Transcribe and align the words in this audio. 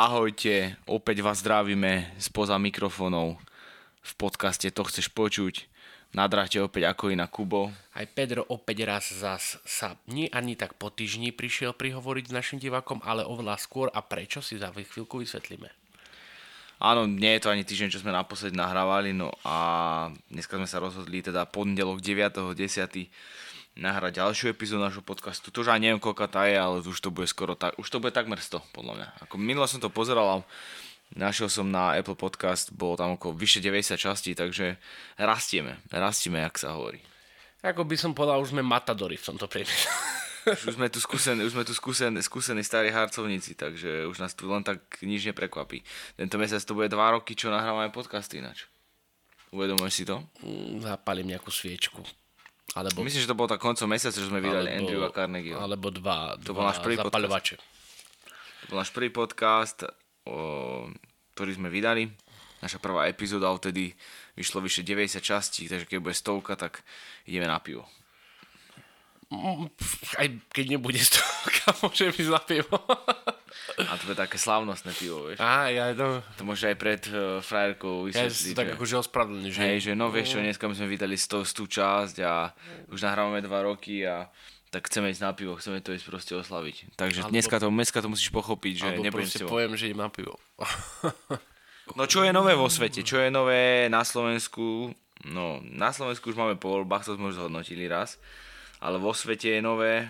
Ahojte, 0.00 0.80
opäť 0.88 1.20
vás 1.20 1.44
zdravíme 1.44 2.16
spoza 2.16 2.56
mikrofónov 2.56 3.36
v 4.00 4.12
podcaste 4.16 4.72
To 4.72 4.88
chceš 4.88 5.12
počuť. 5.12 5.68
Na 6.16 6.24
dráte 6.24 6.56
opäť 6.56 6.88
ako 6.88 7.12
iná 7.12 7.28
Kubo. 7.28 7.68
Aj 7.92 8.08
Pedro 8.08 8.48
opäť 8.48 8.88
raz 8.88 9.12
zas 9.12 9.60
sa 9.68 10.00
nie 10.08 10.24
ani 10.32 10.56
tak 10.56 10.80
po 10.80 10.88
týždni 10.88 11.36
prišiel 11.36 11.76
prihovoriť 11.76 12.32
s 12.32 12.32
našim 12.32 12.56
divákom, 12.56 13.04
ale 13.04 13.28
oveľa 13.28 13.60
skôr 13.60 13.92
a 13.92 14.00
prečo 14.00 14.40
si 14.40 14.56
za 14.56 14.72
chvíľku 14.72 15.20
vysvetlíme. 15.20 15.68
Áno, 16.80 17.04
nie 17.04 17.36
je 17.36 17.44
to 17.44 17.52
ani 17.52 17.68
týždeň, 17.68 17.92
čo 17.92 18.00
sme 18.00 18.16
naposledy 18.16 18.56
nahrávali, 18.56 19.12
no 19.12 19.28
a 19.44 20.08
dneska 20.32 20.56
sme 20.56 20.64
sa 20.64 20.80
rozhodli 20.80 21.20
teda 21.20 21.44
pondelok 21.44 22.00
9.10 22.00 22.56
nahrať 23.80 24.20
ďalšiu 24.20 24.52
epizódu 24.52 24.84
nášho 24.84 25.00
podcastu. 25.00 25.48
To 25.48 25.64
už 25.64 25.72
aj 25.72 25.80
neviem, 25.80 25.96
koľka 25.96 26.28
tá 26.28 26.44
je, 26.44 26.60
ale 26.60 26.84
už 26.84 27.00
to 27.00 27.08
bude 27.08 27.26
skoro 27.26 27.56
tak, 27.56 27.80
už 27.80 27.88
to 27.88 27.96
bude 27.96 28.12
takmer 28.12 28.36
100, 28.36 28.60
podľa 28.76 28.92
mňa. 29.00 29.08
Ako 29.24 29.40
minule 29.40 29.64
som 29.64 29.80
to 29.80 29.88
pozeral 29.88 30.44
našiel 31.16 31.50
som 31.50 31.66
na 31.66 31.98
Apple 31.98 32.14
Podcast, 32.14 32.70
bolo 32.70 32.94
tam 32.94 33.18
okolo 33.18 33.34
vyše 33.34 33.58
90 33.58 33.98
častí, 33.98 34.36
takže 34.38 34.78
rastieme, 35.18 35.82
rastieme, 35.90 36.44
jak 36.46 36.54
sa 36.60 36.78
hovorí. 36.78 37.02
Ako 37.60 37.84
by 37.84 37.96
som 37.98 38.14
povedal, 38.14 38.38
už 38.40 38.54
sme 38.54 38.62
matadori 38.62 39.18
v 39.18 39.26
tomto 39.26 39.50
priemysle. 39.50 39.90
Už 40.40 40.80
sme 40.80 40.88
tu 40.88 40.96
skúsení, 41.04 41.44
už 41.44 41.52
sme 41.52 41.68
tu 41.68 41.76
skúsení, 41.76 42.16
skúsení 42.24 42.64
starí 42.64 42.88
harcovníci, 42.88 43.52
takže 43.60 44.08
už 44.08 44.24
nás 44.24 44.32
tu 44.32 44.48
len 44.48 44.64
tak 44.64 44.80
nič 45.04 45.28
neprekvapí. 45.28 45.84
Tento 46.16 46.40
mesiac 46.40 46.64
to 46.64 46.72
bude 46.72 46.88
2 46.88 46.96
roky, 46.96 47.36
čo 47.36 47.52
nahrávame 47.52 47.92
podcasty 47.92 48.40
ináč. 48.40 48.64
Uvedomuješ 49.52 49.92
si 49.92 50.04
to? 50.08 50.24
Mm, 50.40 50.80
Zapalím 50.80 51.36
nejakú 51.36 51.52
sviečku. 51.52 52.00
Alebo, 52.70 53.02
Myslím, 53.02 53.20
že 53.20 53.26
to 53.26 53.34
bolo 53.34 53.46
tak 53.46 53.58
koncom 53.58 53.86
mesiaca, 53.86 54.14
že 54.14 54.24
sme 54.24 54.38
vydali 54.38 54.68
alebo, 54.68 54.78
Andrew 54.78 55.02
a 55.02 55.10
Carnegie. 55.10 55.52
Alebo 55.52 55.90
dva, 55.90 56.38
To 56.38 56.50
dva 56.50 56.54
bol 56.54 56.64
náš 56.64 56.78
prvý 56.78 56.96
podcast. 56.96 57.10
zapaľovače. 57.10 57.54
To 58.60 58.68
bol 58.68 58.78
náš 58.78 58.92
prvý 58.92 59.10
podcast, 59.10 59.78
o, 60.24 60.36
ktorý 61.32 61.50
sme 61.52 61.68
vydali. 61.68 62.06
Naša 62.60 62.76
prvá 62.76 63.08
epizóda, 63.08 63.48
odtedy 63.48 63.90
vyšlo 64.32 64.60
vyše 64.60 64.80
90 64.80 65.18
častí, 65.18 65.64
takže 65.64 65.84
keď 65.84 65.98
bude 65.98 66.14
stovka, 66.14 66.54
tak 66.54 66.84
ideme 67.24 67.48
na 67.48 67.58
pivo. 67.58 67.88
Mm, 69.30 69.66
Aj 70.14 70.26
keď 70.50 70.64
nebude 70.68 71.00
stovka, 71.00 71.74
môže 71.80 72.06
byť 72.06 72.26
za 72.28 72.40
pivo. 72.40 72.76
A 73.76 73.98
to 73.98 74.12
je 74.12 74.18
také 74.18 74.36
slávnostné 74.38 74.92
pivo, 74.96 75.28
vieš. 75.30 75.38
Á, 75.42 75.70
ja 75.70 75.90
to... 75.92 76.22
To 76.38 76.42
môže 76.46 76.70
aj 76.70 76.76
pred 76.78 77.02
uh, 77.10 77.42
frajerkou 77.44 78.08
Ja 78.08 78.26
vysvetliť, 78.26 78.36
si 78.36 78.56
tak 78.56 78.70
že... 78.70 78.72
akože 78.78 78.94
ospravedlňujem, 79.06 79.54
že... 79.54 79.60
Hej, 79.62 79.78
že 79.86 79.92
no 79.98 80.08
vieš 80.08 80.34
čo, 80.34 80.38
dneska 80.38 80.64
my 80.70 80.74
sme 80.74 80.88
vydali 80.88 81.16
100, 81.18 81.44
100 81.44 81.76
časť 81.76 82.16
a 82.22 82.54
už 82.90 83.00
nahrávame 83.02 83.40
2 83.42 83.50
roky 83.66 84.06
a 84.06 84.30
tak 84.70 84.86
chceme 84.86 85.10
ísť 85.10 85.22
na 85.26 85.34
pivo, 85.34 85.58
chceme 85.58 85.82
to 85.82 85.90
ísť 85.90 86.06
proste 86.06 86.32
oslaviť. 86.38 86.94
Takže 86.94 87.26
Alebo- 87.26 87.34
dneska, 87.34 87.56
to, 87.58 87.66
dneska 87.74 87.98
to 87.98 88.08
musíš 88.08 88.30
pochopiť, 88.30 88.74
že 88.78 88.88
Alebo 88.94 89.02
nebudem 89.02 89.26
proste 89.26 89.44
poviem, 89.46 89.74
že 89.74 89.90
idem 89.90 89.98
na 89.98 90.10
pivo. 90.10 90.38
No 91.98 92.06
čo 92.06 92.22
je 92.22 92.30
nové 92.30 92.54
vo 92.54 92.70
svete? 92.70 93.02
Čo 93.02 93.18
je 93.18 93.34
nové 93.34 93.90
na 93.90 94.06
Slovensku? 94.06 94.94
No, 95.26 95.58
na 95.66 95.90
Slovensku 95.90 96.30
už 96.30 96.38
máme 96.38 96.54
po 96.54 96.70
voľbách, 96.70 97.02
to 97.02 97.18
sme 97.18 97.34
už 97.34 97.42
zhodnotili 97.42 97.90
raz. 97.90 98.16
Ale 98.78 99.02
vo 99.02 99.10
svete 99.10 99.58
je 99.58 99.60
nové... 99.60 100.06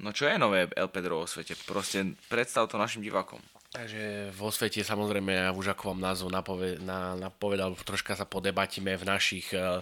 No 0.00 0.16
čo 0.16 0.26
je 0.26 0.40
nové 0.40 0.64
El 0.72 0.88
Pedro 0.88 1.22
vo 1.22 1.26
svete? 1.28 1.52
Proste 1.68 2.16
predstav 2.32 2.66
to 2.72 2.80
našim 2.80 3.04
divákom. 3.04 3.40
Takže 3.70 4.34
vo 4.34 4.50
svete 4.50 4.82
samozrejme, 4.82 5.30
ja 5.30 5.54
už 5.54 5.78
ako 5.78 5.94
vám 5.94 6.02
názov 6.02 6.34
napove, 6.34 6.82
na, 6.82 7.14
napovedal, 7.14 7.78
troška 7.78 8.18
sa 8.18 8.26
podebatíme 8.26 8.98
v 8.98 9.04
našich 9.06 9.54
uh, 9.54 9.78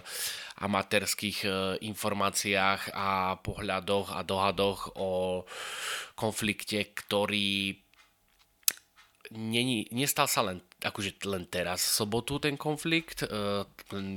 amatérských 0.61 1.37
uh, 1.49 1.73
informáciách 1.81 2.93
a 2.93 3.41
pohľadoch 3.41 4.13
a 4.13 4.21
dohadoch 4.21 4.93
o 4.93 5.41
konflikte, 6.13 6.93
ktorý 6.93 7.81
není, 9.31 9.85
nestal 9.93 10.25
sa 10.25 10.41
len, 10.41 10.61
akože 10.81 11.21
len 11.29 11.45
teraz 11.45 11.85
v 11.85 11.95
sobotu 12.01 12.41
ten 12.41 12.57
konflikt. 12.57 13.23
Uh, 13.25 13.65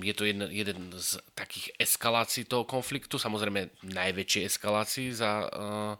je 0.01 0.15
to 0.17 0.25
jeden, 0.25 0.49
jeden 0.49 0.93
z 0.97 1.21
takých 1.37 1.73
eskalácií 1.77 2.49
toho 2.49 2.65
konfliktu, 2.65 3.21
samozrejme 3.21 3.73
najväčšej 3.85 4.43
eskalácii 4.49 5.09
za, 5.13 5.33
uh, 5.53 5.95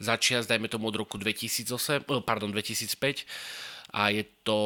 za 0.00 0.14
čias, 0.16 0.48
dajme 0.48 0.68
tomu 0.72 0.88
od 0.88 0.96
roku 0.96 1.20
2008, 1.20 2.04
eh, 2.08 2.22
pardon, 2.24 2.48
2005 2.52 3.24
a 3.90 4.14
je 4.14 4.22
to 4.46 4.58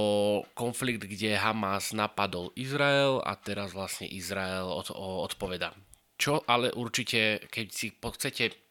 konflikt, 0.53 1.09
kde 1.09 1.41
Hamas 1.41 1.97
napadol 1.97 2.53
Izrael 2.61 3.25
a 3.25 3.33
teraz 3.41 3.73
vlastne 3.73 4.05
Izrael 4.05 4.69
od, 4.69 4.93
o, 4.93 5.25
odpoveda. 5.25 5.73
Čo 6.21 6.45
ale 6.45 6.71
určite, 6.77 7.49
keď 7.49 7.67
si 7.73 7.89
chcete 7.97 8.64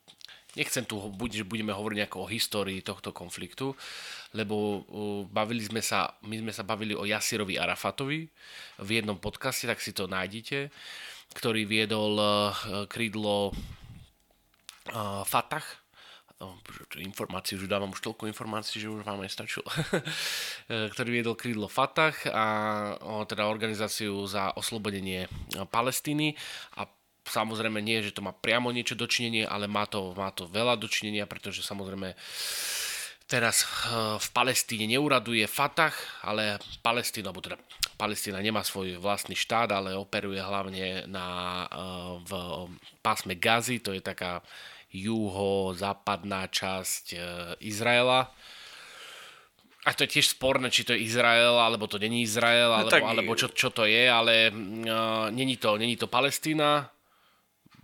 nechcem 0.56 0.86
tu 0.86 1.02
že 1.34 1.48
budeme 1.48 1.74
hovoriť 1.74 1.98
nejako 2.04 2.26
o 2.26 2.32
histórii 2.32 2.86
tohto 2.86 3.10
konfliktu, 3.10 3.74
lebo 4.38 4.86
bavili 5.30 5.66
sme 5.66 5.82
sa, 5.82 6.14
my 6.26 6.42
sme 6.42 6.54
sa 6.54 6.64
bavili 6.66 6.94
o 6.94 7.06
Jasirovi 7.06 7.58
Arafatovi 7.58 8.30
v 8.82 8.90
jednom 8.90 9.18
podcaste, 9.18 9.66
tak 9.66 9.82
si 9.82 9.94
to 9.94 10.06
nájdete, 10.06 10.70
ktorý 11.34 11.66
viedol 11.66 12.14
uh, 12.18 12.54
krídlo 12.86 13.50
uh, 14.94 15.26
Fatah, 15.26 15.66
informácií, 17.00 17.56
už 17.56 17.72
dávam 17.72 17.92
už 17.92 18.04
toľko 18.04 18.28
informácií, 18.28 18.84
že 18.84 18.92
už 18.92 19.06
vám 19.06 19.24
nestačilo. 19.24 19.66
Eh, 20.72 20.88
ktorý 20.88 21.20
viedol 21.20 21.36
krídlo 21.36 21.68
Fatah 21.68 22.16
a 22.32 22.46
teda 23.28 23.52
organizáciu 23.52 24.16
za 24.24 24.56
oslobodenie 24.56 25.28
Palestíny 25.68 26.40
a 26.80 26.88
samozrejme 27.28 27.80
nie, 27.80 28.04
že 28.04 28.16
to 28.16 28.22
má 28.22 28.36
priamo 28.36 28.72
niečo 28.72 28.96
dočinenie, 28.96 29.48
ale 29.48 29.68
má 29.68 29.88
to, 29.88 30.12
má 30.14 30.30
to 30.32 30.48
veľa 30.48 30.76
dočinenia, 30.76 31.24
pretože 31.28 31.64
samozrejme 31.64 32.16
teraz 33.28 33.64
eh, 33.64 34.20
v 34.20 34.28
Palestíne 34.36 34.86
neuraduje 34.86 35.48
Fatah, 35.48 35.96
ale 36.22 36.60
Palestína, 36.84 37.32
alebo 37.32 37.42
teda 37.42 37.58
Palestína 37.98 38.44
nemá 38.44 38.62
svoj 38.62 39.00
vlastný 39.00 39.34
štát, 39.34 39.72
ale 39.72 39.96
operuje 39.96 40.38
hlavne 40.38 41.08
na, 41.08 41.28
eh, 41.66 41.78
v 42.22 42.32
pásme 43.02 43.40
Gazy, 43.40 43.80
to 43.80 43.96
je 43.96 44.04
taká 44.04 44.44
juho-západná 44.94 46.46
časť 46.52 47.06
eh, 47.16 47.22
Izraela. 47.66 48.30
A 49.84 49.92
to 49.92 50.08
je 50.08 50.16
tiež 50.16 50.32
sporné, 50.40 50.72
či 50.72 50.88
to 50.88 50.96
je 50.96 51.04
Izrael, 51.04 51.60
alebo 51.60 51.92
to 51.92 52.00
není 52.00 52.24
Izrael, 52.24 52.72
alebo, 52.72 52.88
tak- 52.88 53.04
alebo 53.04 53.36
čo, 53.36 53.52
čo 53.52 53.68
to 53.68 53.84
je, 53.84 54.08
ale 54.08 54.48
uh, 54.48 55.28
není, 55.28 55.60
to, 55.60 55.76
není 55.76 56.00
to 56.00 56.08
Palestína, 56.08 56.88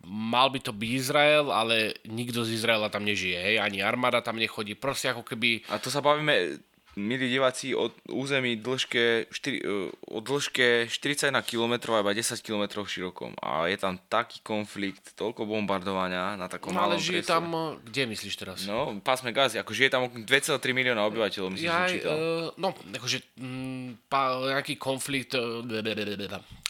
mal 0.06 0.48
by 0.54 0.60
to 0.64 0.72
byť 0.72 0.92
Izrael, 0.96 1.52
ale 1.52 1.98
nikto 2.08 2.46
z 2.46 2.56
Izraela 2.56 2.88
tam 2.88 3.04
nežije, 3.04 3.36
hej, 3.36 3.56
ani 3.60 3.84
armáda 3.84 4.24
tam 4.24 4.40
nechodí, 4.40 4.78
proste 4.78 5.12
ako 5.12 5.24
keby, 5.26 5.66
A 5.70 5.78
to 5.82 5.92
sa 5.92 6.00
bavíme, 6.00 6.60
milí 6.98 7.30
diváci, 7.30 7.78
o 7.78 7.94
území 8.10 8.58
dĺžke, 8.58 9.30
4, 9.30 9.62
uh, 9.66 9.90
o 10.10 10.20
dĺžke 10.24 10.90
41 10.90 11.46
km 11.46 11.94
a 11.94 12.02
iba 12.02 12.14
10 12.14 12.42
km 12.42 12.86
širokom. 12.86 13.38
A 13.44 13.70
je 13.70 13.78
tam 13.78 14.02
taký 14.10 14.42
konflikt, 14.42 15.14
toľko 15.14 15.46
bombardovania 15.46 16.34
na 16.34 16.50
takom 16.50 16.74
no, 16.74 16.82
ale 16.82 16.98
malom 16.98 17.02
žije 17.02 17.22
priestore. 17.22 17.34
tam, 17.38 17.46
uh, 17.54 17.78
kde 17.86 18.02
myslíš 18.10 18.34
teraz? 18.40 18.58
No, 18.66 18.98
pásme 19.04 19.30
Gazi, 19.30 19.62
ako 19.62 19.72
žije 19.74 19.90
tam 19.94 20.10
okolo 20.10 20.26
2,3 20.26 20.58
milióna 20.74 21.06
obyvateľov, 21.06 21.54
myslím, 21.54 21.70
že 21.70 21.76
som 21.76 21.94
čítal. 21.94 22.16
uh, 22.16 22.48
no, 22.58 22.70
akože 22.74 23.18
mm, 23.38 24.10
pa, 24.10 24.22
nejaký 24.58 24.76
konflikt, 24.82 25.38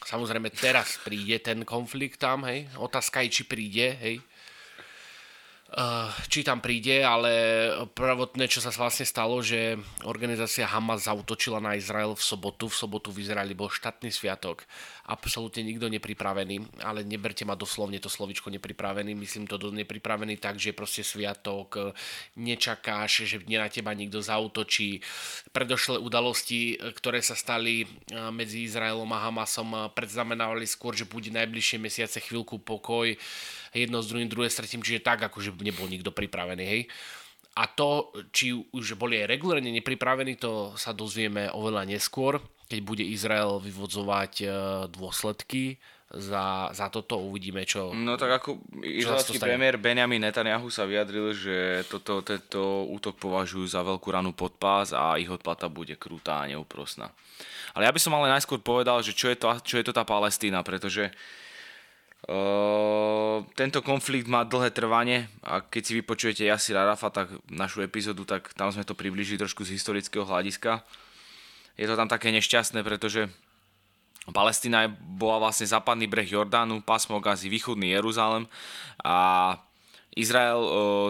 samozrejme 0.03 0.50
teraz 0.56 1.00
príde 1.03 1.40
ten 1.40 1.63
konflikt 1.63 2.19
tam, 2.19 2.44
hej, 2.47 2.68
otázka 2.75 3.24
je, 3.24 3.30
či 3.41 3.44
príde, 3.47 3.96
hej, 4.00 4.18
či 6.25 6.41
tam 6.41 6.66
príde, 6.66 7.06
ale 7.06 7.30
prvotné, 7.94 8.50
čo 8.50 8.57
sa 8.57 8.74
vlastne 8.74 9.06
stalo, 9.06 9.38
že 9.46 9.78
organizácia 10.02 10.66
Hamas 10.66 11.06
zautočila 11.06 11.62
na 11.62 11.77
Izrael 11.77 12.18
v 12.18 12.24
sobotu. 12.25 12.66
V 12.66 12.74
sobotu 12.74 13.13
v 13.13 13.21
Izraeli 13.21 13.54
bol 13.54 13.69
štátny 13.69 14.10
sviatok. 14.10 14.66
Absolútne 15.06 15.62
nikto 15.62 15.86
nepripravený, 15.86 16.81
ale 16.81 17.06
neberte 17.06 17.45
ma 17.45 17.54
doslovne 17.54 18.01
to 18.01 18.10
slovičko 18.10 18.50
nepripravený. 18.50 19.13
Myslím 19.13 19.45
to 19.45 19.62
do 19.62 19.69
nepripravený 19.69 20.42
tak, 20.42 20.57
že 20.57 20.74
proste 20.74 21.06
sviatok, 21.06 21.94
nečakáš, 22.33 23.30
že 23.30 23.38
na 23.45 23.69
teba 23.69 23.94
nikto 23.94 24.25
zautočí. 24.25 25.06
Predošlé 25.54 26.01
udalosti, 26.01 26.81
ktoré 26.98 27.21
sa 27.21 27.38
stali 27.38 27.86
medzi 28.33 28.66
Izraelom 28.66 29.10
a 29.13 29.21
Hamasom, 29.30 29.94
predznamenávali 29.94 30.66
skôr, 30.66 30.98
že 30.98 31.06
bude 31.06 31.30
najbližšie 31.30 31.77
mesiace 31.77 32.18
chvíľku 32.25 32.57
pokoj 32.57 33.13
jedno 33.74 34.01
s 34.01 34.10
druhým, 34.10 34.30
druhé 34.30 34.50
s 34.50 34.57
tretím, 34.57 34.81
čiže 34.81 35.06
tak, 35.06 35.21
akože 35.21 35.54
nebol 35.62 35.86
nikto 35.89 36.10
pripravený, 36.10 36.63
hej. 36.66 36.81
A 37.60 37.68
to, 37.68 38.13
či 38.31 38.56
už 38.56 38.95
boli 38.95 39.19
aj 39.19 39.36
regulárne 39.36 39.74
nepripravení, 39.74 40.39
to 40.39 40.77
sa 40.80 40.95
dozvieme 40.95 41.51
oveľa 41.51 41.83
neskôr, 41.89 42.39
keď 42.69 42.80
bude 42.86 43.04
Izrael 43.04 43.60
vyvodzovať 43.60 44.33
e, 44.39 44.45
dôsledky 44.94 45.75
za, 46.10 46.69
za 46.74 46.89
toto, 46.89 47.21
uvidíme, 47.21 47.66
čo... 47.69 47.94
No 47.94 48.18
tak 48.18 48.42
ako 48.42 48.63
izraelský 48.81 49.38
premiér 49.38 49.77
Benjamin 49.77 50.25
Netanyahu 50.25 50.74
sa 50.74 50.89
vyjadril, 50.89 51.38
že 51.38 51.86
toto, 51.86 52.25
tento 52.25 52.86
útok 52.89 53.18
považujú 53.21 53.66
za 53.69 53.86
veľkú 53.86 54.10
ranu 54.10 54.33
pod 54.33 54.57
pás 54.57 54.89
a 54.89 55.21
ich 55.21 55.30
odplata 55.30 55.69
bude 55.69 55.94
krutá 56.00 56.45
a 56.45 56.50
neúprosná. 56.50 57.13
Ale 57.77 57.86
ja 57.86 57.94
by 57.94 58.00
som 58.01 58.16
ale 58.18 58.33
najskôr 58.33 58.57
povedal, 58.57 59.06
že 59.06 59.13
čo 59.13 59.30
je 59.30 59.38
to, 59.38 59.54
čo 59.62 59.75
je 59.77 59.86
to 59.86 59.94
tá 59.94 60.01
Palestína, 60.06 60.66
pretože 60.66 61.10
Uh, 61.10 61.49
tento 63.58 63.80
konflikt 63.81 64.30
má 64.30 64.46
dlhé 64.46 64.70
trvanie 64.70 65.26
a 65.42 65.66
keď 65.66 65.81
si 65.81 65.98
vypočujete 65.98 66.46
Jasir 66.46 66.78
Arafa, 66.78 67.10
tak 67.10 67.34
našu 67.50 67.81
epizódu, 67.81 68.22
tak 68.22 68.54
tam 68.54 68.70
sme 68.70 68.86
to 68.86 68.94
približili 68.94 69.42
trošku 69.42 69.66
z 69.66 69.74
historického 69.74 70.30
hľadiska. 70.30 70.86
Je 71.74 71.90
to 71.90 71.98
tam 71.98 72.06
také 72.06 72.30
nešťastné, 72.30 72.86
pretože 72.86 73.34
Palestína 74.30 74.94
bola 74.94 75.50
vlastne 75.50 75.66
západný 75.66 76.06
breh 76.06 76.30
Jordánu, 76.30 76.86
pásmo 76.86 77.18
Gazy, 77.18 77.50
východný 77.50 77.98
Jeruzalem 77.98 78.46
a 79.02 79.58
Izrael, 80.14 80.62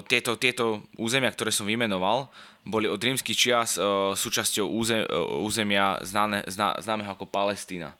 tieto, 0.07 0.39
tieto 0.39 0.87
územia, 0.95 1.33
ktoré 1.35 1.51
som 1.51 1.67
vymenoval, 1.67 2.31
boli 2.63 2.87
od 2.87 3.01
rímskych 3.01 3.35
čias 3.35 3.75
súčasťou 4.15 4.71
územ, 4.71 5.03
územia 5.43 5.99
známe, 5.99 6.47
zná, 6.47 6.79
známeho 6.79 7.11
ako 7.11 7.27
Palestína. 7.27 7.91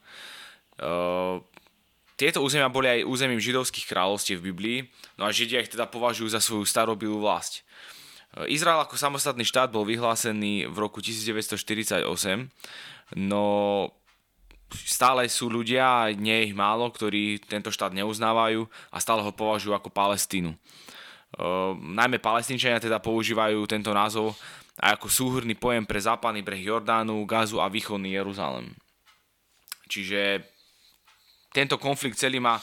Tieto 2.20 2.44
územia 2.44 2.68
boli 2.68 2.92
aj 2.92 3.08
územím 3.08 3.40
židovských 3.40 3.88
kráľovstiev 3.88 4.44
v 4.44 4.52
Biblii, 4.52 4.80
no 5.16 5.24
a 5.24 5.32
Židia 5.32 5.64
ich 5.64 5.72
teda 5.72 5.88
považujú 5.88 6.28
za 6.28 6.44
svoju 6.44 6.68
starobilú 6.68 7.24
vlast. 7.24 7.64
Izrael 8.52 8.84
ako 8.84 9.00
samostatný 9.00 9.48
štát 9.48 9.72
bol 9.72 9.88
vyhlásený 9.88 10.68
v 10.68 10.78
roku 10.78 11.00
1948, 11.00 11.56
no 13.16 13.46
stále 14.70 15.26
sú 15.32 15.50
ľudia, 15.50 16.12
nie 16.14 16.44
je 16.44 16.48
ich 16.52 16.56
málo, 16.56 16.92
ktorí 16.92 17.42
tento 17.42 17.74
štát 17.74 17.96
neuznávajú 17.96 18.68
a 18.94 18.98
stále 19.02 19.24
ho 19.24 19.32
považujú 19.34 19.74
ako 19.74 19.90
Palestínu. 19.90 20.54
Uh, 21.30 21.78
najmä 21.78 22.18
palestínčania 22.18 22.82
teda 22.82 22.98
používajú 23.02 23.62
tento 23.70 23.94
názov 23.94 24.34
aj 24.82 24.98
ako 24.98 25.08
súhrný 25.10 25.54
pojem 25.58 25.86
pre 25.86 26.02
západný 26.02 26.42
breh 26.42 26.62
Jordánu, 26.62 27.22
Gazu 27.26 27.62
a 27.62 27.70
východný 27.70 28.18
Jeruzalem. 28.18 28.74
Čiže 29.90 30.46
tento 31.50 31.82
konflikt 31.82 32.18
celý 32.18 32.38
má 32.38 32.62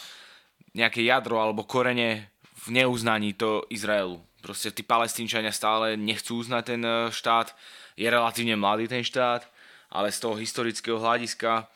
nejaké 0.76 1.02
jadro 1.02 1.40
alebo 1.40 1.66
korene 1.66 2.30
v 2.66 2.66
neuznaní 2.76 3.32
to 3.34 3.64
Izraelu. 3.72 4.20
Proste 4.44 4.70
tí 4.70 4.86
palestínčania 4.86 5.50
stále 5.50 5.98
nechcú 5.98 6.38
uznať 6.38 6.62
ten 6.62 6.82
e, 6.84 7.10
štát, 7.10 7.50
je 7.96 8.06
relatívne 8.06 8.54
mladý 8.54 8.86
ten 8.86 9.02
štát, 9.02 9.42
ale 9.90 10.12
z 10.12 10.18
toho 10.20 10.36
historického 10.36 11.00
hľadiska, 11.00 11.66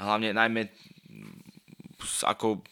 hlavne 0.00 0.32
najmä 0.32 0.72
ako 2.24 2.64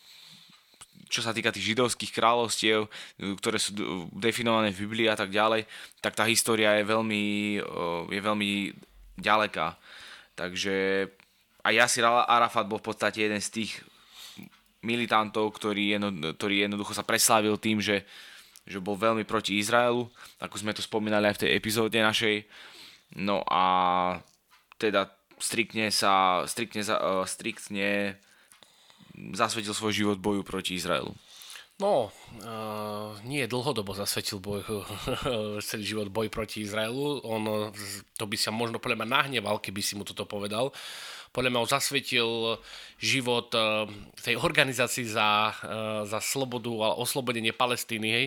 čo 1.08 1.22
sa 1.22 1.30
týka 1.30 1.54
tých 1.54 1.78
židovských 1.78 2.10
kráľovstiev, 2.10 2.90
ktoré 3.38 3.62
sú 3.62 3.70
definované 4.10 4.74
v 4.74 4.82
Biblii 4.82 5.06
a 5.06 5.14
tak 5.14 5.30
ďalej, 5.30 5.62
tak 6.02 6.18
tá 6.18 6.26
história 6.26 6.74
je 6.74 6.90
veľmi, 6.90 7.24
e, 7.62 7.70
je 8.10 8.20
veľmi 8.20 8.50
ďaleká. 9.22 9.78
Takže 10.34 11.06
a 11.64 11.72
Yasir 11.72 12.04
Arafat 12.04 12.68
bol 12.68 12.76
v 12.76 12.92
podstate 12.92 13.24
jeden 13.24 13.40
z 13.40 13.48
tých 13.48 13.72
militantov, 14.84 15.48
ktorý, 15.56 15.96
jedno, 15.96 16.12
ktorý 16.12 16.68
jednoducho 16.68 16.92
sa 16.92 17.08
preslávil 17.08 17.56
tým, 17.56 17.80
že, 17.80 18.04
že 18.68 18.84
bol 18.84 19.00
veľmi 19.00 19.24
proti 19.24 19.56
Izraelu, 19.56 20.04
ako 20.44 20.56
sme 20.60 20.76
to 20.76 20.84
spomínali 20.84 21.24
aj 21.24 21.40
v 21.40 21.42
tej 21.48 21.50
epizóde 21.56 21.96
našej. 21.96 22.44
No 23.16 23.40
a 23.48 23.64
teda 24.76 25.08
striktne 25.40 25.88
sa 25.88 26.44
striktne, 26.44 26.84
uh, 26.84 27.24
striktne 27.24 28.20
zasvetil 29.32 29.72
svoj 29.72 29.92
život 29.96 30.18
boju 30.20 30.44
proti 30.44 30.76
Izraelu. 30.76 31.16
No, 31.74 32.14
uh, 32.46 33.18
nie 33.26 33.50
dlhodobo 33.50 33.98
zasvetil 33.98 34.38
boj, 34.38 34.62
celý 35.68 35.82
život 35.82 36.08
boj 36.12 36.30
proti 36.30 36.62
Izraelu. 36.62 37.24
On 37.24 37.72
to 38.14 38.24
by 38.28 38.36
sa 38.38 38.54
možno 38.54 38.78
podľa 38.78 39.02
mňa 39.02 39.08
nahneval, 39.10 39.58
keby 39.58 39.80
si 39.82 39.98
mu 39.98 40.06
toto 40.06 40.28
povedal 40.28 40.70
podľa 41.34 41.50
mňa 41.50 41.66
zasvetil 41.66 42.62
život 43.02 43.50
eh, 43.58 43.90
tej 44.22 44.38
organizácii 44.38 45.02
za, 45.10 45.50
eh, 45.50 46.06
za 46.06 46.22
slobodu 46.22 46.70
a 46.86 46.88
oslobodenie 46.94 47.50
Palestíny. 47.50 48.08
Hej. 48.08 48.26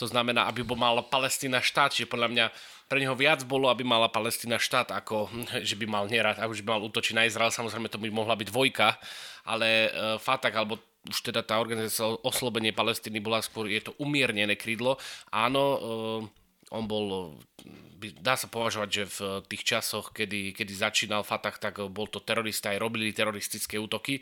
To 0.00 0.08
znamená, 0.08 0.48
aby 0.48 0.64
mala 0.72 1.04
Palestína 1.04 1.60
štát, 1.60 1.92
čiže 1.92 2.08
podľa 2.08 2.32
mňa 2.32 2.46
pre 2.88 3.02
neho 3.02 3.12
viac 3.12 3.44
bolo, 3.44 3.68
aby 3.68 3.84
mala 3.84 4.08
Palestína 4.08 4.56
štát, 4.56 4.96
ako 4.96 5.28
že 5.68 5.76
by 5.76 5.84
mal 5.84 6.08
nerad, 6.08 6.40
ako 6.40 6.56
že 6.56 6.64
by 6.64 6.80
mal 6.80 6.82
útočiť 6.88 7.14
na 7.14 7.28
Izrael. 7.28 7.52
Samozrejme, 7.52 7.92
to 7.92 8.00
by 8.00 8.08
mohla 8.08 8.32
byť 8.38 8.48
dvojka, 8.48 8.96
ale 9.44 9.90
Fatah, 10.22 10.54
alebo 10.54 10.78
už 11.06 11.18
teda 11.22 11.42
tá 11.42 11.58
organizácia 11.62 12.02
oslobodenie 12.26 12.74
Palestíny 12.74 13.22
bola 13.22 13.42
skôr, 13.42 13.70
je 13.70 13.78
to 13.82 13.94
umiernené 14.02 14.58
krídlo. 14.58 14.98
Áno, 15.30 15.62
uh, 15.78 16.45
on 16.74 16.84
bol 16.86 17.36
dá 18.20 18.36
sa 18.36 18.46
považovať, 18.46 18.88
že 18.92 19.04
v 19.08 19.18
tých 19.48 19.62
časoch, 19.64 20.12
kedy, 20.12 20.52
kedy 20.52 20.72
začínal 20.76 21.24
Fatah, 21.24 21.56
tak 21.56 21.80
bol 21.88 22.06
to 22.06 22.20
terorista, 22.20 22.70
aj 22.70 22.82
robili 22.82 23.10
teroristické 23.10 23.80
útoky, 23.80 24.20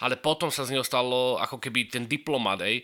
ale 0.00 0.16
potom 0.16 0.48
sa 0.48 0.64
z 0.64 0.74
neho 0.74 0.84
stalo 0.86 1.36
ako 1.36 1.60
keby 1.60 1.92
ten 1.92 2.04
diplomat, 2.08 2.64
hej, 2.64 2.80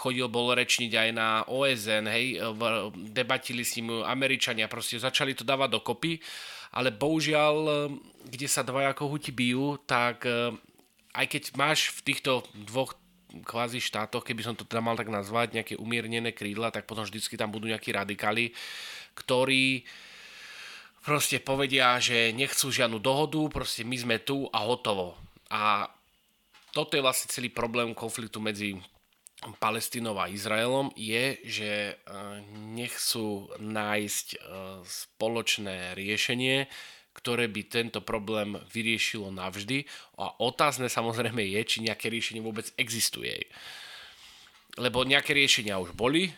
chodil, 0.00 0.26
bol 0.32 0.56
rečniť 0.56 0.92
aj 0.96 1.08
na 1.12 1.28
OSN, 1.44 2.04
hej, 2.08 2.40
debatili 3.12 3.62
s 3.62 3.76
ním 3.76 4.00
Američania, 4.02 4.70
proste 4.70 4.96
začali 4.96 5.36
to 5.36 5.44
dávať 5.44 5.76
dokopy, 5.76 6.18
ale 6.72 6.92
bohužiaľ, 6.92 7.88
kde 8.26 8.48
sa 8.48 8.64
dva 8.66 8.92
ako 8.92 9.12
huti 9.12 9.30
bijú, 9.32 9.80
tak 9.84 10.24
eh, 10.28 10.52
aj 11.16 11.26
keď 11.32 11.42
máš 11.56 11.92
v 11.96 12.12
týchto 12.12 12.44
dvoch 12.52 12.96
kvázi 13.42 13.82
štátoch, 13.82 14.22
keby 14.22 14.42
som 14.46 14.54
to 14.54 14.62
teda 14.62 14.82
mal 14.82 14.94
tak 14.94 15.10
nazvať, 15.10 15.56
nejaké 15.56 15.74
umiernené 15.76 16.30
krídla, 16.30 16.70
tak 16.70 16.86
potom 16.86 17.02
vždycky 17.02 17.34
tam 17.34 17.50
budú 17.50 17.68
nejakí 17.70 17.90
radikáli, 17.90 18.54
ktorí 19.18 19.82
proste 21.06 21.38
povedia, 21.38 21.98
že 22.02 22.34
nechcú 22.34 22.70
žiadnu 22.70 22.98
dohodu, 22.98 23.38
proste 23.50 23.86
my 23.86 23.96
sme 23.98 24.16
tu 24.18 24.50
a 24.50 24.66
hotovo. 24.66 25.14
A 25.50 25.86
toto 26.74 26.98
je 26.98 27.04
vlastne 27.04 27.30
celý 27.30 27.48
problém 27.48 27.94
konfliktu 27.94 28.42
medzi 28.42 28.76
Palestínou 29.62 30.18
a 30.18 30.32
Izraelom 30.32 30.90
je, 30.96 31.38
že 31.44 31.70
e, 31.70 31.94
nechcú 32.72 33.52
nájsť 33.60 34.26
e, 34.34 34.38
spoločné 34.82 35.94
riešenie, 35.94 36.66
ktoré 37.16 37.48
by 37.48 37.62
tento 37.64 38.04
problém 38.04 38.60
vyriešilo 38.68 39.32
navždy. 39.32 39.88
A 40.20 40.36
otázne 40.44 40.92
samozrejme 40.92 41.40
je, 41.40 41.60
či 41.64 41.78
nejaké 41.80 42.12
riešenie 42.12 42.44
vôbec 42.44 42.68
existuje. 42.76 43.48
Lebo 44.76 45.08
nejaké 45.08 45.32
riešenia 45.32 45.80
už 45.80 45.96
boli, 45.96 46.28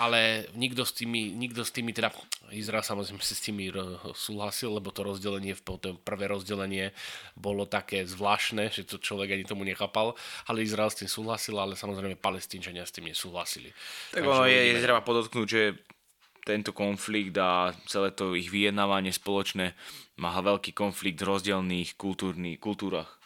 ale 0.00 0.48
nikto 0.56 0.82
s 0.82 0.96
tými, 0.96 1.36
nikto 1.36 1.62
s 1.62 1.70
tými 1.70 1.92
teda 1.92 2.08
Izrael 2.50 2.84
samozrejme 2.84 3.20
si 3.20 3.36
s 3.36 3.44
tými 3.44 3.68
súhlasil, 4.16 4.76
lebo 4.76 4.92
to 4.92 5.04
rozdelenie, 5.04 5.54
to 5.60 5.96
prvé 6.02 6.28
rozdelenie 6.28 6.92
bolo 7.36 7.64
také 7.68 8.04
zvláštne, 8.04 8.68
že 8.72 8.84
to 8.88 9.00
človek 9.00 9.36
ani 9.36 9.44
tomu 9.44 9.62
nechápal, 9.64 10.16
ale 10.48 10.64
Izrael 10.64 10.88
s 10.92 11.04
tým 11.04 11.10
súhlasil, 11.10 11.56
ale 11.56 11.78
samozrejme 11.78 12.20
palestínčania 12.20 12.84
s 12.84 12.94
tým 12.96 13.08
nesúhlasili. 13.08 13.70
Tak 14.12 14.24
ono 14.24 14.48
je, 14.48 14.60
je 14.72 14.82
treba 14.82 15.00
podotknúť, 15.04 15.46
že 15.46 15.62
tento 16.44 16.76
konflikt 16.76 17.34
a 17.40 17.72
celé 17.88 18.12
to 18.12 18.36
ich 18.36 18.52
vyjednávanie 18.52 19.10
spoločné 19.10 19.72
má 20.20 20.30
veľký 20.38 20.76
konflikt 20.76 21.18
v 21.24 21.28
rozdielných 21.32 21.96
kultúrach 22.60 23.23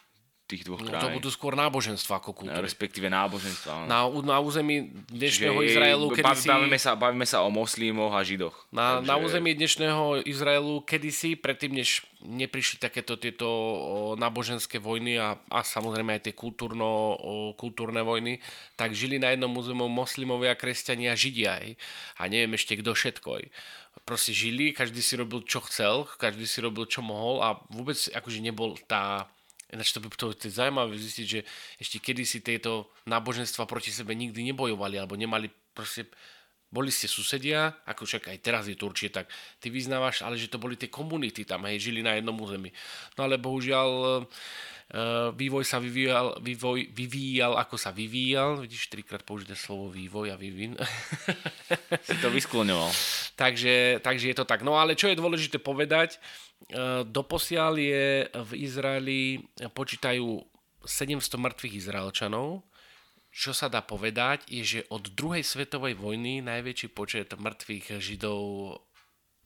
tých 0.48 0.64
dvoch 0.64 0.80
no, 0.80 0.88
krajín. 0.88 1.04
To 1.04 1.16
budú 1.20 1.28
skôr 1.28 1.52
náboženstva 1.52 2.24
ako 2.24 2.32
kultúry. 2.32 2.64
Respektíve 2.64 3.12
náboženstva. 3.12 3.84
Na, 3.84 4.08
na 4.08 4.40
území 4.40 4.88
dnešného 5.12 5.60
Čiže 5.60 5.68
Izraelu, 5.76 6.06
kedy 6.08 6.32
si... 6.32 6.48
Bavíme 6.48 6.78
sa, 6.80 6.90
bavíme 6.96 7.26
sa 7.28 7.44
o 7.44 7.52
moslímoch 7.52 8.16
a 8.16 8.24
židoch. 8.24 8.56
Na, 8.72 8.98
Takže... 8.98 9.08
na 9.12 9.14
území 9.20 9.52
dnešného 9.52 10.24
Izraelu, 10.24 10.80
kedysi, 10.88 11.36
predtým, 11.36 11.76
než 11.76 12.08
neprišli 12.24 12.80
takéto 12.80 13.20
tieto 13.20 13.46
náboženské 14.16 14.80
vojny 14.80 15.20
a, 15.20 15.36
a 15.52 15.60
samozrejme 15.60 16.16
aj 16.16 16.32
tie 16.32 16.34
kultúrno, 16.34 17.14
kultúrne 17.60 18.00
vojny, 18.00 18.40
tak 18.74 18.96
žili 18.96 19.20
na 19.20 19.36
jednom 19.36 19.52
území 19.52 19.84
moslimovia, 19.84 20.56
kresťania, 20.56 21.12
židia 21.12 21.60
aj. 21.60 21.76
A 22.16 22.26
neviem 22.32 22.56
ešte 22.56 22.80
kto 22.80 22.96
všetko 22.96 23.28
aj 23.36 23.46
proste 24.08 24.32
žili, 24.32 24.72
každý 24.72 25.04
si 25.04 25.20
robil 25.20 25.44
čo 25.44 25.60
chcel, 25.68 26.08
každý 26.16 26.48
si 26.48 26.64
robil 26.64 26.88
čo 26.88 27.04
mohol 27.04 27.44
a 27.44 27.60
vôbec 27.68 27.98
akože 28.08 28.40
nebol 28.40 28.72
tá 28.88 29.28
Ináč 29.68 29.92
to 29.92 30.00
by 30.00 30.08
to 30.16 30.32
je 30.32 30.48
zaujímavé 30.48 30.96
zistiť, 30.96 31.26
že 31.28 31.40
ešte 31.76 32.00
kedysi 32.00 32.40
tieto 32.40 32.88
náboženstva 33.04 33.68
proti 33.68 33.92
sebe 33.92 34.16
nikdy 34.16 34.40
nebojovali, 34.52 34.96
alebo 34.96 35.12
nemali 35.12 35.52
proste 35.76 36.08
boli 36.68 36.92
ste 36.92 37.08
susedia, 37.08 37.80
ako 37.88 38.04
však 38.04 38.28
aj 38.28 38.38
teraz 38.44 38.64
je 38.68 38.76
to 38.76 38.88
určite 38.88 39.22
tak, 39.22 39.26
ty 39.58 39.72
vyznávaš, 39.72 40.22
ale 40.22 40.36
že 40.36 40.52
to 40.52 40.60
boli 40.60 40.76
tie 40.76 40.92
komunity 40.92 41.48
tam, 41.48 41.64
hej, 41.64 41.90
žili 41.90 42.04
na 42.04 42.16
jednom 42.16 42.36
území. 42.36 42.68
No 43.16 43.24
ale 43.24 43.40
bohužiaľ 43.40 43.88
e, 43.88 44.22
vývoj 45.32 45.64
sa 45.64 45.80
vyvíjal, 45.80 46.38
vývoj 46.44 46.92
vyvíjal, 46.92 47.56
ako 47.56 47.80
sa 47.80 47.88
vyvíjal, 47.88 48.60
vidíš, 48.60 48.92
trikrát 48.92 49.24
použité 49.24 49.56
slovo 49.56 49.88
vývoj 49.88 50.32
a 50.32 50.36
vývin. 50.36 50.76
Si 52.04 52.16
to 52.20 52.28
vyskloňoval. 52.28 52.92
takže, 53.42 54.04
takže 54.04 54.28
je 54.30 54.36
to 54.36 54.44
tak. 54.44 54.60
No 54.60 54.76
ale 54.76 54.92
čo 54.92 55.08
je 55.08 55.16
dôležité 55.16 55.56
povedať, 55.56 56.20
E, 56.66 57.06
doposiaľ 57.06 57.74
je 57.78 58.06
v 58.28 58.50
Izraeli, 58.60 59.22
počítajú 59.72 60.42
700 60.82 61.38
mŕtvych 61.38 61.74
Izraelčanov. 61.86 62.66
Čo 63.28 63.52
sa 63.54 63.70
dá 63.70 63.84
povedať, 63.84 64.48
je, 64.50 64.64
že 64.64 64.80
od 64.90 65.12
druhej 65.14 65.44
svetovej 65.44 65.94
vojny 65.94 66.42
najväčší 66.42 66.88
počet 66.90 67.30
mŕtvych 67.36 68.00
Židov 68.02 68.42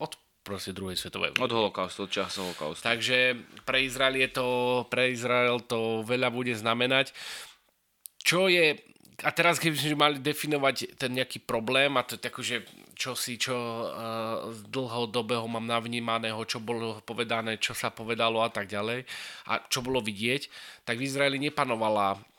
od 0.00 0.12
proste 0.42 0.72
druhej 0.72 0.96
svetovej 0.96 1.34
vojny. 1.36 1.44
Od 1.44 1.52
holokaustu, 1.52 2.06
od 2.06 2.12
času 2.14 2.50
holokaustu. 2.50 2.82
Takže 2.82 3.36
pre 3.62 3.84
Izrael 3.84 4.16
je 4.22 4.30
to, 4.32 4.48
pre 4.88 5.12
Izrael 5.12 5.60
to 5.62 6.02
veľa 6.02 6.30
bude 6.32 6.54
znamenať. 6.56 7.14
čo 8.22 8.46
je, 8.46 8.78
a 9.22 9.30
teraz 9.34 9.58
keby 9.58 9.76
sme 9.76 9.98
mali 9.98 10.16
definovať 10.22 10.96
ten 10.96 11.12
nejaký 11.12 11.42
problém, 11.42 11.94
a 11.98 12.06
to 12.06 12.16
je 12.16 12.26
akože 12.26 12.56
čo 12.94 13.18
si, 13.18 13.34
čo 13.34 13.54
uh, 13.54 13.90
z 14.54 14.62
dlhodobého 14.70 15.42
mám 15.50 15.66
navnímaného, 15.66 16.38
čo 16.46 16.62
bolo 16.62 17.02
povedané, 17.02 17.58
čo 17.58 17.74
sa 17.74 17.90
povedalo 17.90 18.46
a 18.46 18.50
tak 18.52 18.70
ďalej, 18.70 19.02
a 19.50 19.58
čo 19.66 19.82
bolo 19.82 19.98
vidieť, 19.98 20.46
tak 20.86 21.02
v 21.02 21.06
Izraeli 21.10 21.42
nepanovala 21.42 22.31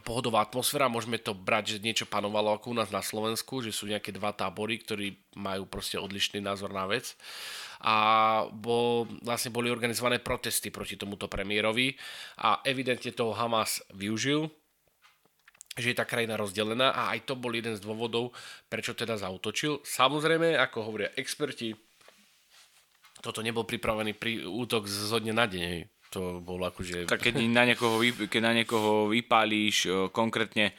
pohodová 0.00 0.40
atmosféra, 0.40 0.88
môžeme 0.88 1.20
to 1.20 1.36
brať, 1.36 1.76
že 1.76 1.84
niečo 1.84 2.06
panovalo 2.08 2.56
ako 2.56 2.72
u 2.72 2.76
nás 2.80 2.88
na 2.88 3.04
Slovensku, 3.04 3.60
že 3.60 3.76
sú 3.76 3.84
nejaké 3.84 4.08
dva 4.08 4.32
tábory, 4.32 4.80
ktorí 4.80 5.36
majú 5.36 5.68
proste 5.68 6.00
odlišný 6.00 6.40
názor 6.40 6.72
na 6.72 6.88
vec 6.88 7.12
a 7.84 7.96
bo, 8.48 9.04
vlastne 9.20 9.52
boli 9.52 9.68
organizované 9.68 10.16
protesty 10.16 10.72
proti 10.72 10.96
tomuto 10.96 11.28
premiérovi 11.28 11.92
a 12.40 12.64
evidentne 12.64 13.12
toho 13.12 13.36
Hamas 13.36 13.84
využil, 13.92 14.48
že 15.76 15.92
je 15.92 15.96
tá 15.96 16.08
krajina 16.08 16.40
rozdelená 16.40 16.96
a 16.96 17.12
aj 17.12 17.28
to 17.28 17.36
bol 17.36 17.52
jeden 17.52 17.76
z 17.76 17.84
dôvodov, 17.84 18.32
prečo 18.72 18.96
teda 18.96 19.20
zautočil. 19.20 19.84
Samozrejme, 19.84 20.56
ako 20.56 20.88
hovoria 20.88 21.12
experti, 21.20 21.76
toto 23.20 23.44
nebol 23.44 23.68
pripravený 23.68 24.16
pri 24.16 24.48
útok 24.48 24.88
zo 24.88 25.20
dne 25.20 25.36
na 25.36 25.44
deň. 25.44 25.95
To 26.16 26.40
bolo 26.40 26.64
akože... 26.64 27.04
Tak 27.04 27.28
keď 27.28 27.44
na 27.44 27.68
niekoho, 27.68 28.00
keď 28.00 28.40
na 28.40 28.52
niekoho 28.56 29.12
vypálíš, 29.12 30.08
konkrétne 30.16 30.72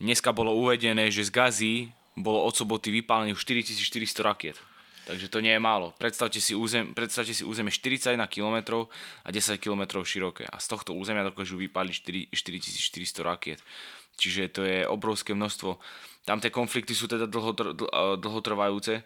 dneska 0.00 0.32
bolo 0.32 0.56
uvedené, 0.56 1.12
že 1.12 1.28
z 1.28 1.30
Gazy 1.30 1.74
bolo 2.16 2.48
od 2.48 2.56
soboty 2.56 2.88
vypálených 2.88 3.36
4400 3.36 4.24
rakiet. 4.24 4.56
Takže 5.02 5.28
to 5.28 5.42
nie 5.42 5.52
je 5.52 5.60
málo. 5.60 5.90
Predstavte 5.98 6.38
si, 6.38 6.54
územ, 6.54 6.94
predstavte 6.94 7.34
si 7.34 7.42
územie 7.42 7.74
41 7.74 8.16
km 8.30 8.86
a 9.26 9.28
10 9.28 9.58
km 9.58 10.00
široké. 10.06 10.46
A 10.46 10.56
z 10.62 10.66
tohto 10.70 10.94
územia 10.94 11.26
dokážu 11.26 11.58
vypáliť 11.58 12.30
4400 12.32 13.26
rakiet. 13.26 13.58
Čiže 14.16 14.42
to 14.54 14.60
je 14.62 14.86
obrovské 14.86 15.34
množstvo. 15.34 15.76
Tam 16.22 16.38
tie 16.38 16.54
konflikty 16.54 16.94
sú 16.94 17.10
teda 17.10 17.26
dlho, 17.26 17.52
dlhotrvajúce. 18.22 19.02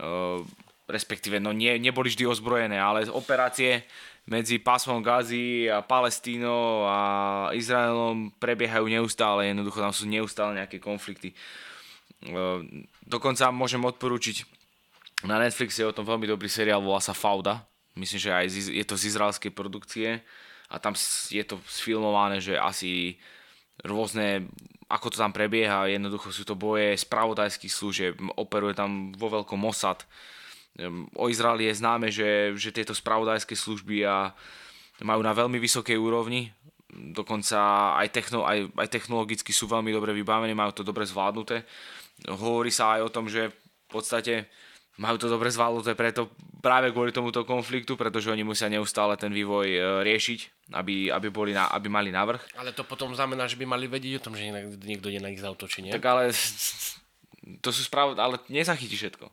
Uh, 0.00 0.40
respektíve, 0.88 1.36
no 1.36 1.52
nie, 1.52 1.76
neboli 1.76 2.08
vždy 2.08 2.24
ozbrojené, 2.24 2.80
ale 2.80 3.10
operácie 3.12 3.84
medzi 4.26 4.58
pásmom 4.58 4.98
Gazy 4.98 5.70
a 5.70 5.86
Palestínou 5.86 6.82
a 6.82 6.98
Izraelom 7.54 8.34
prebiehajú 8.42 8.90
neustále, 8.90 9.54
jednoducho 9.54 9.78
tam 9.78 9.94
sú 9.94 10.04
neustále 10.10 10.58
nejaké 10.58 10.82
konflikty. 10.82 11.30
E, 11.30 11.36
dokonca 13.06 13.54
môžem 13.54 13.78
odporúčiť, 13.86 14.42
na 15.24 15.40
Netflixe 15.40 15.80
je 15.80 15.88
o 15.88 15.96
tom 15.96 16.04
veľmi 16.04 16.26
dobrý 16.26 16.50
seriál, 16.50 16.82
volá 16.82 17.00
sa 17.00 17.16
Fauda. 17.16 17.64
Myslím, 17.96 18.20
že 18.20 18.30
aj 18.36 18.46
je 18.76 18.84
to 18.84 19.00
z 19.00 19.14
izraelskej 19.14 19.54
produkcie 19.54 20.20
a 20.68 20.76
tam 20.76 20.92
je 21.32 21.40
to 21.46 21.56
sfilmované, 21.64 22.42
že 22.42 22.60
asi 22.60 23.16
rôzne, 23.80 24.50
ako 24.90 25.14
to 25.14 25.16
tam 25.16 25.32
prebieha, 25.32 25.88
jednoducho 25.88 26.28
sú 26.34 26.44
to 26.44 26.52
boje 26.58 26.98
spravodajských 26.98 27.72
služieb, 27.72 28.12
operuje 28.36 28.76
tam 28.76 29.16
vo 29.16 29.32
veľkom 29.32 29.56
Mossad, 29.56 30.04
o 31.16 31.24
Izraeli 31.32 31.68
je 31.72 31.78
známe, 31.80 32.08
že, 32.12 32.52
že 32.56 32.74
tieto 32.74 32.92
spravodajské 32.92 33.56
služby 33.56 34.04
a 34.04 34.36
majú 35.04 35.20
na 35.20 35.32
veľmi 35.32 35.60
vysokej 35.60 35.96
úrovni, 35.96 36.52
dokonca 36.92 37.92
aj, 38.00 38.08
techno, 38.12 38.48
aj, 38.48 38.72
aj 38.72 38.88
technologicky 38.88 39.52
sú 39.52 39.68
veľmi 39.68 39.92
dobre 39.92 40.16
vybavení, 40.16 40.56
majú 40.56 40.72
to 40.72 40.86
dobre 40.86 41.04
zvládnuté. 41.04 41.64
Hovorí 42.28 42.72
sa 42.72 42.96
aj 42.96 43.00
o 43.04 43.12
tom, 43.12 43.28
že 43.28 43.52
v 43.52 43.88
podstate 43.92 44.48
majú 44.96 45.20
to 45.20 45.28
dobre 45.28 45.52
zvládnuté 45.52 45.92
preto 45.92 46.32
práve 46.64 46.88
kvôli 46.88 47.12
tomuto 47.12 47.44
konfliktu, 47.44 48.00
pretože 48.00 48.32
oni 48.32 48.40
musia 48.40 48.72
neustále 48.72 49.20
ten 49.20 49.28
vývoj 49.28 49.68
e, 49.68 49.80
riešiť, 50.08 50.72
aby, 50.72 51.12
aby, 51.12 51.28
boli 51.28 51.52
na, 51.52 51.68
aby 51.68 51.92
mali 51.92 52.08
navrh. 52.08 52.40
Ale 52.56 52.72
to 52.72 52.80
potom 52.88 53.12
znamená, 53.12 53.44
že 53.44 53.60
by 53.60 53.68
mali 53.68 53.84
vedieť 53.92 54.24
o 54.24 54.24
tom, 54.24 54.34
že 54.34 54.48
niekto 54.80 55.12
je 55.12 55.20
na 55.20 55.28
nich 55.28 55.44
zautočí, 55.44 55.84
nie? 55.84 55.92
Tak 55.92 56.06
ale 56.08 56.32
to 57.60 57.68
sú 57.70 57.84
sprav... 57.84 58.16
ale 58.16 58.40
nezachytí 58.48 58.96
všetko. 58.96 59.28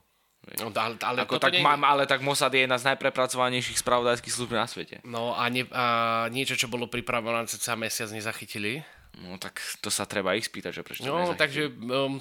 No, 0.60 0.68
ale, 0.76 1.00
ale, 1.00 1.18
Ako 1.24 1.40
tak, 1.40 1.56
nie... 1.56 1.64
mám, 1.64 1.88
ale 1.88 2.04
tak 2.04 2.20
Mossad 2.20 2.52
je 2.52 2.68
jedna 2.68 2.76
z 2.76 2.92
najprepracovanejších 2.92 3.80
spravodajských 3.80 4.34
služieb 4.36 4.60
na 4.60 4.68
svete. 4.68 5.00
No 5.08 5.32
a, 5.40 5.48
ne, 5.48 5.64
a 5.72 5.86
niečo, 6.28 6.60
čo 6.60 6.68
bolo 6.68 6.92
pripravené 6.92 7.48
cca 7.48 7.80
mesiac, 7.80 8.12
nezachytili? 8.12 8.84
No 9.14 9.38
tak 9.38 9.62
to 9.78 9.94
sa 9.94 10.10
treba 10.10 10.34
ich 10.34 10.50
spýtať, 10.50 10.72
že 10.74 10.82
prečo 10.82 11.06
No 11.06 11.38
takže 11.38 11.70
um, 11.70 12.18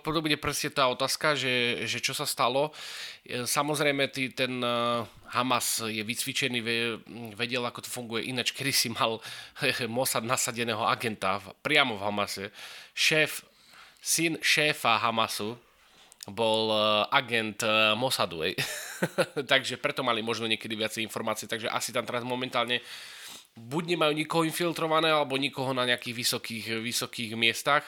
podobne 0.00 0.40
presne 0.40 0.72
tá 0.72 0.88
otázka, 0.88 1.36
že, 1.36 1.84
že 1.84 2.00
čo 2.00 2.16
sa 2.16 2.24
stalo. 2.24 2.72
E, 3.20 3.44
samozrejme 3.44 4.08
tý, 4.08 4.32
ten 4.32 4.64
uh, 4.64 5.04
Hamas 5.28 5.84
je 5.84 6.00
vycvičený, 6.00 6.58
vedel 7.36 7.60
ako 7.68 7.84
to 7.84 7.90
funguje. 7.92 8.32
Ináč, 8.32 8.56
kedy 8.56 8.72
si 8.72 8.88
mal 8.88 9.20
Mossad 9.92 10.24
nasadeného 10.24 10.88
agenta 10.88 11.36
priamo 11.60 12.00
v 12.00 12.04
Hamase. 12.08 12.48
Šéf, 12.96 13.44
syn 14.00 14.40
šéfa 14.40 15.04
Hamasu, 15.04 15.60
bol 16.30 16.70
uh, 16.70 17.10
agent 17.10 17.66
uh, 17.66 17.98
Mossadu, 17.98 18.46
takže 19.52 19.74
preto 19.82 20.06
mali 20.06 20.22
možno 20.22 20.46
niekedy 20.46 20.78
viacej 20.78 21.02
informácií, 21.02 21.50
takže 21.50 21.66
asi 21.66 21.90
tam 21.90 22.06
teraz 22.06 22.22
momentálne 22.22 22.78
buď 23.58 23.96
nemajú 23.96 24.12
nikoho 24.14 24.42
infiltrované, 24.46 25.10
alebo 25.10 25.34
nikoho 25.36 25.74
na 25.74 25.84
nejakých 25.84 26.14
vysokých, 26.14 26.66
vysokých 26.80 27.34
miestach. 27.34 27.84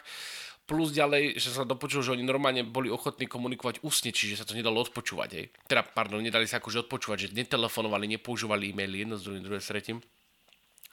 Plus 0.65 0.97
ďalej, 0.97 1.37
že 1.37 1.53
sa 1.53 1.69
dopočul, 1.69 2.01
že 2.01 2.17
oni 2.17 2.25
normálne 2.25 2.65
boli 2.65 2.89
ochotní 2.89 3.29
komunikovať 3.29 3.85
ústne, 3.85 4.17
čiže 4.17 4.41
sa 4.41 4.49
to 4.49 4.57
nedalo 4.57 4.81
odpočúvať. 4.81 5.31
Hej. 5.37 5.47
Teda, 5.69 5.85
pardon, 5.85 6.25
nedali 6.25 6.49
sa 6.49 6.57
akože 6.57 6.89
odpočúvať, 6.89 7.29
že 7.29 7.37
netelefonovali, 7.37 8.09
nepoužívali 8.17 8.73
e-maily 8.73 9.05
jedno 9.05 9.21
s 9.21 9.29
druhým, 9.29 9.45
druhé 9.45 9.61
s 9.61 9.69
tretím. 9.69 10.01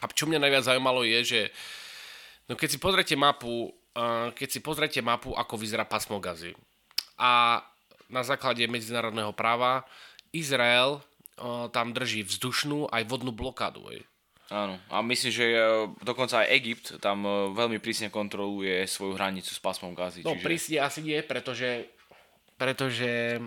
A 0.04 0.12
čo 0.12 0.28
mňa 0.28 0.44
najviac 0.44 0.68
zaujímalo 0.68 1.08
je, 1.08 1.20
že 1.24 1.42
no 2.52 2.60
keď 2.60 2.68
si 2.68 2.80
pozrete 2.84 3.16
mapu, 3.16 3.72
uh, 3.72 4.36
keď 4.36 4.48
si 4.52 4.60
pozrete 4.60 5.00
mapu, 5.00 5.32
ako 5.32 5.56
vyzerá 5.56 5.88
pasmo 5.88 6.20
gazy, 6.20 6.52
a 7.22 7.62
na 8.10 8.26
základe 8.26 8.66
medzinárodného 8.66 9.30
práva 9.32 9.86
Izrael 10.34 10.98
o, 11.38 11.70
tam 11.70 11.94
drží 11.94 12.26
vzdušnú 12.26 12.90
aj 12.90 13.06
vodnú 13.06 13.30
blokádu. 13.30 13.86
Hej. 13.94 14.10
Áno, 14.52 14.76
a 14.92 15.00
myslím, 15.00 15.32
že 15.32 15.46
e, 15.48 15.60
dokonca 16.04 16.44
aj 16.44 16.52
Egypt 16.52 16.86
tam 17.00 17.24
e, 17.24 17.56
veľmi 17.56 17.80
prísne 17.80 18.12
kontroluje 18.12 18.84
svoju 18.84 19.16
hranicu 19.16 19.48
s 19.48 19.64
pásmom 19.64 19.96
gazy. 19.96 20.28
No 20.28 20.36
čiže... 20.36 20.44
prísne 20.44 20.78
asi 20.84 21.00
nie, 21.00 21.24
pretože, 21.24 21.88
pretože 22.60 23.40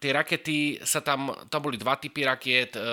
tie 0.00 0.10
rakety 0.16 0.80
sa 0.80 1.04
tam, 1.04 1.28
tam 1.52 1.60
boli 1.60 1.76
dva 1.76 2.00
typy 2.00 2.24
rakiet, 2.24 2.72
e, 2.72 2.88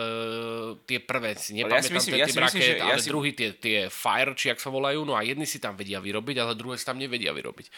tie 0.83 0.99
prvé 0.99 1.39
si 1.39 1.55
nepamätám, 1.55 1.79
ja 1.79 1.87
si 1.87 1.95
myslím, 1.95 2.13
ten 2.19 2.19
ja 2.19 2.27
typ 2.27 2.43
raket, 2.43 2.59
myslím, 2.59 2.83
ale 2.83 2.99
si... 2.99 3.07
druhý 3.07 3.31
tie, 3.31 3.49
tie 3.55 3.77
Fire, 3.87 4.35
či 4.35 4.51
ak 4.51 4.59
sa 4.59 4.67
volajú, 4.67 5.07
no 5.07 5.15
a 5.15 5.23
jedni 5.23 5.47
si 5.47 5.63
tam 5.63 5.79
vedia 5.79 6.03
vyrobiť, 6.03 6.35
ale 6.43 6.59
druhé 6.59 6.75
si 6.75 6.83
tam 6.83 6.99
nevedia 6.99 7.31
vyrobiť. 7.31 7.71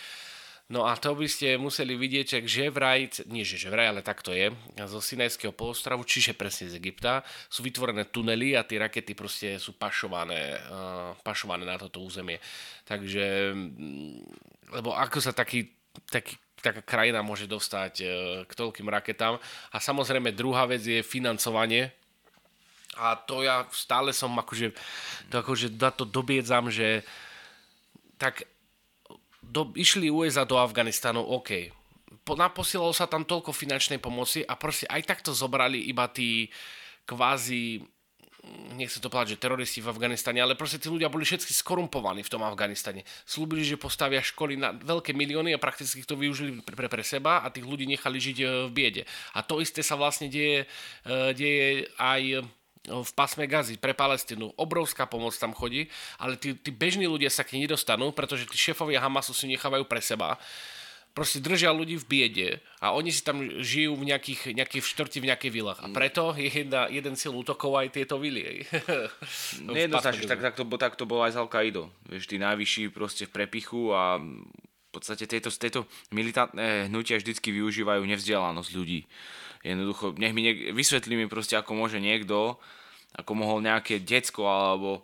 No 0.65 0.89
a 0.89 0.98
to 0.98 1.13
by 1.13 1.29
ste 1.29 1.62
museli 1.62 1.93
vidieť, 1.93 2.41
že 2.41 2.74
vraj, 2.74 3.22
nie 3.29 3.45
že 3.45 3.69
vraj, 3.69 3.93
ale 3.93 4.01
tak 4.01 4.25
to 4.25 4.34
je, 4.34 4.50
zo 4.89 4.98
Sinajského 4.98 5.53
polostrovu, 5.53 6.01
čiže 6.01 6.34
presne 6.34 6.74
z 6.74 6.81
Egypta, 6.81 7.22
sú 7.53 7.62
vytvorené 7.62 8.10
tunely 8.10 8.57
a 8.57 8.65
tie 8.65 8.81
rakety 8.81 9.13
proste 9.13 9.62
sú 9.62 9.77
pašované, 9.77 10.57
uh, 10.57 11.13
pašované 11.22 11.69
na 11.69 11.77
toto 11.77 12.01
územie. 12.01 12.41
Takže, 12.81 13.53
mm, 13.53 14.25
lebo 14.74 14.98
ako 14.98 15.22
sa 15.22 15.38
taký, 15.38 15.69
taký 16.10 16.34
taká 16.65 16.81
krajina 16.81 17.22
môže 17.22 17.45
dostať 17.45 17.93
uh, 18.01 18.10
k 18.50 18.51
toľkým 18.57 18.89
raketám. 18.89 19.38
A 19.69 19.77
samozrejme 19.77 20.34
druhá 20.34 20.65
vec 20.65 20.81
je 20.81 21.05
financovanie, 21.05 21.93
a 22.95 23.19
to 23.19 23.43
ja 23.43 23.67
stále 23.75 24.15
som 24.15 24.31
akože, 24.39 24.72
to 25.27 25.36
akože 25.43 25.67
na 25.75 25.91
to 25.91 26.07
dobiedzam, 26.07 26.72
že 26.72 27.03
tak 28.15 28.48
do, 29.50 29.72
išli 29.78 30.10
USA 30.12 30.44
do 30.44 30.58
Afganistanu, 30.58 31.22
OK. 31.22 31.72
Po, 32.25 32.34
naposielalo 32.34 32.94
sa 32.94 33.06
tam 33.06 33.22
toľko 33.22 33.54
finančnej 33.54 34.02
pomoci 34.02 34.42
a 34.42 34.58
proste 34.58 34.90
aj 34.90 35.06
takto 35.06 35.32
zobrali 35.32 35.86
iba 35.86 36.10
tí 36.10 36.50
kvázi 37.06 37.86
nechcem 38.78 39.02
to 39.02 39.10
povedať, 39.10 39.36
že 39.36 39.42
teroristi 39.42 39.80
v 39.82 39.90
Afganistane, 39.90 40.38
ale 40.38 40.54
proste 40.58 40.78
tí 40.78 40.88
ľudia 40.88 41.10
boli 41.10 41.25
všetci 41.25 41.50
skorumpovaní 41.50 42.22
v 42.22 42.32
tom 42.32 42.46
Afganistane. 42.46 43.02
Slúbili, 43.25 43.66
že 43.66 43.80
postavia 43.80 44.22
školy 44.22 44.54
na 44.60 44.70
veľké 44.75 45.18
milióny 45.18 45.56
a 45.56 45.62
prakticky 45.62 46.06
to 46.06 46.14
využili 46.14 46.62
pre, 46.62 46.75
pre, 46.78 46.88
pre 46.92 47.04
seba 47.04 47.42
a 47.42 47.50
tých 47.50 47.66
ľudí 47.66 47.90
nechali 47.90 48.18
žiť 48.22 48.38
e, 48.42 48.46
v 48.70 48.72
biede. 48.72 49.04
A 49.34 49.42
to 49.42 49.58
isté 49.62 49.82
sa 49.82 49.98
vlastne 49.98 50.30
deje, 50.30 50.70
e, 51.06 51.34
deje 51.34 51.90
aj 51.98 52.46
v 52.88 53.12
pásme 53.18 53.50
Gazy 53.50 53.82
pre 53.82 53.94
Palestínu. 53.98 54.54
Obrovská 54.56 55.10
pomoc 55.10 55.34
tam 55.36 55.51
chodí, 55.51 55.89
ale 56.22 56.38
tí, 56.38 56.54
tí 56.54 56.70
bežní 56.70 57.10
ľudia 57.10 57.34
sa 57.34 57.44
k 57.44 57.58
nej 57.58 57.70
nedostanú, 57.70 58.13
pretože 58.13 58.46
tí 58.46 58.58
šéfovia 58.58 59.01
Hamasu 59.01 59.34
si 59.34 59.50
nechávajú 59.50 59.86
pre 59.89 60.01
seba. 60.01 60.38
Proste 61.15 61.39
držia 61.39 61.72
ľudí 61.72 61.96
v 61.96 62.06
biede 62.12 62.50
a 62.84 62.92
oni 62.92 63.08
si 63.08 63.24
tam 63.24 63.39
žijú 63.39 63.96
v 63.96 64.12
nejakých, 64.12 64.51
nejakých 64.51 64.84
štvrti 64.84 65.24
v 65.24 65.32
nejakých 65.32 65.54
vilách. 65.56 65.80
A 65.80 65.88
preto 65.88 66.36
je 66.36 66.51
jedna, 66.51 66.92
jeden 66.92 67.15
cieľ 67.15 67.39
útokov 67.39 67.72
aj 67.72 67.96
tieto 67.96 68.20
vily. 68.20 68.68
Nejednoznačne, 69.63 70.27
tak, 70.27 70.44
tak, 70.44 70.54
to, 70.60 70.68
tak 70.75 71.00
to 71.00 71.08
bolo 71.08 71.24
aj 71.24 71.39
z 71.39 71.39
Al-Qaidou. 71.39 71.88
Vieš, 72.12 72.27
tí 72.27 72.36
najvyšší 72.36 72.92
proste 72.92 73.32
v 73.32 73.32
prepichu 73.32 73.96
a 73.96 74.20
v 74.20 74.89
podstate 74.92 75.24
tieto, 75.24 75.48
tieto 75.56 75.88
militantné 76.12 76.92
hnutia 76.92 77.15
vždycky 77.15 77.48
využívajú 77.48 78.04
nevzdelanosť 78.04 78.70
ľudí. 78.75 79.08
Jednoducho, 79.65 80.13
nech 80.13 80.29
mi 80.29 80.45
niek- 80.45 80.69
vysvetlí 80.69 81.17
mi 81.17 81.25
proste, 81.25 81.57
ako 81.57 81.74
môže 81.74 81.98
niekto, 81.98 82.62
ako 83.17 83.31
mohol 83.34 83.65
nejaké 83.65 83.98
decko 83.98 84.45
alebo 84.45 85.01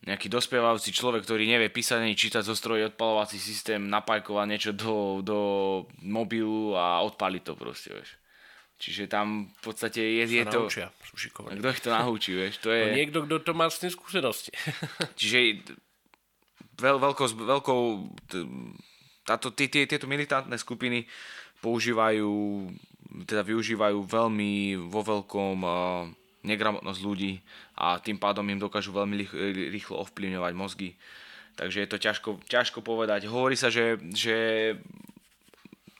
nejaký 0.00 0.30
dospievajúci 0.30 0.94
človek, 0.94 1.26
ktorý 1.26 1.44
nevie 1.44 1.68
písať 1.68 2.00
ani 2.00 2.14
čítať 2.14 2.46
zo 2.46 2.54
stroje 2.54 2.86
odpalovací 2.88 3.36
systém, 3.36 3.82
napajkovať 3.84 4.46
niečo 4.48 4.72
do, 4.72 5.20
do 5.20 5.38
mobilu 6.00 6.72
a 6.72 7.02
odpaliť 7.04 7.42
to 7.44 7.52
proste, 7.52 7.90
vieš. 7.92 8.16
Čiže 8.80 9.12
tam 9.12 9.52
v 9.52 9.60
podstate 9.60 10.00
je, 10.00 10.24
je 10.24 10.44
to... 10.48 10.64
Naučia. 10.64 10.88
Kto 11.04 11.68
ich 11.68 11.84
to 11.84 11.92
naučí, 11.92 12.32
vieš, 12.32 12.64
to 12.64 12.72
No, 12.72 12.80
je... 12.80 12.96
niekto, 12.96 13.18
kto 13.28 13.36
to 13.44 13.52
má 13.52 13.68
s 13.68 13.76
tým 13.76 13.92
skúsenosti. 13.92 14.48
Čiže 15.20 15.68
veľ, 16.80 16.96
veľkou, 16.96 17.26
veľkou 17.44 17.80
táto, 19.28 19.52
tí, 19.52 19.68
tí, 19.68 19.84
tieto 19.84 20.08
militantné 20.08 20.56
skupiny 20.56 21.04
používajú, 21.60 22.32
teda 23.26 23.42
využívajú 23.42 24.06
veľmi 24.06 24.78
vo 24.86 25.00
veľkom 25.02 25.56
uh, 25.66 26.06
negramotnosť 26.46 27.00
ľudí 27.04 27.42
a 27.76 28.00
tým 28.00 28.16
pádom 28.16 28.46
im 28.48 28.60
dokážu 28.60 28.94
veľmi 28.94 29.28
rýchlo 29.74 30.00
ovplyvňovať 30.08 30.52
mozgy. 30.56 30.90
Takže 31.58 31.84
je 31.84 31.88
to 31.90 31.98
ťažko, 32.00 32.30
ťažko 32.48 32.80
povedať. 32.80 33.28
Hovorí 33.28 33.58
sa, 33.58 33.68
že, 33.68 34.00
že 34.16 34.36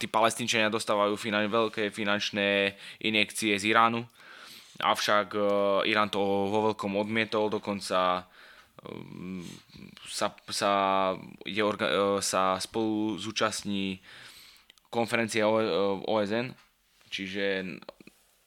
tí 0.00 0.09
palestínčania 0.09 0.73
dostávajú 0.73 1.19
finan- 1.21 1.50
veľké 1.52 1.93
finančné 1.93 2.79
injekcie 3.05 3.59
z 3.61 3.69
Iránu, 3.69 4.07
avšak 4.81 5.29
uh, 5.37 5.45
Irán 5.85 6.09
to 6.09 6.23
vo 6.49 6.73
veľkom 6.73 6.97
odmietol, 6.97 7.52
dokonca 7.52 8.25
um, 8.88 9.45
sa, 10.09 10.33
sa, 10.49 10.73
je 11.45 11.61
orga, 11.61 12.17
sa 12.25 12.57
spolu 12.57 13.21
zúčastní 13.21 14.00
konferencia 14.88 15.45
O- 15.45 16.00
OSN, 16.09 16.57
čiže 17.11 17.67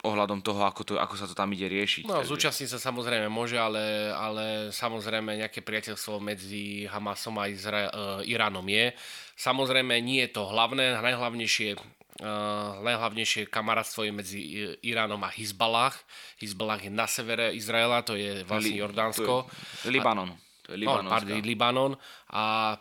ohľadom 0.03 0.43
toho, 0.43 0.67
ako, 0.67 0.83
to, 0.83 0.93
ako 0.99 1.15
sa 1.15 1.23
to 1.23 1.31
tam 1.31 1.47
ide 1.55 1.63
riešiť. 1.63 2.03
No, 2.03 2.19
Takže- 2.19 2.27
zúčastniť 2.35 2.69
sa 2.75 2.79
samozrejme 2.81 3.31
môže, 3.31 3.55
ale, 3.55 4.11
ale 4.11 4.67
samozrejme 4.75 5.39
nejaké 5.39 5.63
priateľstvo 5.63 6.19
medzi 6.19 6.83
Hamasom 6.91 7.39
a 7.39 7.47
Izra- 7.47 7.87
uh, 7.87 8.19
Iránom 8.27 8.67
je. 8.67 8.91
Samozrejme 9.39 9.95
nie 10.03 10.19
je 10.27 10.35
to 10.35 10.43
hlavné, 10.47 10.99
najhlavnejšie 10.99 12.01
Uh, 12.13 12.77
najhlavnejšie 12.85 13.49
kamarátstvo 13.49 14.05
je 14.05 14.13
medzi 14.13 14.39
Iránom 14.85 15.17
a 15.25 15.33
Hizbalách. 15.33 15.97
Hizbalách 16.37 16.85
je 16.85 16.91
na 16.93 17.09
severe 17.09 17.57
Izraela, 17.57 18.05
to 18.05 18.13
je 18.13 18.45
vlastne 18.45 18.69
Li- 18.69 18.85
Jordánsko. 18.85 19.49
To 19.81 19.85
je 19.89 19.97
Libanon. 19.97 20.29
To 20.61 20.77
je 20.77 20.77
No, 20.77 20.93
Libanon. 20.93 21.09
pardon, 21.09 21.41
Libanon 21.41 21.91
a 22.29 22.77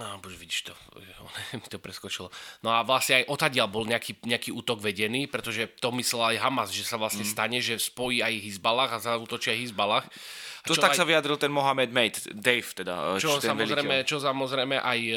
No, 0.00 0.16
bože, 0.24 0.40
vidíš 0.40 0.72
to, 0.72 0.74
mi 1.60 1.68
to 1.68 1.76
preskočilo. 1.76 2.32
No 2.64 2.72
a 2.72 2.80
vlastne 2.80 3.20
aj 3.20 3.28
otadiaľ 3.28 3.68
bol 3.68 3.84
nejaký, 3.84 4.24
nejaký 4.24 4.48
útok 4.56 4.80
vedený, 4.80 5.28
pretože 5.28 5.68
to 5.84 5.92
myslel 6.00 6.32
aj 6.32 6.40
Hamas, 6.40 6.72
že 6.72 6.88
sa 6.88 6.96
vlastne 6.96 7.28
mm. 7.28 7.32
stane, 7.32 7.58
že 7.60 7.76
spojí 7.76 8.24
aj 8.24 8.32
Hizbalách 8.40 8.90
a 8.96 8.98
zautočí 9.04 9.52
aj 9.52 9.58
Hizbalách. 9.68 10.06
To 10.62 10.78
Čo 10.78 10.80
tak 10.80 10.94
aj- 10.94 11.02
sa 11.02 11.04
vyjadril 11.04 11.36
ten 11.42 11.50
Mohamed 11.50 11.90
Mate, 11.90 12.22
Dave 12.38 12.70
teda, 12.70 13.18
čo 13.18 13.42
ten 13.42 13.50
samozrejme, 13.50 14.06
veliteľ. 14.06 14.08
čo 14.08 14.16
samozrejme 14.22 14.76
aj 14.78 15.00
e, 15.10 15.14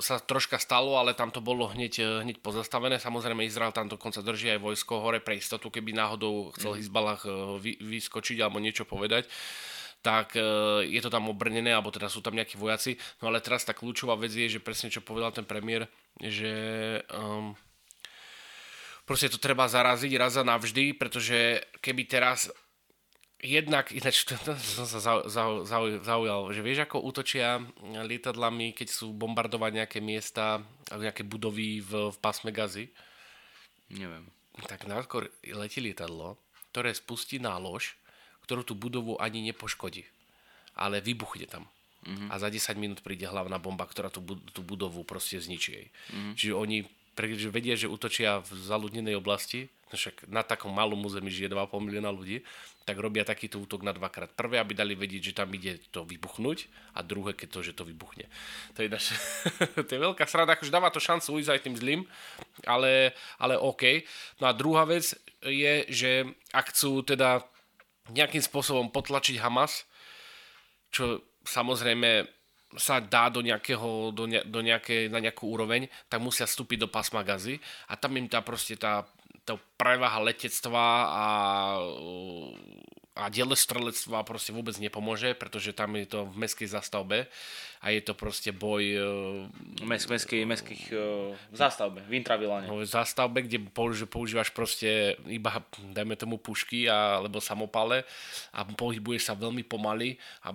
sa 0.00 0.16
troška 0.16 0.56
stalo, 0.56 0.96
ale 0.96 1.12
tam 1.12 1.28
to 1.28 1.44
bolo 1.44 1.68
hneď, 1.68 1.92
e, 2.00 2.08
hneď 2.24 2.40
pozastavené. 2.40 2.96
Samozrejme 2.96 3.44
Izrael 3.44 3.76
tam 3.76 3.86
dokonca 3.92 4.24
drží 4.24 4.56
aj 4.56 4.64
vojsko 4.64 5.04
hore 5.04 5.20
pre 5.20 5.36
istotu, 5.36 5.68
keby 5.68 5.92
náhodou 5.92 6.56
chcel. 6.56 6.72
Hizbalách 6.72 7.28
e, 7.28 7.30
vy, 7.60 7.72
vyskočiť 7.84 8.40
alebo 8.40 8.64
niečo 8.64 8.88
povedať 8.88 9.28
tak 10.02 10.38
e, 10.38 10.42
je 10.86 11.00
to 11.02 11.10
tam 11.10 11.28
obrnené, 11.30 11.74
alebo 11.74 11.90
teda 11.90 12.06
sú 12.06 12.22
tam 12.22 12.38
nejakí 12.38 12.54
vojaci. 12.54 12.94
No 13.22 13.28
ale 13.30 13.42
teraz 13.42 13.66
tá 13.66 13.74
kľúčová 13.74 14.14
vec 14.14 14.30
je, 14.30 14.58
že 14.58 14.62
presne 14.62 14.92
čo 14.92 15.02
povedal 15.02 15.34
ten 15.34 15.44
premiér, 15.44 15.90
že 16.22 16.52
um, 17.10 17.54
proste 19.02 19.32
to 19.32 19.42
treba 19.42 19.66
zaraziť 19.66 20.12
raz 20.14 20.38
a 20.38 20.46
navždy, 20.46 20.94
pretože 20.94 21.62
keby 21.82 22.02
teraz 22.06 22.52
jednak, 23.42 23.94
ináč 23.94 24.26
som 24.76 24.86
sa 24.86 24.98
zau, 24.98 25.18
zau, 25.30 25.52
zau, 25.62 25.84
zaujal, 26.02 26.50
že 26.50 26.60
vieš 26.62 26.86
ako 26.86 27.02
útočia 27.06 27.62
lietadlami, 27.82 28.74
keď 28.74 28.88
sú 28.90 29.14
bombardovať 29.14 29.72
nejaké 29.82 29.98
miesta, 30.02 30.62
nejaké 30.90 31.22
budovy 31.22 31.78
v, 31.82 32.10
v 32.10 32.16
pásme 32.18 32.50
gazy, 32.50 32.90
Neviem. 33.88 34.28
tak 34.68 34.84
náskôr 34.84 35.32
letí 35.56 35.80
lietadlo, 35.80 36.36
ktoré 36.70 36.92
spustí 36.92 37.40
nálož, 37.40 37.96
ktorú 38.48 38.64
tú 38.64 38.72
budovu 38.72 39.20
ani 39.20 39.44
nepoškodí, 39.52 40.08
ale 40.72 41.04
vybuchne 41.04 41.44
tam. 41.44 41.68
Mm-hmm. 42.08 42.32
A 42.32 42.34
za 42.40 42.48
10 42.48 42.80
minút 42.80 43.04
príde 43.04 43.28
hlavná 43.28 43.60
bomba, 43.60 43.84
ktorá 43.84 44.08
tú, 44.08 44.24
tú 44.56 44.64
budovu 44.64 45.04
proste 45.04 45.36
zničí 45.36 45.70
jej. 45.76 45.86
Mm-hmm. 45.92 46.32
Čiže 46.32 46.54
oni 46.56 46.78
pretože 47.18 47.50
vedia, 47.50 47.74
že 47.74 47.90
útočia 47.90 48.38
v 48.46 48.50
zaludnenej 48.62 49.18
oblasti, 49.18 49.66
no 49.90 49.98
však 49.98 50.30
na 50.30 50.46
takom 50.46 50.70
malom 50.70 51.02
území 51.02 51.34
žije 51.34 51.50
2,5 51.50 51.82
milióna 51.82 52.14
ľudí, 52.14 52.46
tak 52.86 52.94
robia 52.94 53.26
takýto 53.26 53.58
útok 53.58 53.82
na 53.82 53.90
dvakrát. 53.90 54.30
Prvé, 54.30 54.62
aby 54.62 54.70
dali 54.70 54.94
vedieť, 54.94 55.34
že 55.34 55.36
tam 55.42 55.50
ide 55.50 55.82
to 55.90 56.06
vybuchnúť 56.06 56.70
a 56.94 57.02
druhé, 57.02 57.34
keď 57.34 57.48
to, 57.50 57.60
že 57.66 57.72
to 57.74 57.82
vybuchne. 57.82 58.22
To 58.78 58.86
je, 58.86 58.88
naš... 58.88 59.18
to 59.86 59.90
je 59.90 59.98
veľká 59.98 60.30
sranda, 60.30 60.54
akože 60.54 60.70
dáva 60.70 60.94
to 60.94 61.02
šancu 61.02 61.42
ujsť 61.42 61.50
aj 61.50 61.60
tým 61.66 61.74
zlým, 61.74 62.00
ale, 62.62 63.18
ale 63.42 63.58
OK. 63.58 64.06
No 64.38 64.46
a 64.46 64.54
druhá 64.54 64.86
vec 64.86 65.10
je, 65.42 65.74
že 65.90 66.22
ak 66.54 66.70
chcú 66.70 67.02
teda 67.02 67.42
nejakým 68.12 68.42
spôsobom 68.42 68.88
potlačiť 68.88 69.40
Hamas, 69.40 69.84
čo 70.88 71.20
samozrejme 71.44 72.24
sa 72.76 73.00
dá 73.00 73.32
do 73.32 73.40
nejakého, 73.40 74.12
do, 74.12 74.28
ne, 74.28 74.44
do 74.44 74.60
nejaké, 74.60 75.08
na 75.08 75.24
nejakú 75.24 75.48
úroveň, 75.48 75.88
tak 76.12 76.20
musia 76.20 76.44
vstúpiť 76.44 76.84
do 76.84 76.88
pásma 76.92 77.24
gazy 77.24 77.56
a 77.88 77.96
tam 77.96 78.12
im 78.20 78.28
tá 78.28 78.44
proste 78.44 78.76
tá, 78.76 79.08
tá 79.48 79.56
prevaha 79.80 80.20
letectva 80.20 80.84
a, 81.08 81.26
a 83.18 83.26
dielostrelectva 83.26 84.22
proste 84.22 84.54
vôbec 84.54 84.78
nepomôže, 84.78 85.34
pretože 85.34 85.74
tam 85.74 85.98
je 85.98 86.06
to 86.06 86.30
v 86.30 86.34
meskej 86.38 86.70
zastavbe 86.70 87.26
a 87.82 87.86
je 87.90 88.00
to 88.02 88.14
proste 88.14 88.54
boj 88.54 88.82
e, 88.82 88.98
Mes, 89.82 90.02
meských, 90.06 90.46
meských 90.46 90.82
uh, 90.94 91.34
v 91.34 91.56
zástavbe, 91.58 92.02
v 92.06 92.12
Intravilane. 92.14 92.70
v 92.70 92.86
zástavbe, 92.86 93.42
kde 93.42 93.66
používaš 94.06 94.54
proste 94.54 95.18
iba, 95.26 95.62
dajme 95.78 96.14
tomu, 96.14 96.38
pušky 96.38 96.86
a, 96.86 97.18
alebo 97.18 97.42
samopale 97.42 98.06
a 98.54 98.62
pohybuješ 98.66 99.30
sa 99.30 99.34
veľmi 99.34 99.66
pomaly 99.66 100.18
a, 100.46 100.54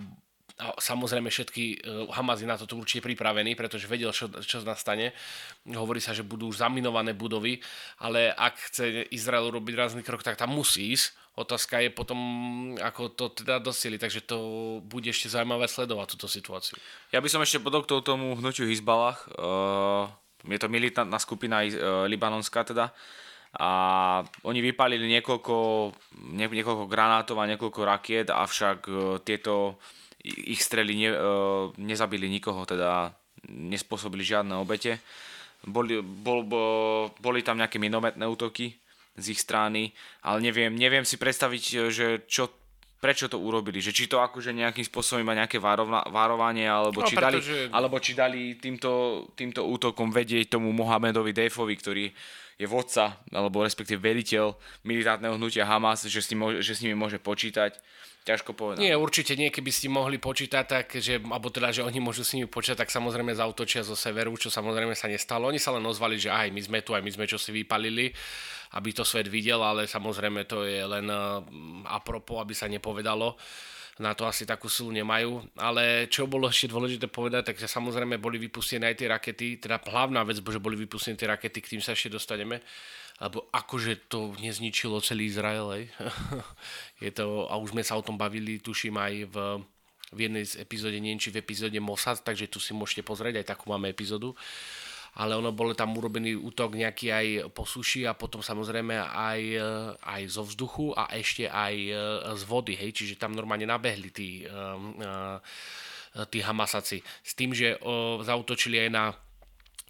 a 0.60 0.65
samozrejme 0.80 1.28
všetky 1.28 1.63
uh, 1.84 2.12
Hamas 2.15 2.43
je 2.43 2.47
na 2.47 2.60
toto 2.60 2.80
určite 2.80 3.04
pripravený, 3.04 3.56
pretože 3.60 3.88
vedel, 3.91 4.12
čo, 4.15 4.32
čo 4.43 4.63
nastane. 4.63 5.12
Hovorí 5.67 5.99
sa, 5.99 6.15
že 6.15 6.28
budú 6.28 6.52
zaminované 6.52 7.12
budovy, 7.15 7.60
ale 7.99 8.32
ak 8.32 8.71
chce 8.71 9.08
Izrael 9.12 9.52
robiť 9.52 9.73
rázny 9.76 10.02
krok, 10.04 10.23
tak 10.23 10.39
tam 10.39 10.56
musí 10.56 10.95
ísť. 10.95 11.23
Otázka 11.34 11.82
je 11.82 11.89
potom, 11.89 12.19
ako 12.78 13.10
to 13.17 13.26
teda 13.34 13.58
dosieli, 13.58 13.98
takže 13.98 14.22
to 14.22 14.38
bude 14.86 15.10
ešte 15.10 15.34
zaujímavé 15.34 15.65
sledovať 15.65 16.13
túto 16.13 16.30
situáciu. 16.30 16.78
Ja 17.10 17.26
by 17.26 17.30
som 17.30 17.41
ešte 17.41 17.58
podotkol 17.58 18.06
tomu 18.06 18.38
hnutiu 18.38 18.69
Hizbalách. 18.69 19.34
Uh, 19.34 20.13
je 20.46 20.62
to 20.62 20.69
militantná 20.69 21.17
skupina 21.17 21.65
uh, 21.65 22.06
libanonská 22.06 22.62
teda. 22.69 22.93
A 23.58 23.69
oni 24.46 24.62
vypálili 24.62 25.10
niekoľko, 25.10 25.56
nie, 26.38 26.46
niekoľko 26.46 26.86
granátov 26.86 27.41
a 27.41 27.50
niekoľko 27.50 27.82
rakiet, 27.82 28.30
avšak 28.30 28.80
uh, 28.86 29.17
tieto 29.26 29.82
ich 30.22 30.62
strely 30.62 30.93
ne, 30.96 31.12
nezabili 31.82 32.30
nikoho, 32.30 32.63
teda 32.63 33.12
nespôsobili 33.50 34.22
žiadne 34.22 34.56
obete. 34.56 35.02
Boli, 35.65 35.98
bol, 36.00 36.46
bol, 36.46 37.10
boli 37.19 37.41
tam 37.41 37.58
nejaké 37.60 37.82
minometné 37.82 38.24
útoky 38.24 38.83
z 39.13 39.26
ich 39.30 39.39
strany, 39.39 39.93
ale 40.26 40.41
neviem, 40.41 40.73
neviem 40.73 41.06
si 41.06 41.21
predstaviť, 41.21 41.63
že 41.93 42.06
čo 42.26 42.49
prečo 42.97 43.28
to 43.28 43.36
urobili, 43.36 43.84
že 43.84 43.91
či 43.91 44.08
to 44.08 44.23
akože 44.23 44.56
nejakým 44.56 44.88
spôsobom 44.88 45.28
iba 45.28 45.36
nejaké 45.36 45.60
varovna, 45.60 46.08
varovanie, 46.08 46.63
alebo, 46.63 47.04
No, 47.04 47.08
či 47.12 47.19
dali, 47.19 47.36
pretože- 47.43 47.67
alebo 47.67 47.99
či 47.99 48.15
dali 48.15 48.56
týmto, 48.56 48.91
týmto 49.36 49.67
útokom 49.67 50.08
vedieť 50.08 50.56
tomu 50.56 50.71
Mohamedovi 50.71 51.36
Dejfovi, 51.36 51.76
ktorý 51.76 52.06
je 52.58 52.68
vodca, 52.70 53.18
alebo 53.34 53.66
respektíve 53.66 54.00
veliteľ 54.00 54.54
militárneho 54.86 55.36
hnutia 55.36 55.66
Hamas, 55.66 56.06
že 56.06 56.22
s, 56.22 56.30
ním, 56.32 56.62
že 56.62 56.78
s 56.78 56.82
nimi 56.86 56.94
môže 56.94 57.18
počítať. 57.18 57.78
Ťažko 58.24 58.56
povedať. 58.56 58.80
Nie, 58.80 58.96
určite 58.96 59.36
nie, 59.36 59.52
keby 59.52 59.68
ste 59.68 59.92
mohli 59.92 60.16
počítať, 60.16 60.63
tak, 60.63 60.96
že, 60.96 61.20
alebo 61.20 61.52
teda, 61.52 61.76
že 61.76 61.84
oni 61.84 62.00
môžu 62.00 62.24
s 62.24 62.32
nimi 62.32 62.48
počítať, 62.48 62.80
tak 62.80 62.88
samozrejme 62.88 63.36
zautočia 63.36 63.84
zo 63.84 64.00
severu, 64.00 64.32
čo 64.39 64.48
samozrejme 64.48 64.96
sa 64.96 65.12
nestalo. 65.12 65.52
Oni 65.52 65.60
sa 65.60 65.76
len 65.76 65.84
ozvali, 65.84 66.16
že 66.16 66.32
aj 66.32 66.48
my 66.56 66.62
sme 66.63 66.80
tu, 66.88 66.96
aj 66.96 67.04
my 67.04 67.12
sme 67.12 67.28
čo 67.28 67.36
si 67.36 67.52
vypalili, 67.52 68.16
aby 68.80 68.89
to 68.96 69.04
svet 69.04 69.28
videl, 69.28 69.60
ale 69.60 69.92
samozrejme 69.92 70.48
to 70.48 70.63
je 70.63 70.88
len 70.88 71.04
uh, 71.12 71.44
apropo, 71.92 72.39
aby 72.39 72.56
sa 72.56 72.72
nepovedalo. 72.72 73.36
Na 74.02 74.18
to 74.18 74.26
asi 74.26 74.50
takú 74.50 74.66
silu 74.72 74.90
nemajú. 74.90 75.46
Ale 75.54 76.10
čo 76.10 76.26
bolo 76.26 76.50
ešte 76.50 76.72
dôležité 76.74 77.06
povedať, 77.06 77.54
takže 77.54 77.70
samozrejme 77.70 78.18
boli 78.18 78.42
vypustené 78.42 78.90
aj 78.90 78.98
tie 78.98 79.08
rakety, 79.12 79.48
teda 79.62 79.78
hlavná 79.86 80.26
vec, 80.26 80.42
že 80.42 80.64
boli 80.64 80.74
vypustené 80.74 81.14
tie 81.14 81.30
rakety, 81.30 81.62
k 81.62 81.72
tým 81.78 81.82
sa 81.82 81.94
ešte 81.94 82.10
dostaneme 82.10 82.64
lebo 83.22 83.46
akože 83.54 84.10
to 84.10 84.34
nezničilo 84.42 84.98
celý 85.00 85.30
Izrael, 85.30 85.68
hej. 85.78 85.86
je 87.06 87.12
to, 87.14 87.46
a 87.46 87.56
už 87.62 87.72
sme 87.72 87.86
sa 87.86 87.94
o 87.94 88.06
tom 88.06 88.18
bavili, 88.18 88.58
tuším 88.58 88.98
aj 88.98 89.14
v, 89.30 89.36
v 90.12 90.20
jednej 90.20 90.44
z 90.44 90.60
epizóde, 90.60 90.98
neviem 90.98 91.22
či 91.22 91.30
v 91.30 91.40
epizóde 91.40 91.78
Mossad, 91.78 92.26
takže 92.26 92.50
tu 92.50 92.58
si 92.58 92.74
môžete 92.74 93.06
pozrieť, 93.06 93.40
aj 93.40 93.54
takú 93.54 93.70
máme 93.70 93.94
epizódu. 93.94 94.34
Ale 95.13 95.38
ono 95.38 95.54
bol 95.54 95.78
tam 95.78 95.93
urobený 95.93 96.34
útok 96.34 96.73
nejaký 96.73 97.08
aj 97.13 97.28
po 97.54 97.69
suši 97.69 98.10
a 98.10 98.17
potom 98.17 98.41
samozrejme 98.41 98.97
aj, 98.97 99.41
aj 100.02 100.21
zo 100.26 100.41
vzduchu 100.41 100.93
a 100.97 101.13
ešte 101.13 101.45
aj 101.45 101.76
z 102.34 102.43
vody, 102.49 102.73
hej, 102.73 102.91
čiže 102.97 103.21
tam 103.21 103.38
normálne 103.38 103.69
nabehli 103.69 104.10
tí, 104.10 104.41
tí 106.34 106.39
Hamasaci. 106.41 107.06
S 107.21 107.38
tým, 107.38 107.54
že 107.54 107.78
zautočili 108.26 108.82
aj 108.86 108.89
na 108.89 109.13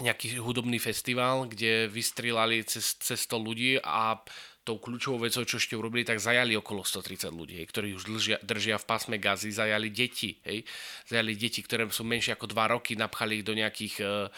nejaký 0.01 0.41
hudobný 0.41 0.81
festival, 0.81 1.45
kde 1.45 1.85
vystrelali 1.85 2.65
cez, 2.65 2.97
cez 2.97 3.29
100 3.29 3.37
ľudí 3.37 3.77
a 3.77 4.17
tou 4.63 4.79
kľúčovou 4.79 5.27
vecou, 5.27 5.43
čo 5.43 5.59
ešte 5.59 5.75
urobili, 5.75 6.07
tak 6.07 6.23
zajali 6.23 6.55
okolo 6.55 6.87
130 6.87 7.29
ľudí, 7.35 7.59
hej, 7.59 7.67
ktorí 7.67 7.91
už 7.99 8.03
držia, 8.07 8.37
držia 8.39 8.79
v 8.79 8.87
pásme 8.87 9.19
gazy, 9.19 9.51
zajali 9.51 9.91
deti, 9.91 10.39
hej, 10.47 10.63
zajali 11.11 11.35
deti, 11.35 11.59
ktoré 11.59 11.83
sú 11.91 12.07
menšie 12.07 12.39
ako 12.39 12.47
2 12.47 12.73
roky, 12.79 12.95
napchali 12.95 13.43
ich 13.43 13.45
do 13.45 13.51
nejakých 13.51 13.95
uh, 13.99 14.31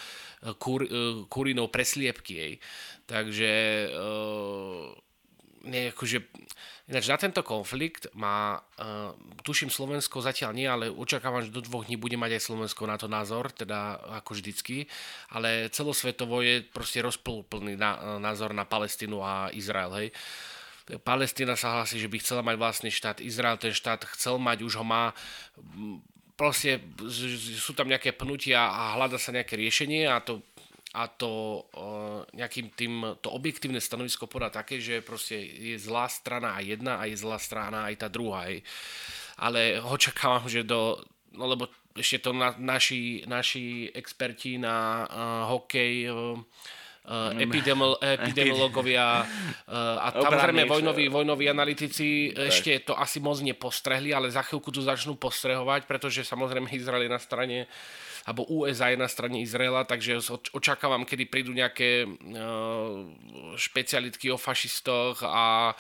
kur, 0.58 0.82
uh, 0.82 1.30
kurinov 1.30 1.70
presliepky, 1.70 2.34
hej. 2.42 2.54
Takže 3.06 3.52
uh, 3.94 5.05
nie, 5.66 5.90
akože, 5.90 6.22
ináč 6.88 7.06
na 7.10 7.18
tento 7.18 7.42
konflikt 7.42 8.08
má, 8.14 8.62
uh, 8.62 9.12
tuším 9.42 9.74
Slovensko 9.74 10.22
zatiaľ 10.22 10.52
nie, 10.54 10.70
ale 10.70 10.94
očakávam, 10.94 11.42
že 11.42 11.52
do 11.52 11.66
dvoch 11.66 11.90
dní 11.90 11.98
bude 11.98 12.16
mať 12.16 12.38
aj 12.38 12.46
Slovensko 12.46 12.86
na 12.86 12.96
to 13.02 13.10
názor, 13.10 13.50
teda 13.50 13.98
ako 14.22 14.38
vždycky, 14.38 14.86
ale 15.34 15.74
celosvetovo 15.74 16.46
je 16.46 16.62
proste 16.64 17.02
rozplný 17.02 17.76
na, 17.76 18.22
názor 18.22 18.54
na 18.54 18.64
Palestínu 18.64 19.20
a 19.26 19.50
Izrael, 19.52 19.92
hej. 19.98 20.10
Palestína 21.02 21.58
sa 21.58 21.82
hlási, 21.82 21.98
že 21.98 22.06
by 22.06 22.22
chcela 22.22 22.46
mať 22.46 22.56
vlastný 22.62 22.92
štát, 22.94 23.18
Izrael 23.18 23.58
ten 23.58 23.74
štát 23.74 24.06
chcel 24.14 24.38
mať, 24.38 24.62
už 24.62 24.78
ho 24.78 24.86
má, 24.86 25.18
proste 26.38 26.84
sú 27.58 27.74
tam 27.74 27.90
nejaké 27.90 28.14
pnutia 28.14 28.70
a 28.70 28.94
hľada 28.94 29.18
sa 29.18 29.34
nejaké 29.34 29.58
riešenie 29.58 30.06
a 30.06 30.22
to 30.22 30.46
a 30.96 31.12
to 31.12 31.64
uh, 31.76 32.24
nejakým 32.32 32.72
tým, 32.72 33.20
to 33.20 33.28
objektívne 33.28 33.84
stanovisko 33.84 34.32
podá 34.32 34.48
také, 34.48 34.80
že 34.80 35.04
proste 35.04 35.36
je 35.36 35.76
zlá 35.76 36.08
strana 36.08 36.56
aj 36.56 36.64
jedna 36.80 36.94
a 36.98 37.04
je 37.04 37.20
zlá 37.20 37.36
strana 37.36 37.92
aj 37.92 37.96
tá 38.00 38.08
druhá. 38.08 38.48
Aj. 38.48 38.56
Ale 39.36 39.84
očakávam, 39.84 40.48
že 40.48 40.64
do, 40.64 41.04
no 41.36 41.52
lebo 41.52 41.68
ešte 41.92 42.24
to 42.24 42.32
na, 42.32 42.56
naši, 42.56 43.28
naši 43.28 43.92
experti 43.92 44.56
na 44.56 45.04
uh, 45.04 45.52
hokej 45.52 46.08
uh, 46.08 46.40
uh, 46.40 47.32
epidemiol, 47.36 48.00
epidemiologovia 48.20 49.24
uh, 49.24 50.00
a 50.00 50.16
samozrejme 50.16 50.64
vojnoví, 50.64 51.12
vojnoví 51.12 51.52
analytici 51.52 52.32
tak. 52.32 52.52
ešte 52.52 52.72
to 52.88 52.96
asi 52.96 53.20
moc 53.20 53.40
nepostrehli, 53.44 54.16
ale 54.16 54.32
za 54.32 54.44
chvíľku 54.44 54.72
tu 54.72 54.80
začnú 54.80 55.20
postrehovať, 55.20 55.88
pretože 55.88 56.24
samozrejme 56.24 56.72
Izrael 56.72 57.08
je 57.08 57.12
na 57.12 57.20
strane 57.20 57.58
uh, 57.68 58.06
alebo 58.26 58.42
USA 58.50 58.90
je 58.90 58.98
na 58.98 59.06
strane 59.06 59.38
Izraela, 59.46 59.86
takže 59.86 60.18
očakávam, 60.50 61.06
kedy 61.06 61.30
prídu 61.30 61.54
nejaké 61.54 62.10
špecialitky 63.54 64.34
o 64.34 64.42
fašistoch 64.42 65.22
a 65.22 65.78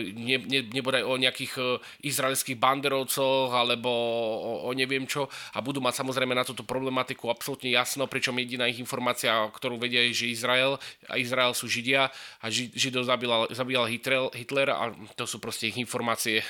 ne, 0.00 0.40
ne, 0.40 0.60
nebude 0.72 1.04
o 1.04 1.14
nejakých 1.20 1.52
e, 1.60 1.62
izraelských 2.08 2.56
banderovcoch 2.56 3.52
alebo 3.52 3.90
o, 3.90 4.52
o 4.66 4.70
neviem 4.72 5.04
čo 5.04 5.28
a 5.52 5.58
budú 5.60 5.84
mať 5.84 6.00
samozrejme 6.00 6.32
na 6.32 6.46
túto 6.46 6.64
problematiku 6.64 7.28
absolútne 7.28 7.68
jasno, 7.68 8.08
pričom 8.08 8.36
jediná 8.40 8.64
ich 8.66 8.80
informácia, 8.80 9.32
ktorú 9.52 9.76
vedia 9.76 10.00
je, 10.08 10.26
že 10.26 10.32
Izrael 10.32 10.80
a 11.06 11.20
Izrael 11.20 11.52
sú 11.52 11.68
Židia 11.68 12.08
a 12.40 12.46
ži, 12.48 12.72
Židov 12.72 13.04
zabíjal, 13.04 13.52
zabíjal 13.52 13.84
Hitler, 13.90 14.32
Hitler 14.32 14.68
a 14.72 14.94
to 15.14 15.24
sú 15.28 15.36
proste 15.42 15.68
ich 15.68 15.76
informácie. 15.76 16.40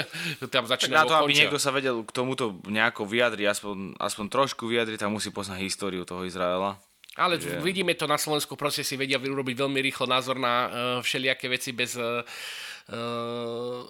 Tam 0.54 0.66
začínajú 0.66 0.94
na 0.94 1.08
to, 1.08 1.16
aby 1.26 1.34
niekto 1.34 1.58
sa 1.58 1.74
vedel 1.74 2.02
k 2.06 2.10
tomuto 2.14 2.58
nejako 2.66 3.06
vyjadriť, 3.06 3.46
aspoň, 3.50 3.76
aspoň 3.98 4.26
trošku 4.30 4.66
vyjadriť, 4.66 4.98
tam 5.02 5.16
musí 5.16 5.30
poznať 5.30 5.62
históriu 5.62 6.02
toho 6.04 6.26
Izraela. 6.26 6.78
Ale 7.18 7.42
že... 7.42 7.58
vidíme 7.58 7.98
to 7.98 8.06
na 8.06 8.14
Slovensku, 8.14 8.54
proste 8.54 8.86
si 8.86 8.94
vedia 8.94 9.18
vyrobiť 9.18 9.56
veľmi 9.58 9.82
rýchlo 9.82 10.06
názor 10.06 10.38
na 10.38 10.54
uh, 10.54 10.70
všelijaké 11.02 11.50
veci 11.50 11.74
bez, 11.74 11.98
uh, 11.98 12.22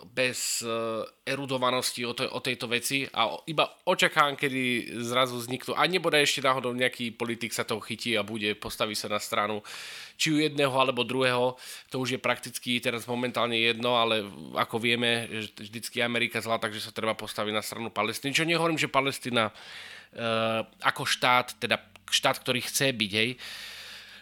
bez 0.09 0.65
uh, 0.65 1.05
erudovanosti 1.29 2.01
o, 2.09 2.17
to, 2.17 2.25
o 2.25 2.41
tejto 2.41 2.65
veci 2.73 3.05
a 3.13 3.29
iba 3.45 3.69
očakám, 3.85 4.41
kedy 4.41 4.97
zrazu 5.05 5.37
vzniknú. 5.37 5.77
A 5.77 5.85
nebude 5.85 6.17
ešte 6.17 6.41
náhodou 6.41 6.73
nejaký 6.73 7.13
politik 7.13 7.53
sa 7.53 7.69
toho 7.69 7.85
chytí 7.85 8.17
a 8.17 8.25
bude 8.25 8.57
postaviť 8.57 8.97
sa 8.97 9.09
na 9.13 9.21
stranu 9.21 9.61
či 10.17 10.33
u 10.33 10.41
jedného 10.41 10.73
alebo 10.73 11.05
druhého. 11.05 11.61
To 11.93 12.01
už 12.01 12.17
je 12.17 12.21
prakticky 12.25 12.81
teraz 12.81 13.05
momentálne 13.05 13.61
jedno, 13.61 14.01
ale 14.01 14.25
ako 14.57 14.81
vieme, 14.81 15.29
vždycky 15.61 16.01
Amerika 16.01 16.41
zlá, 16.41 16.57
takže 16.57 16.89
sa 16.89 16.93
treba 16.93 17.13
postaviť 17.13 17.53
na 17.53 17.61
stranu 17.61 17.93
Palestíny. 17.93 18.33
Čo 18.33 18.49
nehovorím, 18.49 18.81
že 18.81 18.89
Palestína 18.89 19.53
uh, 19.53 20.65
ako 20.81 21.05
štát, 21.05 21.61
teda 21.61 21.90
štát, 22.11 22.37
ktorý 22.43 22.61
chce 22.63 22.93
byť, 22.93 23.13
hej, 23.15 23.31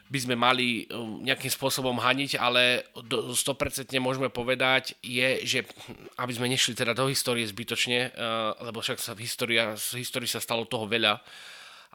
by 0.09 0.19
sme 0.25 0.37
mali 0.41 0.89
um, 0.89 1.21
nejakým 1.21 1.53
spôsobom 1.53 2.01
haniť, 2.01 2.41
ale 2.41 2.89
100% 2.97 3.93
môžeme 4.01 4.33
povedať 4.33 4.97
je, 5.05 5.45
že 5.45 5.59
aby 6.17 6.33
sme 6.33 6.49
nešli 6.49 6.73
teda 6.73 6.97
do 6.97 7.13
histórie 7.13 7.45
zbytočne, 7.45 8.13
uh, 8.17 8.57
lebo 8.65 8.81
však 8.81 8.99
sa 8.99 9.13
v 9.13 9.29
histórii, 9.29 9.61
v 9.61 9.95
histórii 10.01 10.29
sa 10.29 10.41
stalo 10.41 10.65
toho 10.65 10.89
veľa, 10.89 11.21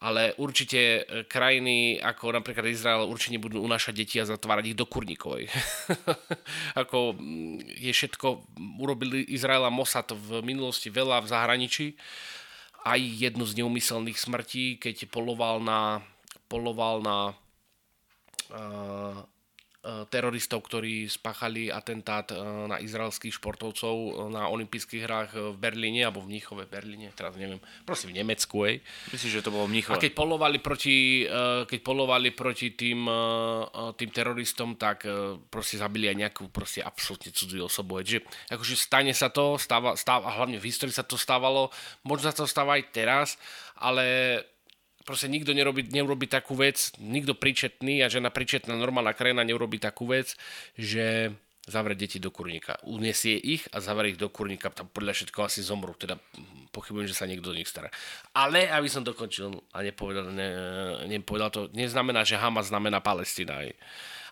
ale 0.06 0.38
určite 0.38 1.01
uh, 1.01 1.25
krajiny 1.25 1.97
ako 1.97 2.38
napríklad 2.38 2.69
Izrael 2.69 3.10
určite 3.10 3.41
budú 3.41 3.65
unášať 3.65 3.93
deti 3.97 4.21
a 4.21 4.29
zatvárať 4.29 4.73
ich 4.73 4.77
do 4.77 4.86
kurníkovej. 4.86 5.49
ako 6.82 7.17
mm, 7.17 7.82
je 7.82 7.91
všetko, 7.97 8.27
urobili 8.77 9.25
Izrael 9.34 9.65
a 9.65 9.73
Mossad 9.73 10.13
v 10.13 10.45
minulosti 10.45 10.93
veľa 10.93 11.25
v 11.25 11.32
zahraničí, 11.34 11.97
aj 12.84 13.00
jednu 13.00 13.48
z 13.48 13.63
neumyselných 13.63 14.19
smrtí, 14.19 14.78
keď 14.78 15.08
poloval 15.08 15.63
na, 15.63 16.04
poloval 16.52 17.00
na 17.00 17.17
uh, 18.52 19.24
teroristov, 20.08 20.63
ktorí 20.63 21.12
spáchali 21.12 21.67
atentát 21.67 22.32
na 22.72 22.80
izraelských 22.80 23.36
športovcov 23.36 24.15
na 24.32 24.48
olympijských 24.48 25.04
hrách 25.04 25.32
v 25.36 25.58
Berlíne, 25.60 26.08
alebo 26.08 26.24
v 26.24 26.32
Mníchove, 26.32 26.72
Berlíne, 26.72 27.12
teraz 27.12 27.36
neviem, 27.36 27.60
prosím, 27.84 28.15
v 28.15 28.24
Nemecku, 28.24 28.63
ej. 28.63 28.80
Myslím, 29.12 29.30
že 29.36 29.43
to 29.43 29.52
bolo 29.52 29.67
v 29.67 29.76
Mníchove. 29.76 30.00
A 30.00 30.00
keď 30.00 30.15
polovali 30.15 30.63
proti, 30.63 31.28
keď 31.67 31.80
polovali 31.84 32.32
proti 32.32 32.72
tým, 32.72 33.04
tým 34.00 34.10
teroristom, 34.15 34.80
tak 34.80 35.04
proste 35.52 35.76
zabili 35.76 36.08
aj 36.08 36.15
nejakú 36.15 36.48
proste 36.48 36.80
absolútne 36.80 37.36
cudzú 37.36 37.67
osobu. 37.67 38.00
Ej. 38.00 38.08
Že, 38.08 38.19
akože 38.56 38.76
stane 38.80 39.12
sa 39.12 39.28
to, 39.28 39.60
stáva, 39.60 40.00
stáva, 40.00 40.32
hlavne 40.32 40.63
v 40.63 40.67
histórii 40.72 40.96
sa 40.96 41.04
to 41.04 41.19
stávalo, 41.19 41.67
možno 42.08 42.32
sa 42.32 42.39
to 42.39 42.48
stáva 42.48 42.80
aj 42.80 42.84
teraz, 42.96 43.36
ale 43.76 44.39
proste 45.04 45.28
nikto 45.28 45.52
nerobí, 45.52 45.88
nerobí 45.92 46.28
takú 46.28 46.56
vec, 46.56 46.96
nikto 47.00 47.36
príčetný 47.36 48.04
a 48.04 48.12
žena 48.12 48.32
príčetná 48.32 48.76
normálna 48.76 49.16
krajina 49.16 49.44
nerobí 49.44 49.80
takú 49.80 50.10
vec, 50.10 50.36
že 50.76 51.36
zavrie 51.63 51.96
deti 51.96 52.20
do 52.20 52.28
kurníka. 52.28 52.76
Uniesie 52.84 53.39
ich 53.39 53.63
a 53.72 53.80
zavrie 53.80 54.16
ich 54.16 54.20
do 54.20 54.28
kurníka. 54.28 54.68
Tam 54.68 54.92
podľa 54.92 55.16
všetko 55.16 55.48
asi 55.48 55.63
zomru. 55.63 55.96
Teda 55.96 56.20
pochybujem, 56.76 57.08
že 57.08 57.16
sa 57.16 57.24
niekto 57.24 57.52
do 57.52 57.56
nich 57.56 57.72
stará. 57.72 57.88
Ale, 58.36 58.68
aby 58.68 58.92
som 58.92 59.00
dokončil 59.06 59.56
a 59.72 59.80
nepovedal, 59.80 60.28
ne, 60.36 60.50
nepovedal 61.08 61.50
to, 61.54 61.62
neznamená, 61.72 62.28
že 62.28 62.36
Hamas 62.36 62.68
znamená 62.68 63.00
Palestina. 63.00 63.63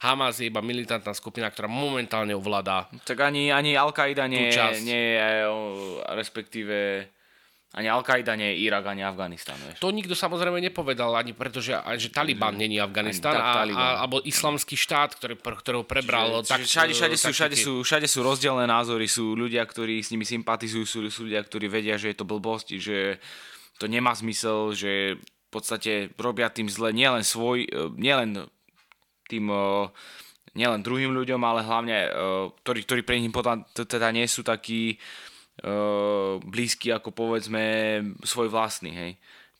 Hamas 0.03 0.43
je 0.43 0.51
iba 0.51 0.59
militantná 0.59 1.15
skupina, 1.15 1.47
ktorá 1.47 1.71
momentálne 1.71 2.35
ovládá. 2.35 2.91
Tak 3.07 3.21
ani, 3.21 3.53
ani 3.53 3.79
Al-Qaida 3.79 4.27
nie, 4.27 4.51
nie 4.83 5.03
je, 5.15 5.47
respektíve 6.11 7.07
ani 7.71 7.87
Al-Qaida 7.87 8.35
nie 8.35 8.51
je 8.51 8.67
Irak, 8.67 8.83
ani 8.83 8.99
Afganistan. 8.99 9.55
Vieš. 9.55 9.79
To 9.79 9.95
nikto 9.95 10.11
samozrejme 10.11 10.59
nepovedal, 10.59 11.15
ani 11.15 11.31
pretože 11.31 11.71
že 11.71 12.11
Taliban 12.11 12.59
není 12.59 12.75
Afganistan, 12.83 13.39
a, 13.39 13.63
alebo 14.03 14.19
islamský 14.27 14.75
štát, 14.75 15.15
ktorý, 15.15 15.39
ktorého 15.39 15.87
prebral. 15.87 16.43
Čiže, 16.43 16.51
tak, 16.51 16.61
všade, 16.67 16.91
všade, 16.91 17.15
sú, 17.15 17.31
všade, 17.31 17.55
sú, 17.55 17.73
všade 17.79 18.07
sú 18.11 18.27
rozdielne 18.27 18.67
názory, 18.67 19.07
sú 19.07 19.39
ľudia, 19.39 19.63
ktorí 19.63 20.03
s 20.03 20.11
nimi 20.11 20.27
sympatizujú, 20.27 20.83
sú, 20.83 20.97
sú 21.07 21.31
ľudia, 21.31 21.39
ktorí 21.47 21.71
vedia, 21.71 21.95
že 21.95 22.11
je 22.11 22.17
to 22.19 22.27
blbosť, 22.27 22.75
že 22.75 23.23
to 23.79 23.87
nemá 23.87 24.11
zmysel, 24.19 24.75
že 24.75 25.15
v 25.15 25.49
podstate 25.49 26.11
robia 26.19 26.51
tým 26.51 26.67
zle 26.67 26.91
nielen 26.91 27.23
svoj, 27.23 27.63
e, 27.63 27.87
nielen 27.95 28.51
tým 29.31 29.47
e, 29.47 29.87
nielen 30.59 30.83
druhým 30.83 31.15
ľuďom, 31.15 31.39
ale 31.47 31.63
hlavne, 31.63 31.97
e, 32.03 32.09
ktorí, 32.67 32.79
ktorí 32.83 33.01
pre 33.07 33.15
nich 33.19 33.31
teda 33.75 34.11
nie 34.11 34.27
sú 34.27 34.43
takí 34.43 34.99
blízky 36.41 36.89
ako 36.89 37.13
povedzme 37.13 37.63
svoj 38.25 38.49
vlastný, 38.49 38.91
hej. 38.91 39.11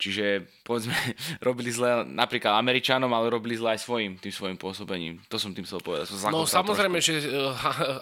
Čiže 0.02 0.50
povedzme, 0.66 0.98
robili 1.48 1.70
zle 1.70 2.02
napríklad 2.10 2.58
Američanom, 2.58 3.14
ale 3.14 3.30
robili 3.30 3.54
zle 3.54 3.78
aj 3.78 3.86
svojim, 3.86 4.18
tým 4.18 4.34
svojim 4.34 4.58
pôsobením. 4.58 5.22
To 5.30 5.38
som 5.38 5.54
tým 5.54 5.62
chcel 5.70 5.78
povedať. 5.78 6.10
Som 6.10 6.34
no 6.34 6.50
samozrejme, 6.50 6.98
trošku. 6.98 7.22
že 7.22 7.30
uh, 7.30 7.54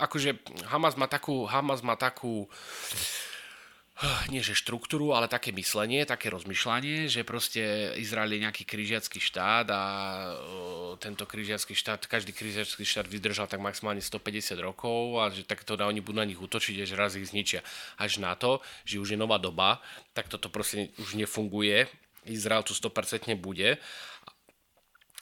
akože 0.08 0.30
Hamas 0.72 0.96
má 0.96 1.12
takú, 1.12 1.44
Hamas 1.44 1.84
má 1.84 2.00
takú 2.00 2.48
nie 4.32 4.40
že 4.40 4.56
štruktúru, 4.56 5.12
ale 5.12 5.28
také 5.28 5.52
myslenie, 5.52 6.08
také 6.08 6.32
rozmýšľanie, 6.32 7.12
že 7.12 7.28
proste 7.28 7.92
Izrael 8.00 8.32
je 8.32 8.44
nejaký 8.48 8.64
križiacký 8.64 9.20
štát 9.20 9.68
a 9.68 9.84
tento 11.04 11.28
križiacký 11.28 11.76
štát, 11.76 12.08
každý 12.08 12.32
križiacký 12.32 12.88
štát 12.88 13.08
vydržal 13.12 13.52
tak 13.52 13.60
maximálne 13.60 14.00
150 14.00 14.56
rokov 14.64 15.20
a 15.20 15.28
že 15.28 15.44
takto 15.44 15.76
da, 15.76 15.92
oni 15.92 16.00
budú 16.00 16.24
na 16.24 16.28
nich 16.28 16.40
útočiť, 16.40 16.88
že 16.88 16.96
raz 16.96 17.20
ich 17.20 17.28
zničia. 17.28 17.60
Až 18.00 18.24
na 18.24 18.40
to, 18.40 18.64
že 18.88 19.04
už 19.04 19.16
je 19.16 19.20
nová 19.20 19.36
doba, 19.36 19.84
tak 20.16 20.32
toto 20.32 20.48
proste 20.48 20.96
už 20.96 21.20
nefunguje. 21.20 21.92
Izrael 22.24 22.64
tu 22.64 22.72
100% 22.72 23.36
bude 23.36 23.80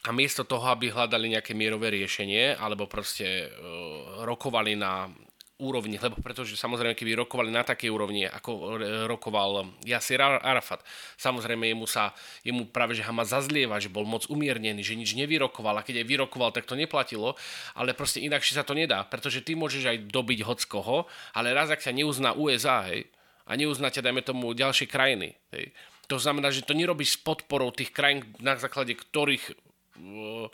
a 0.07 0.09
miesto 0.15 0.47
toho, 0.47 0.63
aby 0.71 0.93
hľadali 0.93 1.35
nejaké 1.35 1.51
mierové 1.51 1.91
riešenie, 1.91 2.55
alebo 2.55 2.87
proste 2.87 3.49
uh, 3.49 4.23
rokovali 4.23 4.79
na 4.79 5.11
úrovni, 5.57 5.97
lebo 5.97 6.21
pretože 6.21 6.53
samozrejme, 6.53 6.93
keby 6.93 7.17
rokovali 7.17 7.49
na 7.49 7.65
takej 7.65 7.89
úrovni, 7.89 8.29
ako 8.29 8.77
rokoval 9.09 9.73
Yasir 9.81 10.21
Arafat, 10.21 10.85
samozrejme 11.17 11.65
jemu 11.65 11.89
sa, 11.89 12.13
jemu 12.45 12.69
práve, 12.69 12.93
že 12.93 13.01
Hamas 13.01 13.33
zazlieva, 13.33 13.81
že 13.81 13.89
bol 13.89 14.05
moc 14.05 14.29
umiernený, 14.29 14.85
že 14.85 14.93
nič 14.93 15.17
nevyrokoval 15.17 15.81
a 15.81 15.85
keď 15.85 16.05
aj 16.05 16.07
vyrokoval, 16.13 16.53
tak 16.53 16.69
to 16.69 16.77
neplatilo, 16.77 17.33
ale 17.73 17.97
proste 17.97 18.21
inakšie 18.21 18.53
sa 18.53 18.61
to 18.61 18.77
nedá, 18.77 19.01
pretože 19.01 19.41
ty 19.41 19.57
môžeš 19.57 19.83
aj 19.89 19.97
dobiť 20.13 20.45
hoc 20.45 20.61
koho, 20.69 21.09
ale 21.33 21.57
raz, 21.57 21.73
ak 21.73 21.81
sa 21.81 21.89
neuzná 21.89 22.37
USA, 22.37 22.85
hej, 22.93 23.09
a 23.49 23.57
neuznáte, 23.57 24.05
dajme 24.05 24.21
tomu, 24.21 24.53
ďalšie 24.53 24.85
krajiny, 24.85 25.33
hej, 25.57 25.73
to 26.05 26.21
znamená, 26.21 26.53
že 26.53 26.63
to 26.63 26.77
nerobíš 26.77 27.17
s 27.17 27.19
podporou 27.19 27.73
tých 27.73 27.89
krajín, 27.89 28.29
na 28.39 28.55
základe 28.55 28.93
ktorých 28.93 29.43
uh, 29.51 30.47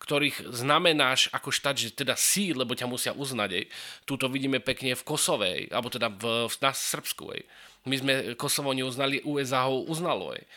ktorých 0.00 0.48
znamenáš 0.48 1.28
ako 1.30 1.52
štát, 1.52 1.76
že 1.76 1.92
teda 1.92 2.16
sí, 2.16 2.56
lebo 2.56 2.72
ťa 2.72 2.88
musia 2.88 3.12
uznať. 3.12 3.50
Ej. 3.52 3.64
Tuto 4.08 4.32
vidíme 4.32 4.58
pekne 4.58 4.96
v 4.96 5.06
Kosove, 5.06 5.68
alebo 5.68 5.92
teda 5.92 6.08
v, 6.08 6.48
na 6.64 6.72
Srbsku. 6.72 7.24
Ej. 7.36 7.44
My 7.84 7.94
sme 8.00 8.12
Kosovo 8.34 8.72
neuznali, 8.72 9.20
USA 9.28 9.68
ho 9.68 9.84
uznalo. 9.84 10.32
Ej. 10.32 10.48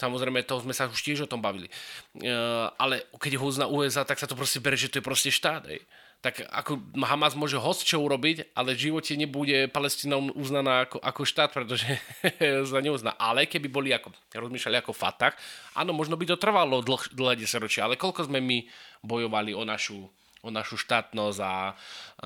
Samozrejme, 0.00 0.46
to 0.48 0.62
sme 0.64 0.72
sa 0.72 0.88
už 0.88 0.98
tiež 1.04 1.28
o 1.28 1.30
tom 1.30 1.44
bavili. 1.44 1.68
E, 1.68 2.32
ale 2.80 3.06
keď 3.20 3.36
ho 3.36 3.44
uzná 3.44 3.66
USA, 3.68 4.08
tak 4.08 4.16
sa 4.16 4.30
to 4.30 4.38
proste 4.38 4.62
bere, 4.62 4.78
že 4.78 4.88
to 4.88 5.02
je 5.02 5.04
proste 5.04 5.28
štát. 5.28 5.68
Ej 5.68 5.84
tak 6.18 6.42
ako 6.50 6.82
Hamas 7.06 7.38
môže 7.38 7.54
host 7.54 7.86
čo 7.86 8.02
urobiť, 8.02 8.50
ale 8.58 8.74
v 8.74 8.90
živote 8.90 9.14
nebude 9.14 9.70
Palestina 9.70 10.18
uznaná 10.18 10.90
ako, 10.90 10.98
ako 10.98 11.22
štát, 11.22 11.54
pretože 11.54 11.86
sa 12.70 12.82
neuzná. 12.82 13.14
Ale 13.14 13.46
keby 13.46 13.70
boli 13.70 13.94
ako, 13.94 14.10
rozmýšľali 14.34 14.82
ako 14.82 14.90
Fatah, 14.90 15.30
áno, 15.78 15.94
možno 15.94 16.18
by 16.18 16.26
to 16.26 16.34
trvalo 16.34 16.82
dlh, 16.82 17.14
dlhé 17.14 17.38
desaťročia, 17.38 17.86
ale 17.86 17.94
koľko 17.94 18.26
sme 18.26 18.42
my 18.42 18.66
bojovali 19.06 19.54
o 19.54 19.62
našu 19.62 20.10
o 20.42 20.48
našu 20.54 20.78
štátnosť 20.78 21.38
a 21.42 21.74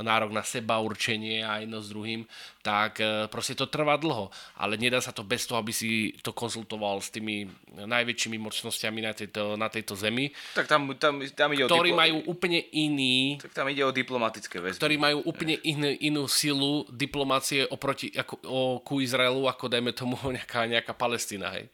nárok 0.00 0.32
na 0.32 0.44
seba 0.44 0.80
určenie 0.80 1.44
a 1.44 1.60
jedno 1.60 1.80
s 1.80 1.92
druhým, 1.92 2.24
tak 2.64 3.00
e, 3.00 3.28
proste 3.28 3.52
to 3.52 3.68
trvá 3.68 3.96
dlho. 4.00 4.32
Ale 4.56 4.80
nedá 4.80 5.00
sa 5.00 5.12
to 5.12 5.24
bez 5.24 5.44
toho, 5.44 5.60
aby 5.60 5.72
si 5.72 6.16
to 6.20 6.32
konzultoval 6.32 7.00
s 7.00 7.12
tými 7.12 7.48
najväčšími 7.76 8.38
mocnosťami 8.40 9.00
na 9.04 9.12
tejto, 9.12 9.56
na 9.56 9.68
tejto 9.68 9.96
zemi. 9.96 10.32
Tak 10.56 10.68
tam, 10.68 10.92
tam, 10.96 11.20
tam 11.32 11.48
ide 11.52 11.68
ktorí 11.68 11.92
o 11.92 11.96
diplo... 11.96 12.00
majú 12.00 12.16
úplne 12.28 12.60
iný... 12.72 13.36
Tak 13.40 13.52
tam 13.52 13.68
ide 13.68 13.84
o 13.84 13.92
diplomatické 13.92 14.60
väzby. 14.60 14.80
Ktorí 14.80 14.96
majú 14.96 15.18
úplne 15.28 15.56
inú, 15.60 15.90
inú 16.00 16.22
silu 16.28 16.88
diplomácie 16.88 17.68
oproti 17.68 18.12
ako, 18.16 18.34
o, 18.48 18.60
ku 18.80 19.00
Izraelu, 19.00 19.44
ako 19.48 19.68
dajme 19.68 19.92
tomu 19.92 20.16
nejaká, 20.36 20.64
nejaká 20.64 20.92
Palestina. 20.96 21.52
Hej. 21.52 21.68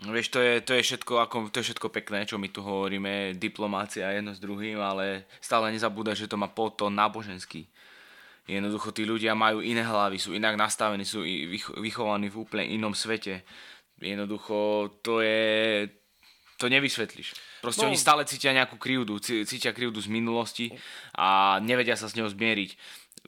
Vieš, 0.00 0.32
to 0.32 0.40
je, 0.40 0.64
to, 0.64 0.72
je 0.80 0.82
všetko, 0.82 1.20
ako, 1.20 1.36
to 1.52 1.60
je 1.60 1.66
všetko 1.68 1.92
pekné, 1.92 2.24
čo 2.24 2.40
my 2.40 2.48
tu 2.48 2.64
hovoríme, 2.64 3.36
diplomácia 3.36 4.08
jedno 4.16 4.32
s 4.32 4.40
druhým, 4.40 4.80
ale 4.80 5.28
stále 5.44 5.68
nezabúda, 5.68 6.16
že 6.16 6.24
to 6.24 6.40
má 6.40 6.48
potom 6.48 6.88
náboženský. 6.88 7.68
Jednoducho 8.48 8.96
tí 8.96 9.04
ľudia 9.04 9.36
majú 9.36 9.60
iné 9.60 9.84
hlavy, 9.84 10.16
sú 10.16 10.32
inak 10.32 10.56
nastavení, 10.56 11.04
sú 11.04 11.20
vychovaní 11.84 12.32
v 12.32 12.40
úplne 12.40 12.64
inom 12.72 12.96
svete. 12.96 13.44
Jednoducho 14.00 14.88
to 15.04 15.20
je... 15.20 15.84
To 16.56 16.68
nevysvetlíš. 16.68 17.36
Proste 17.60 17.84
no. 17.84 17.92
oni 17.92 17.96
stále 18.00 18.24
cítia 18.24 18.56
nejakú 18.56 18.80
krivdu, 18.80 19.20
cítia 19.20 19.72
krivdu 19.72 20.00
z 20.00 20.12
minulosti 20.12 20.72
a 21.16 21.60
nevedia 21.60 21.96
sa 21.96 22.08
s 22.08 22.16
ňou 22.16 22.28
zmieriť. 22.28 22.76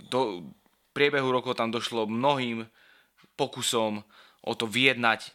Do 0.09 0.49
priebehu 0.97 1.29
rokov 1.29 1.57
tam 1.57 1.73
došlo 1.73 2.09
mnohým 2.09 2.69
pokusom 3.37 4.05
o 4.45 4.53
to 4.53 4.69
vyjednať 4.69 5.33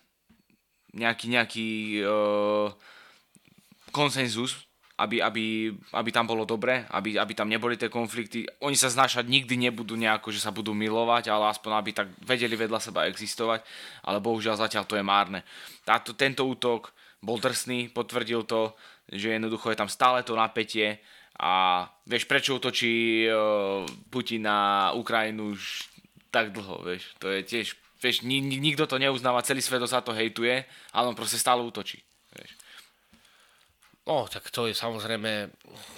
nejaký, 0.97 1.25
nejaký 1.29 1.67
uh, 2.01 2.73
konsenzus, 3.93 4.67
aby, 4.97 5.21
aby, 5.21 5.69
aby 5.93 6.09
tam 6.09 6.25
bolo 6.25 6.41
dobre, 6.41 6.81
aby, 6.89 7.21
aby 7.21 7.33
tam 7.37 7.45
neboli 7.45 7.77
tie 7.77 7.85
konflikty. 7.85 8.49
Oni 8.65 8.73
sa 8.73 8.89
znášať 8.89 9.29
nikdy 9.29 9.69
nebudú 9.69 9.93
nejako, 9.93 10.33
že 10.33 10.41
sa 10.41 10.49
budú 10.49 10.73
milovať, 10.73 11.29
ale 11.29 11.53
aspoň 11.53 11.71
aby 11.77 11.91
tak 11.93 12.07
vedeli 12.25 12.57
vedľa 12.57 12.81
seba 12.81 13.05
existovať, 13.05 13.61
ale 14.09 14.17
bohužiaľ 14.17 14.57
zatiaľ 14.57 14.89
to 14.89 14.97
je 14.97 15.05
márne. 15.05 15.45
Táto, 15.85 16.17
tento 16.17 16.49
útok 16.49 16.97
bol 17.21 17.37
drsný, 17.37 17.93
potvrdil 17.93 18.41
to, 18.49 18.73
že 19.05 19.37
jednoducho 19.37 19.69
je 19.69 19.77
tam 19.77 19.89
stále 19.89 20.25
to 20.25 20.33
napätie 20.33 20.97
a 21.37 21.85
vieš, 22.09 22.25
prečo 22.25 22.57
útočí 22.57 23.29
uh, 23.29 23.85
Putin 24.09 24.49
na 24.49 24.89
Ukrajinu 24.97 25.53
už 25.53 25.85
tak 26.33 26.49
dlho, 26.49 26.81
vieš, 26.81 27.13
to 27.21 27.29
je 27.29 27.45
tiež 27.45 27.77
vieš, 28.01 28.21
ni, 28.21 28.41
ni, 28.41 28.61
nikto 28.61 28.85
to 28.85 29.01
neuznáva, 29.01 29.45
celý 29.45 29.61
svet 29.61 29.83
sa 29.89 30.05
to 30.05 30.13
hejtuje, 30.13 30.65
ale 30.93 31.05
on 31.07 31.17
proste 31.17 31.41
stále 31.41 31.61
útočí. 31.61 32.01
Vieš. 32.33 32.51
No, 34.07 34.23
tak 34.23 34.47
to 34.55 34.71
je 34.71 34.73
samozrejme, 34.73 35.51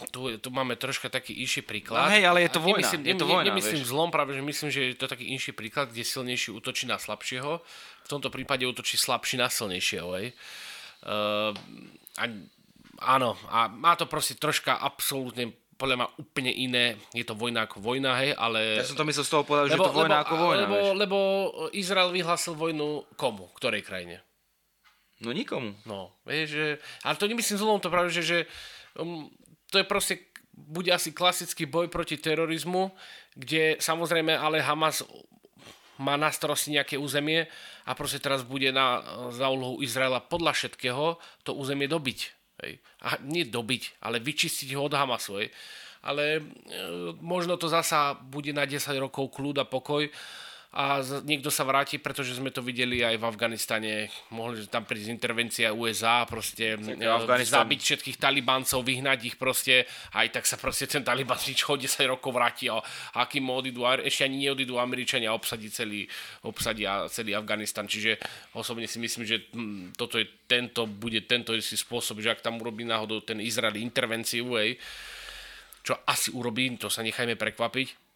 tu, 0.10 0.34
tu 0.42 0.50
máme 0.50 0.74
troška 0.74 1.14
taký 1.14 1.46
inší 1.46 1.62
príklad. 1.62 2.10
No 2.10 2.14
hej, 2.18 2.26
ale 2.26 2.42
je 2.42 2.50
to 2.50 2.58
vojna. 2.58 2.82
Nemyslím, 2.82 3.02
je 3.06 3.16
to 3.22 3.26
vojna, 3.30 3.46
nemyslím 3.54 3.86
vieš. 3.86 3.92
zlom, 3.94 4.10
práve 4.10 4.34
že 4.34 4.42
myslím, 4.42 4.70
že 4.74 4.82
je 4.82 4.98
to 4.98 5.06
taký 5.06 5.30
inší 5.30 5.54
príklad, 5.54 5.94
kde 5.94 6.02
silnejší 6.02 6.50
útočí 6.58 6.90
na 6.90 6.98
slabšieho. 6.98 7.62
V 8.02 8.08
tomto 8.10 8.34
prípade 8.34 8.66
útočí 8.66 8.98
slabší 8.98 9.38
na 9.38 9.46
silnejšieho. 9.46 10.10
Hej. 10.18 10.34
Uh, 11.06 11.54
a, 12.18 12.26
áno, 13.14 13.38
a 13.46 13.70
má 13.70 13.94
to 13.94 14.10
proste 14.10 14.42
troška 14.42 14.82
absolútne 14.82 15.54
podľa 15.80 15.96
mňa 15.96 16.08
úplne 16.20 16.52
iné, 16.52 17.00
je 17.16 17.24
to 17.24 17.40
vojna 17.40 17.64
ako 17.64 17.80
vojna, 17.80 18.20
hej, 18.20 18.36
ale... 18.36 18.84
Ja 18.84 18.86
som 18.86 19.00
to 19.00 19.08
myslel 19.08 19.24
z 19.24 19.32
toho 19.32 19.44
povedal, 19.48 19.72
že 19.72 19.80
je 19.80 19.88
to 19.88 19.96
vojna 19.96 20.20
lebo, 20.20 20.26
ako 20.28 20.36
vojna, 20.36 20.66
lebo, 20.68 20.78
lebo 20.92 21.18
Izrael 21.72 22.12
vyhlásil 22.12 22.60
vojnu 22.60 23.08
komu? 23.16 23.48
Ktorej 23.56 23.88
krajine? 23.88 24.20
No 25.24 25.32
nikomu. 25.32 25.80
No, 25.88 26.20
vieš, 26.28 26.48
že... 26.52 26.68
Ale 27.08 27.16
to 27.16 27.32
nemyslím 27.32 27.56
zlom, 27.56 27.80
to 27.80 27.88
práve, 27.88 28.12
že, 28.12 28.24
že 28.28 28.38
um, 29.00 29.32
to 29.72 29.80
je 29.80 29.88
proste 29.88 30.28
bude 30.60 30.92
asi 30.92 31.16
klasický 31.16 31.64
boj 31.64 31.88
proti 31.88 32.20
terorizmu, 32.20 32.92
kde 33.40 33.80
samozrejme 33.80 34.36
ale 34.36 34.60
Hamas 34.60 35.08
má 36.00 36.16
na 36.16 36.32
starosti 36.32 36.76
nejaké 36.76 36.96
územie 36.96 37.48
a 37.84 37.92
proste 37.96 38.20
teraz 38.20 38.44
bude 38.44 38.72
na, 38.72 39.04
za 39.32 39.48
úlohu 39.52 39.80
Izraela 39.84 40.24
podľa 40.24 40.56
všetkého 40.56 41.20
to 41.44 41.52
územie 41.56 41.88
dobiť. 41.88 42.39
Hej. 42.64 42.80
A 43.08 43.20
nie 43.24 43.48
dobiť, 43.48 44.04
ale 44.04 44.20
vyčistiť 44.20 44.76
ho 44.76 44.88
od 44.88 44.94
Hamasu. 44.94 45.40
Hej. 45.40 45.50
Ale 46.04 46.40
e, 46.40 46.42
možno 47.20 47.60
to 47.60 47.68
zasa 47.68 48.16
bude 48.16 48.56
na 48.56 48.64
10 48.64 48.80
rokov 49.00 49.36
kľud 49.36 49.60
a 49.60 49.68
pokoj 49.68 50.08
a 50.70 51.02
niekto 51.26 51.50
sa 51.50 51.66
vráti, 51.66 51.98
pretože 51.98 52.38
sme 52.38 52.54
to 52.54 52.62
videli 52.62 53.02
aj 53.02 53.18
v 53.18 53.26
Afganistane, 53.26 54.14
mohli 54.30 54.62
tam 54.70 54.86
prísť 54.86 55.10
intervencia 55.10 55.74
USA, 55.74 56.30
proste 56.30 56.78
Afganistan... 56.78 57.66
zabiť 57.66 57.80
všetkých 57.82 58.18
talibáncov, 58.22 58.86
vyhnať 58.86 59.34
ich 59.34 59.36
proste, 59.42 59.90
aj 60.14 60.30
tak 60.30 60.46
sa 60.46 60.62
proste 60.62 60.86
ten 60.86 61.02
taliban 61.02 61.42
nič 61.42 61.66
10 61.66 62.06
rokov 62.06 62.30
vráti 62.30 62.70
a 62.70 62.78
akým 63.18 63.50
odídu, 63.50 63.82
ešte 63.82 64.30
ani 64.30 64.46
neodídu 64.46 64.78
Američania 64.78 65.34
obsadí 65.34 65.74
celý, 65.74 66.06
obsadia 66.46 67.10
celý 67.10 67.34
Afganistan, 67.34 67.90
čiže 67.90 68.22
osobne 68.54 68.86
si 68.86 69.02
myslím, 69.02 69.26
že 69.26 69.50
toto 69.98 70.22
je 70.22 70.30
tento, 70.46 70.86
bude 70.86 71.26
tento 71.26 71.58
istý 71.58 71.82
spôsob, 71.82 72.22
že 72.22 72.38
ak 72.38 72.46
tam 72.46 72.62
urobí 72.62 72.86
náhodou 72.86 73.26
ten 73.26 73.42
Izrael 73.42 73.82
intervenciu, 73.82 74.54
hej, 74.62 74.78
čo 75.82 75.98
asi 76.06 76.30
urobí, 76.30 76.70
to 76.78 76.94
sa 76.94 77.02
nechajme 77.02 77.34
prekvapiť, 77.34 78.09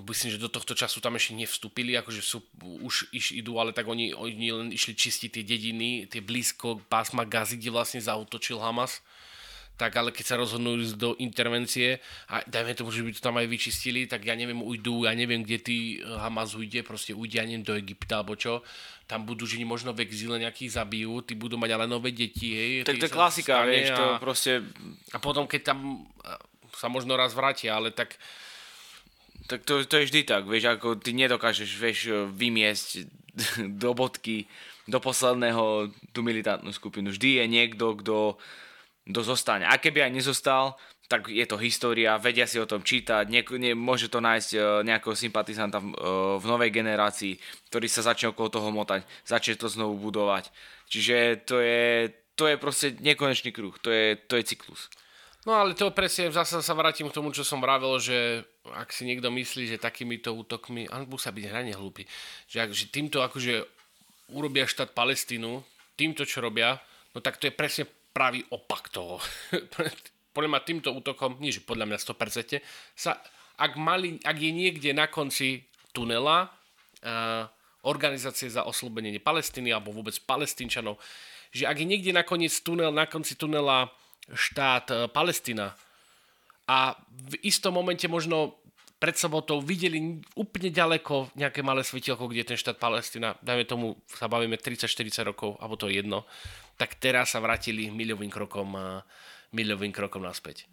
myslím, 0.00 0.32
že 0.32 0.40
do 0.40 0.48
tohto 0.48 0.72
času 0.72 1.04
tam 1.04 1.20
ešte 1.20 1.36
nevstúpili, 1.36 1.92
akože 2.00 2.22
sú, 2.24 2.40
už 2.80 3.12
iš 3.12 3.36
idú, 3.36 3.60
ale 3.60 3.76
tak 3.76 3.84
oni, 3.84 4.16
oni 4.16 4.48
len 4.48 4.68
išli 4.72 4.96
čistiť 4.96 5.28
tie 5.28 5.44
dediny, 5.44 6.08
tie 6.08 6.24
blízko 6.24 6.80
pásma 6.88 7.28
Gazy, 7.28 7.60
kde 7.60 7.70
vlastne 7.76 8.00
zautočil 8.00 8.56
Hamas. 8.56 9.04
Tak 9.72 9.96
ale 9.96 10.12
keď 10.12 10.24
sa 10.24 10.36
rozhodnú 10.36 10.76
ísť 10.78 10.96
do 11.00 11.10
intervencie 11.16 11.96
a 12.28 12.44
dajme 12.44 12.76
tomu, 12.76 12.92
že 12.92 13.02
by 13.02 13.10
to 13.16 13.24
tam 13.24 13.40
aj 13.40 13.48
vyčistili, 13.48 14.04
tak 14.04 14.22
ja 14.22 14.36
neviem, 14.36 14.60
ujdu, 14.60 15.08
ja 15.08 15.16
neviem, 15.16 15.40
kde 15.42 15.58
ty 15.58 15.76
eh, 15.96 16.04
Hamas 16.04 16.52
ujde, 16.56 16.84
proste 16.84 17.16
ujde, 17.16 17.40
ja 17.40 17.44
neviem, 17.44 17.64
do 17.64 17.76
Egypta 17.76 18.20
alebo 18.20 18.36
čo. 18.36 18.60
Tam 19.08 19.24
budú 19.24 19.44
žiť 19.44 19.64
možno 19.64 19.92
v 19.96 20.04
exíle 20.04 20.40
nejakých 20.40 20.76
zabijú, 20.76 21.24
tí 21.24 21.36
budú 21.36 21.56
mať 21.56 21.70
ale 21.76 21.86
nové 21.88 22.12
deti, 22.12 22.52
hej. 22.52 22.72
Tak 22.84 23.00
to 23.00 23.08
je 23.08 23.12
klasika, 23.12 23.64
vieš, 23.64 23.92
a, 23.92 23.96
to 23.96 24.04
proste... 24.20 24.52
A 25.12 25.18
potom, 25.20 25.48
keď 25.48 25.72
tam 25.72 26.04
eh, 26.24 26.36
sa 26.76 26.92
možno 26.92 27.16
raz 27.16 27.32
vrátia, 27.36 27.76
ale 27.76 27.92
tak 27.92 28.16
tak 29.46 29.66
to, 29.66 29.82
to 29.82 29.94
je 29.98 30.06
vždy 30.08 30.20
tak, 30.22 30.46
vieš, 30.46 30.78
ako 30.78 30.98
ty 30.98 31.14
nedokážeš, 31.16 31.70
vieš, 31.78 32.00
vymiesť 32.30 33.06
do 33.82 33.90
bodky, 33.94 34.46
do 34.86 34.98
posledného 34.98 35.90
tú 36.10 36.20
militantnú 36.26 36.70
skupinu. 36.74 37.10
Vždy 37.10 37.42
je 37.42 37.44
niekto, 37.46 37.98
kto, 37.98 38.36
kto 39.08 39.20
zostane. 39.22 39.66
A 39.66 39.78
keby 39.78 40.06
aj 40.06 40.12
nezostal, 40.14 40.74
tak 41.12 41.28
je 41.28 41.44
to 41.44 41.60
história, 41.60 42.16
vedia 42.16 42.48
si 42.48 42.56
o 42.56 42.64
tom 42.64 42.80
čítať, 42.80 43.28
nie, 43.28 43.44
nie, 43.60 43.76
môže 43.76 44.08
to 44.08 44.24
nájsť 44.24 44.50
uh, 44.56 44.62
nejakého 44.80 45.12
sympatizanta 45.12 45.76
v, 45.76 45.92
uh, 45.92 46.40
v 46.40 46.44
novej 46.48 46.72
generácii, 46.72 47.36
ktorý 47.68 47.84
sa 47.84 48.00
začne 48.00 48.32
okolo 48.32 48.48
toho 48.48 48.72
motať, 48.72 49.04
začne 49.28 49.60
to 49.60 49.68
znovu 49.68 50.00
budovať. 50.00 50.48
Čiže 50.88 51.44
to 51.44 51.60
je, 51.60 52.08
to 52.32 52.48
je 52.48 52.56
proste 52.56 52.96
nekonečný 53.04 53.52
kruh, 53.52 53.76
to 53.84 53.92
je, 53.92 54.16
to 54.24 54.40
je 54.40 54.56
cyklus. 54.56 54.88
No 55.44 55.58
ale 55.58 55.76
to 55.76 55.92
presne, 55.92 56.32
zase 56.32 56.64
sa 56.64 56.72
vrátim 56.72 57.10
k 57.10 57.16
tomu, 57.16 57.28
čo 57.34 57.44
som 57.44 57.60
vravel, 57.60 58.00
že 58.00 58.48
ak 58.70 58.94
si 58.94 59.02
niekto 59.02 59.26
myslí, 59.26 59.66
že 59.66 59.82
takýmito 59.82 60.30
útokmi, 60.30 60.86
ale 60.86 61.10
musia 61.10 61.34
byť 61.34 61.44
hrane 61.50 61.74
hlúpi, 61.74 62.06
že, 62.46 62.62
ak, 62.62 62.70
že 62.70 62.86
týmto 62.86 63.18
akože 63.18 63.66
urobia 64.30 64.70
štát 64.70 64.94
Palestínu, 64.94 65.66
týmto 65.98 66.22
čo 66.22 66.38
robia, 66.38 66.78
no 67.10 67.18
tak 67.18 67.42
to 67.42 67.50
je 67.50 67.54
presne 67.54 67.90
pravý 68.14 68.46
opak 68.54 68.92
toho. 68.94 69.18
podľa 70.36 70.48
mňa 70.48 70.62
týmto 70.62 70.88
útokom, 70.94 71.36
nie 71.42 71.50
že 71.50 71.64
podľa 71.64 71.90
mňa 71.90 71.98
100%, 71.98 72.62
sa, 72.94 73.18
ak, 73.58 73.72
mali, 73.76 74.22
ak 74.22 74.36
je 74.38 74.50
niekde 74.54 74.90
na 74.94 75.10
konci 75.10 75.66
tunela 75.92 76.48
uh, 76.48 77.44
organizácie 77.84 78.48
za 78.48 78.64
oslobodenie 78.64 79.20
Palestíny 79.20 79.74
alebo 79.74 79.92
vôbec 79.92 80.16
palestínčanov, 80.24 80.96
že 81.52 81.68
ak 81.68 81.76
je 81.82 81.86
niekde 81.86 82.16
nakoniec 82.16 82.54
tunel, 82.64 82.94
na 82.94 83.04
konci 83.04 83.36
tunela 83.36 83.92
štát 84.32 84.86
uh, 84.88 84.98
Palestína 85.10 85.76
a 86.68 86.94
v 87.10 87.34
istom 87.42 87.74
momente 87.74 88.06
možno 88.06 88.62
pred 89.02 89.18
sobotou 89.18 89.58
videli 89.58 90.22
úplne 90.38 90.70
ďaleko 90.70 91.34
nejaké 91.34 91.58
malé 91.66 91.82
svetielko, 91.82 92.30
kde 92.30 92.54
ten 92.54 92.58
štát 92.58 92.78
Palestina, 92.78 93.34
dajme 93.42 93.66
tomu, 93.66 93.98
sa 94.06 94.30
bavíme 94.30 94.54
30-40 94.54 95.26
rokov, 95.26 95.58
alebo 95.58 95.74
to 95.74 95.90
je 95.90 95.98
jedno, 95.98 96.22
tak 96.78 97.02
teraz 97.02 97.34
sa 97.34 97.42
vrátili 97.42 97.90
milovým 97.90 98.30
krokom, 98.30 98.78
milovým 99.50 99.90
krokom 99.90 100.22
naspäť. 100.22 100.70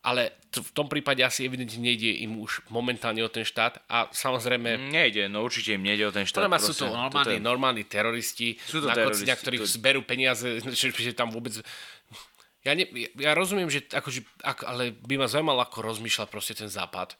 Ale 0.00 0.32
t- 0.48 0.64
v 0.64 0.70
tom 0.72 0.88
prípade 0.88 1.20
asi 1.20 1.44
evidentne 1.44 1.76
nejde 1.76 2.24
im 2.24 2.40
už 2.40 2.64
momentálne 2.72 3.20
o 3.20 3.28
ten 3.28 3.44
štát 3.44 3.84
a 3.84 4.08
samozrejme... 4.08 4.88
Nejde, 4.88 5.28
no 5.28 5.44
určite 5.44 5.76
im 5.76 5.84
nejde 5.84 6.08
o 6.08 6.14
ten 6.14 6.24
štát. 6.24 6.48
Proste, 6.48 6.72
sú 6.72 6.86
to 6.86 6.88
normálni, 6.88 7.36
je... 7.36 7.42
normálni 7.42 7.84
teroristi, 7.84 8.56
sú 8.64 8.80
to 8.80 8.88
na 8.88 8.96
teroristi, 8.96 9.28
na 9.28 9.36
ktorých 9.36 9.60
to... 9.60 9.68
zberú 9.68 10.00
peniaze, 10.06 10.62
že, 10.80 10.88
že 10.94 11.12
tam 11.12 11.28
vôbec 11.28 11.52
ja, 12.60 12.76
ne, 12.76 12.84
ja 13.16 13.32
rozumiem, 13.32 13.72
že 13.72 13.88
akože, 13.88 14.44
ak, 14.44 14.68
ale 14.68 14.92
by 14.92 15.16
ma 15.16 15.26
zaujímalo, 15.30 15.64
ako 15.64 15.80
rozmýšľa 15.80 16.28
proste 16.28 16.52
ten 16.52 16.68
západ, 16.68 17.16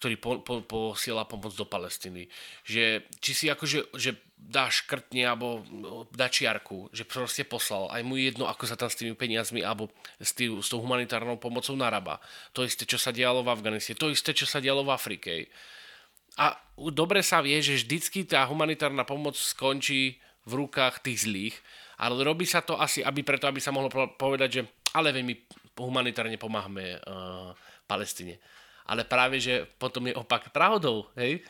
ktorý 0.00 0.14
po, 0.18 0.40
po, 0.42 0.64
posiela 0.66 1.28
pomoc 1.28 1.54
do 1.54 1.68
Palestiny. 1.68 2.26
Že, 2.66 3.06
či 3.22 3.32
si 3.36 3.46
akože 3.46 3.94
že 3.94 4.18
dáš 4.40 4.82
škrtne 4.82 5.28
alebo 5.28 5.60
no, 5.68 6.08
dačiarku, 6.10 6.90
že 6.90 7.04
proste 7.04 7.44
poslal. 7.44 7.92
Aj 7.92 8.00
mu 8.00 8.16
jedno, 8.16 8.48
ako 8.48 8.64
sa 8.64 8.74
tam 8.74 8.88
s 8.88 8.96
tými 8.96 9.12
peniazmi 9.12 9.60
alebo 9.60 9.92
s, 10.16 10.32
tý, 10.32 10.48
s 10.48 10.72
tou 10.72 10.80
humanitárnou 10.80 11.36
pomocou 11.36 11.76
narába. 11.76 12.18
To 12.56 12.64
isté, 12.64 12.88
čo 12.88 12.96
sa 12.96 13.12
dialo 13.12 13.44
v 13.44 13.52
Afganistane. 13.52 14.00
To 14.00 14.08
isté, 14.08 14.32
čo 14.32 14.48
sa 14.48 14.58
dialo 14.58 14.82
v 14.82 14.90
Afrike. 14.96 15.52
A 16.40 16.56
dobre 16.90 17.20
sa 17.20 17.44
vie, 17.44 17.60
že 17.60 17.78
vždycky 17.84 18.24
tá 18.24 18.48
humanitárna 18.48 19.04
pomoc 19.04 19.36
skončí 19.36 20.18
v 20.48 20.52
rukách 20.64 21.04
tých 21.04 21.28
zlých, 21.28 21.56
ale 22.00 22.24
robí 22.24 22.48
sa 22.48 22.64
to 22.64 22.80
asi 22.80 23.04
aby 23.04 23.20
preto, 23.20 23.44
aby 23.44 23.60
sa 23.60 23.76
mohlo 23.76 23.92
povedať, 23.92 24.48
že 24.48 24.62
ale 24.94 25.14
veľmi 25.14 25.34
humanitárne 25.78 26.36
pomáhame 26.36 27.00
uh, 27.00 27.54
Palestine. 27.88 28.36
Ale 28.90 29.06
práve, 29.06 29.38
že 29.38 29.66
potom 29.78 30.10
je 30.10 30.18
opak 30.18 30.50
pravdou, 30.50 31.06
hej? 31.16 31.42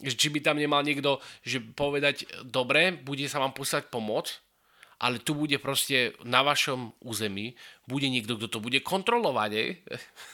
Či 0.00 0.32
by 0.32 0.40
tam 0.40 0.56
nemal 0.56 0.80
niekto, 0.80 1.20
že 1.44 1.60
povedať, 1.60 2.24
dobre, 2.44 2.96
bude 2.96 3.28
sa 3.28 3.40
vám 3.40 3.52
poslať 3.52 3.92
pomoc, 3.92 4.40
ale 5.00 5.16
tu 5.16 5.32
bude 5.32 5.56
proste 5.56 6.12
na 6.28 6.44
vašom 6.44 6.92
území, 7.00 7.56
bude 7.88 8.04
niekto, 8.12 8.36
kto 8.36 8.48
to 8.52 8.58
bude 8.60 8.84
kontrolovať, 8.84 9.50
hej? 9.56 9.68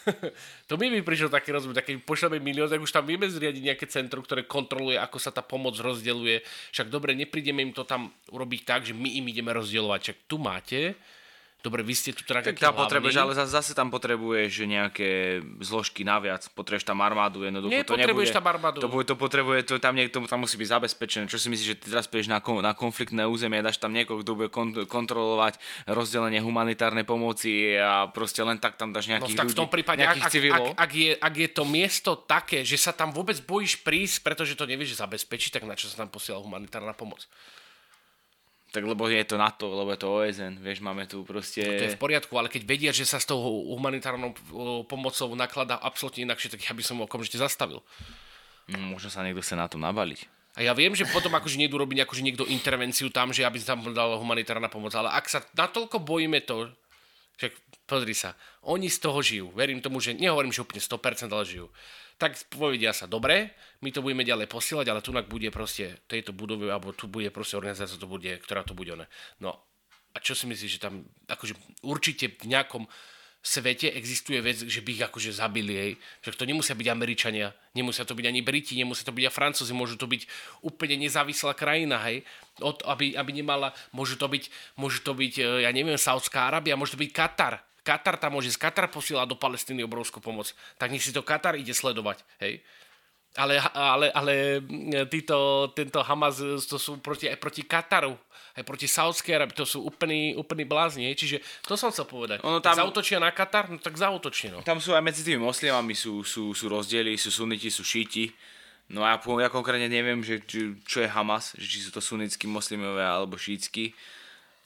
to 0.70 0.74
mi 0.74 0.90
by 0.90 1.06
prišlo 1.06 1.30
také 1.30 1.54
rozumie, 1.54 1.78
keď 1.78 2.02
pošleme 2.02 2.42
milión, 2.42 2.66
tak 2.66 2.82
už 2.82 2.90
tam 2.90 3.06
vieme 3.06 3.30
zriadiť 3.30 3.62
nejaké 3.62 3.86
centrum, 3.86 4.26
ktoré 4.26 4.42
kontroluje, 4.42 4.98
ako 4.98 5.22
sa 5.22 5.30
tá 5.30 5.46
pomoc 5.46 5.78
rozdeľuje. 5.78 6.42
Však 6.74 6.90
dobre, 6.90 7.14
neprídeme 7.14 7.62
im 7.62 7.70
to 7.70 7.86
tam 7.86 8.10
urobiť 8.34 8.60
tak, 8.66 8.82
že 8.82 8.94
my 8.94 9.06
im 9.22 9.30
ideme 9.30 9.54
rozdielovať. 9.54 10.00
Však 10.02 10.18
tu 10.26 10.36
máte, 10.42 10.98
dobre, 11.64 11.82
vy 11.82 11.94
ste 11.98 12.10
tu 12.14 12.22
teda 12.22 12.46
tak 12.46 12.58
tam 12.62 12.76
potrebuješ, 12.78 13.16
ale 13.16 13.32
zase 13.34 13.72
tam 13.74 13.90
potrebuješ 13.90 14.66
nejaké 14.68 15.42
zložky 15.64 16.06
naviac, 16.06 16.46
potrebuješ 16.54 16.86
tam 16.86 17.02
armádu, 17.02 17.42
jednoducho. 17.42 17.74
to 17.82 17.98
nebude, 17.98 18.30
tam 18.30 18.46
armádu. 18.46 18.78
To, 18.80 18.88
to 19.02 19.14
potrebuje, 19.18 19.66
to 19.66 19.82
tam 19.82 19.98
niekto 19.98 20.22
tam 20.30 20.46
musí 20.46 20.54
byť 20.54 20.68
zabezpečené. 20.68 21.24
Čo 21.26 21.42
si 21.42 21.50
myslíš, 21.50 21.68
že 21.68 21.76
ty 21.76 21.86
teraz 21.90 22.06
pôjdeš 22.06 22.30
na, 22.30 22.38
na 22.42 22.72
konfliktné 22.76 23.26
územie, 23.26 23.64
dáš 23.64 23.82
tam 23.82 23.90
niekoho, 23.90 24.22
kto 24.22 24.32
bude 24.38 24.50
kont- 24.52 24.86
kontrolovať 24.86 25.58
rozdelenie 25.90 26.38
humanitárnej 26.38 27.02
pomoci 27.02 27.74
a 27.74 28.06
proste 28.10 28.46
len 28.46 28.62
tak 28.62 28.78
tam 28.78 28.94
dáš 28.94 29.10
nejakých 29.10 29.34
no, 29.34 29.40
tak 29.42 29.46
ľudí, 29.50 29.56
v 29.56 29.60
tom 29.60 29.70
prípade, 29.70 30.02
ak, 30.06 30.22
ak, 30.22 30.32
ak, 30.32 30.64
ak, 30.78 30.92
je, 30.94 31.12
ak 31.18 31.34
je 31.34 31.48
to 31.50 31.62
miesto 31.66 32.10
také, 32.14 32.62
že 32.62 32.78
sa 32.78 32.94
tam 32.94 33.10
vôbec 33.10 33.36
bojíš 33.42 33.82
prísť, 33.82 34.22
pretože 34.22 34.54
to 34.54 34.68
nevieš 34.68 35.02
zabezpečiť, 35.02 35.58
tak 35.58 35.64
na 35.66 35.74
čo 35.74 35.90
sa 35.90 36.06
tam 36.06 36.10
posiela 36.12 36.38
humanitárna 36.38 36.94
pomoc? 36.94 37.26
Tak 38.74 38.83
lebo 38.83 39.07
je 39.07 39.22
to 39.24 39.38
NATO, 39.38 39.70
lebo 39.72 39.94
je 39.94 40.00
to 40.00 40.09
OSN, 40.11 40.59
vieš, 40.59 40.83
máme 40.83 41.07
tu 41.07 41.22
proste... 41.22 41.62
No 41.62 41.72
to 41.79 41.87
je 41.87 41.96
v 41.96 42.02
poriadku, 42.02 42.35
ale 42.35 42.50
keď 42.50 42.62
vedia, 42.66 42.90
že 42.90 43.07
sa 43.07 43.22
s 43.22 43.26
tou 43.26 43.38
humanitárnou 43.72 44.35
pomocou 44.90 45.33
nakladá 45.38 45.79
absolútne 45.79 46.26
inakšie, 46.26 46.52
tak 46.52 46.66
ja 46.66 46.74
by 46.74 46.83
som 46.83 47.00
okamžite 47.00 47.38
zastavil. 47.38 47.81
No, 48.66 48.76
možno 48.98 49.09
sa 49.09 49.22
niekto 49.22 49.40
chce 49.40 49.55
na 49.55 49.70
tom 49.70 49.87
nabaliť. 49.87 50.26
A 50.57 50.64
ja 50.64 50.72
viem, 50.72 50.96
že 50.96 51.07
potom 51.12 51.31
akože 51.37 51.61
niekto 51.61 51.76
robiť 51.76 52.09
akože 52.09 52.24
niekto 52.24 52.48
intervenciu 52.48 53.12
tam, 53.12 53.31
že 53.31 53.44
aby 53.44 53.61
tam 53.61 53.87
dal 53.92 54.16
humanitárna 54.18 54.72
pomoc, 54.72 54.96
ale 54.96 55.12
ak 55.12 55.29
sa 55.29 55.44
natoľko 55.52 56.00
bojíme 56.00 56.42
to, 56.42 56.72
že 57.37 57.52
pozri 57.85 58.16
sa, 58.16 58.33
oni 58.64 58.88
z 58.88 58.98
toho 58.98 59.20
žijú. 59.20 59.46
Verím 59.52 59.85
tomu, 59.85 60.00
že 60.00 60.16
nehovorím, 60.16 60.50
že 60.50 60.64
úplne 60.64 60.81
100%, 60.81 61.29
ale 61.29 61.44
žijú 61.44 61.68
tak 62.16 62.37
povedia 62.48 62.96
sa, 62.96 63.05
dobre, 63.05 63.52
my 63.85 63.92
to 63.92 64.00
budeme 64.00 64.24
ďalej 64.24 64.48
posielať, 64.48 64.87
ale 64.88 65.05
tu 65.05 65.12
bude 65.12 65.48
proste 65.52 66.00
tejto 66.09 66.33
budove, 66.33 66.72
alebo 66.72 66.96
tu 66.96 67.09
bude 67.09 67.29
proste 67.29 67.61
organizácia, 67.61 68.00
to 68.00 68.09
bude, 68.09 68.40
ktorá 68.40 68.64
to 68.64 68.72
bude. 68.72 68.96
Ne. 68.96 69.07
No 69.37 69.61
a 70.16 70.20
čo 70.24 70.33
si 70.33 70.48
myslíš, 70.48 70.81
že 70.81 70.85
tam 70.85 71.05
akože 71.29 71.85
určite 71.85 72.33
v 72.40 72.48
nejakom 72.48 72.88
svete 73.46 73.94
existuje 73.94 74.42
vec, 74.42 74.59
že 74.59 74.83
by 74.83 74.90
ich 74.90 75.05
akože 75.07 75.31
zabili, 75.31 75.74
hej. 75.79 75.92
Však 76.26 76.35
to 76.35 76.48
nemusia 76.50 76.74
byť 76.74 76.88
Američania, 76.90 77.55
nemusia 77.79 78.02
to 78.02 78.18
byť 78.18 78.26
ani 78.26 78.42
Briti, 78.42 78.74
nemusia 78.74 79.07
to 79.07 79.14
byť 79.14 79.24
aj 79.31 79.37
Francúzi, 79.38 79.70
môžu 79.70 79.94
to 79.94 80.11
byť 80.11 80.26
úplne 80.66 80.98
nezávislá 80.98 81.55
krajina, 81.55 82.02
hej. 82.11 82.26
Od, 82.59 82.83
aby, 82.90 83.14
aby 83.14 83.31
nemala, 83.31 83.70
môžu 83.94 84.18
to 84.18 84.26
byť, 84.26 84.50
môžu 84.74 84.98
to 85.07 85.14
byť, 85.14 85.35
e, 85.38 85.42
ja 85.62 85.70
neviem, 85.70 85.94
Saudská 85.94 86.50
Arábia, 86.50 86.74
môže 86.74 86.98
to 86.98 87.02
byť 87.07 87.12
Katar, 87.14 87.62
Katar 87.87 88.18
tam 88.18 88.35
môže, 88.35 88.51
z 88.51 88.59
Katar 88.59 88.90
posiela 88.90 89.22
do 89.22 89.38
Palestíny 89.38 89.87
obrovskú 89.87 90.18
pomoc. 90.18 90.51
Tak 90.75 90.90
nech 90.90 91.07
si 91.07 91.14
to 91.14 91.22
Katar 91.22 91.55
ide 91.55 91.70
sledovať, 91.70 92.27
hej. 92.42 92.59
Ale, 93.37 93.61
ale, 93.77 94.09
ale 94.16 94.64
títo, 95.12 95.68
tento 95.77 96.01
Hamas 96.01 96.40
to 96.64 96.81
sú 96.81 97.05
proti, 97.05 97.29
aj 97.29 97.37
proti 97.37 97.68
Kataru, 97.68 98.16
aj 98.57 98.64
proti 98.64 98.88
Saudskej 98.88 99.37
Arabii, 99.37 99.61
to 99.61 99.68
sú 99.68 99.85
úplný, 99.85 100.33
úplný 100.33 100.64
blázni. 100.64 101.12
Čiže 101.12 101.44
to 101.68 101.77
som 101.77 101.92
chcel 101.92 102.09
povedať. 102.09 102.40
Ono 102.40 102.64
tam, 102.64 102.72
zautočia 102.72 103.20
na 103.20 103.29
Katar, 103.29 103.68
no 103.68 103.77
tak 103.77 104.01
zautočia. 104.01 104.57
No. 104.57 104.64
Tam 104.64 104.81
sú 104.81 104.96
aj 104.96 105.05
medzi 105.05 105.20
tými 105.20 105.44
moslimami 105.44 105.92
sú, 105.92 106.25
sú, 106.25 106.57
sú 106.57 106.64
rozdiely, 106.72 107.20
sú 107.20 107.29
suniti, 107.29 107.68
sú 107.68 107.85
šíti. 107.85 108.33
No 108.88 109.05
a 109.05 109.14
ja, 109.14 109.20
ja 109.20 109.49
konkrétne 109.53 109.92
neviem, 109.92 110.25
že, 110.25 110.40
čo 110.88 111.05
je 111.05 111.09
Hamas, 111.11 111.53
že 111.61 111.66
či 111.68 111.79
sú 111.85 111.92
to 111.92 112.01
sunnickí 112.01 112.49
moslimové 112.49 113.05
alebo 113.05 113.37
šítski. 113.37 113.92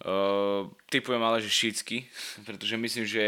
Uh, 0.01 0.73
typujem 0.89 1.21
ale, 1.21 1.45
že 1.45 1.53
šítsky, 1.53 2.09
pretože 2.49 2.73
myslím, 2.81 3.05
že, 3.05 3.27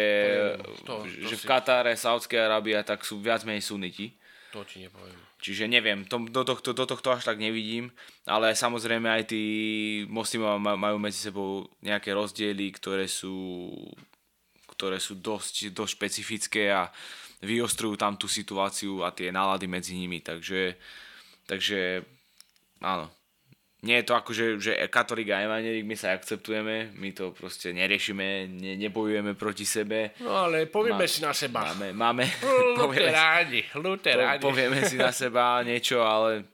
to, 0.56 0.72
to, 0.88 0.94
to 1.04 1.28
že 1.28 1.36
si... 1.36 1.44
v 1.44 1.44
Katáre, 1.44 1.92
Saudskej 1.92 2.40
Arábia 2.40 2.80
tak 2.80 3.04
sú 3.04 3.20
viac 3.20 3.44
menej 3.44 3.60
suniti. 3.60 4.16
To 4.56 4.64
ti 4.64 4.84
nepoviem. 4.84 5.16
Čiže 5.42 5.66
neviem, 5.66 6.06
to, 6.06 6.22
do, 6.30 6.46
tohto, 6.46 6.70
do 6.70 6.86
tohto 6.86 7.10
až 7.10 7.26
tak 7.26 7.42
nevidím, 7.42 7.90
ale 8.30 8.54
samozrejme 8.54 9.10
aj 9.10 9.34
tí 9.34 9.44
moslimov 10.06 10.62
majú 10.62 11.02
medzi 11.02 11.18
sebou 11.18 11.66
nejaké 11.82 12.14
rozdiely, 12.14 12.70
ktoré 12.78 13.10
sú, 13.10 13.68
ktoré 14.70 15.02
sú 15.02 15.18
dosť, 15.18 15.74
dosť 15.74 15.92
špecifické 15.98 16.70
a 16.70 16.88
vyostrujú 17.42 17.98
tam 17.98 18.14
tú 18.14 18.30
situáciu 18.30 19.02
a 19.02 19.10
tie 19.10 19.34
nálady 19.34 19.66
medzi 19.66 19.98
nimi, 19.98 20.22
takže, 20.22 20.78
takže 21.50 22.06
áno, 22.78 23.10
nie 23.82 23.98
je 23.98 24.06
to 24.06 24.14
ako, 24.14 24.30
že, 24.30 24.44
že 24.62 24.72
katolík 24.86 25.34
a 25.34 25.42
evangelík, 25.42 25.82
my 25.82 25.98
sa 25.98 26.14
akceptujeme, 26.14 26.94
my 26.94 27.10
to 27.10 27.34
proste 27.34 27.74
neriešime, 27.74 28.46
ne, 28.46 28.78
nebojujeme 28.78 29.34
proti 29.34 29.66
sebe. 29.66 30.14
No 30.22 30.46
ale 30.46 30.70
povieme 30.70 31.02
Má, 31.02 31.10
si 31.10 31.18
na 31.18 31.34
seba. 31.34 31.66
Máme, 31.74 31.90
máme 31.90 32.24
luteráni, 32.78 33.66
luteráni. 33.82 34.38
Po, 34.38 34.54
povieme 34.54 34.86
si 34.86 34.94
na 34.94 35.10
seba 35.26 35.58
niečo, 35.66 35.98
ale 35.98 36.46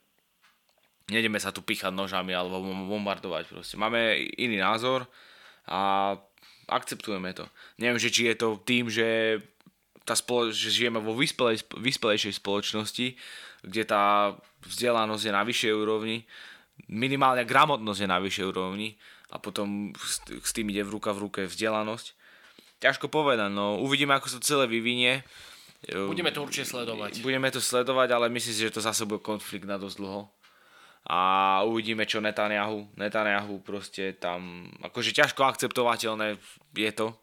nejdeme 1.13 1.37
sa 1.37 1.53
tu 1.53 1.61
pichať 1.61 1.93
nožami 1.93 2.33
alebo 2.33 2.65
bombardovať 2.65 3.45
proste. 3.53 3.77
Máme 3.77 4.17
iný 4.41 4.57
názor 4.57 5.05
a 5.69 6.17
akceptujeme 6.65 7.37
to. 7.37 7.45
Neviem, 7.77 8.01
že 8.01 8.09
či 8.09 8.33
je 8.33 8.37
to 8.41 8.57
tým, 8.65 8.89
že, 8.89 9.41
tá 10.09 10.17
spolo- 10.17 10.49
že 10.49 10.73
žijeme 10.73 10.97
vo 10.97 11.13
vyspelej, 11.13 11.61
vyspelejšej 11.77 12.41
spoločnosti, 12.41 13.21
kde 13.69 13.83
tá 13.85 14.33
vzdelanosť 14.65 15.23
je 15.29 15.33
na 15.33 15.43
vyššej 15.45 15.73
úrovni, 15.77 16.25
minimálne 16.87 17.43
gramotnosť 17.43 18.01
je 18.05 18.09
na 18.09 18.23
vyššej 18.23 18.47
úrovni 18.55 18.95
a 19.35 19.43
potom 19.43 19.91
s 20.41 20.51
tým 20.55 20.71
ide 20.71 20.87
v 20.87 20.95
ruka 20.95 21.11
v 21.11 21.27
ruke 21.27 21.41
vzdelanosť. 21.51 22.15
Ťažko 22.79 23.11
povedať, 23.11 23.51
no 23.51 23.83
uvidíme, 23.83 24.15
ako 24.15 24.31
sa 24.31 24.39
celé 24.39 24.71
vyvinie. 24.71 25.27
Budeme 25.91 26.31
to 26.31 26.47
určite 26.47 26.71
sledovať. 26.71 27.23
Budeme 27.23 27.51
to 27.51 27.59
sledovať, 27.59 28.09
ale 28.15 28.31
myslím 28.31 28.55
si, 28.55 28.63
že 28.63 28.75
to 28.75 28.83
zase 28.83 29.03
bude 29.03 29.23
konflikt 29.23 29.67
na 29.67 29.79
dosť 29.79 29.99
dlho. 29.99 30.31
A 31.09 31.19
uvidíme, 31.65 32.07
čo 32.07 32.23
Netanyahu. 32.23 32.95
Netanyahu 32.99 33.63
proste 33.63 34.15
tam, 34.19 34.71
akože 34.83 35.15
ťažko 35.15 35.47
akceptovateľné 35.47 36.37
je 36.75 36.91
to, 36.95 37.15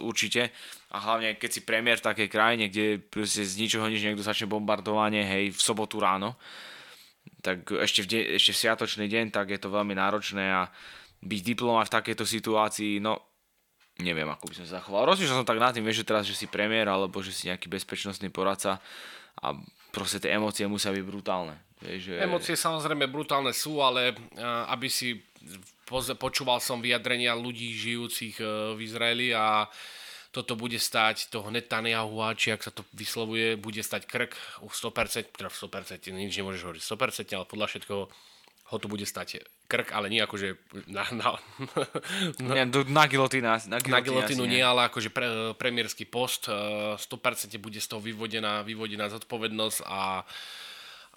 určite. 0.00 0.48
A 0.94 0.96
hlavne, 1.02 1.36
keď 1.36 1.50
si 1.50 1.60
premiér 1.60 2.00
v 2.00 2.08
takej 2.08 2.28
krajine, 2.32 2.72
kde 2.72 3.02
proste 3.04 3.44
z 3.44 3.60
ničoho 3.60 3.84
nič 3.90 4.00
niekto 4.00 4.24
začne 4.24 4.48
bombardovanie, 4.48 5.22
hej, 5.26 5.44
v 5.52 5.60
sobotu 5.60 6.00
ráno, 6.00 6.40
tak 7.44 7.68
ešte 7.68 8.00
v, 8.00 8.06
de- 8.08 8.28
ešte 8.40 8.56
v 8.56 8.60
sviatočný 8.64 9.04
deň, 9.04 9.28
tak 9.28 9.52
je 9.52 9.60
to 9.60 9.68
veľmi 9.68 9.92
náročné 9.92 10.44
a 10.48 10.72
byť 11.20 11.40
diplomat 11.44 11.92
v 11.92 11.96
takejto 12.00 12.24
situácii, 12.24 13.04
no 13.04 13.20
neviem, 14.00 14.26
ako 14.26 14.48
by 14.50 14.54
som 14.56 14.64
sa 14.66 14.80
zachoval. 14.80 15.06
Rozmýšľal 15.06 15.44
som 15.44 15.48
tak 15.48 15.60
nad 15.60 15.76
tým, 15.76 15.84
vieš, 15.84 16.02
že 16.02 16.08
teraz, 16.08 16.24
že 16.24 16.34
si 16.34 16.48
premiér, 16.48 16.88
alebo 16.88 17.20
že 17.20 17.30
si 17.30 17.46
nejaký 17.52 17.68
bezpečnostný 17.68 18.32
poradca 18.32 18.82
a 19.38 19.46
proste 19.94 20.18
tie 20.18 20.34
emócie 20.34 20.66
musia 20.66 20.90
byť 20.90 21.04
brutálne. 21.04 21.54
Vieš, 21.78 22.00
že... 22.10 22.14
Emócie 22.18 22.56
samozrejme 22.58 23.06
brutálne 23.06 23.54
sú, 23.54 23.78
ale 23.78 24.16
uh, 24.16 24.66
aby 24.72 24.88
si 24.90 25.22
počúval 26.18 26.58
som 26.58 26.80
vyjadrenia 26.80 27.36
ľudí 27.36 27.70
žijúcich 27.76 28.40
uh, 28.40 28.74
v 28.74 28.88
Izraeli 28.88 29.30
a 29.30 29.68
toto 30.34 30.58
bude 30.58 30.82
stať 30.82 31.30
toho 31.30 31.46
Netanyahu, 31.54 32.18
či 32.34 32.50
ak 32.50 32.66
sa 32.66 32.74
to 32.74 32.82
vyslovuje, 32.90 33.54
bude 33.54 33.78
stať 33.78 34.10
krk 34.10 34.34
u 34.66 34.68
100%, 34.68 35.30
teda 35.30 35.46
100%, 35.46 36.10
nič 36.10 36.34
nemôžeš 36.34 36.66
hovoriť 36.66 36.82
100%, 36.82 37.38
ale 37.38 37.46
podľa 37.46 37.66
všetkoho 37.70 38.02
ho 38.64 38.76
to 38.80 38.90
bude 38.90 39.06
stať 39.06 39.46
krk, 39.70 39.94
ale 39.94 40.10
nie 40.10 40.18
akože 40.18 40.58
na, 40.90 41.04
na, 41.14 41.38
na, 42.42 42.64
na, 42.66 42.82
na 42.82 43.04
gilotína. 43.06 43.62
Na, 43.70 43.78
na 43.78 44.00
gilotínu 44.02 44.42
nie, 44.48 44.64
ale 44.64 44.90
akože 44.90 45.14
pre, 45.14 45.54
premiérsky 45.54 46.08
post. 46.08 46.50
100% 46.50 46.98
eh, 46.98 47.60
bude 47.60 47.78
z 47.78 47.86
toho 47.86 48.02
vyvodená, 48.02 48.66
vyvodená 48.66 49.06
zodpovednosť 49.12 49.78
a, 49.86 50.24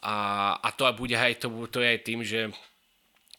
a, 0.04 0.16
a 0.60 0.70
to 0.76 0.84
bude 0.94 1.16
aj, 1.16 1.42
to, 1.42 1.50
to 1.72 1.82
je 1.82 1.88
aj 1.88 2.00
tým, 2.04 2.20
že 2.22 2.54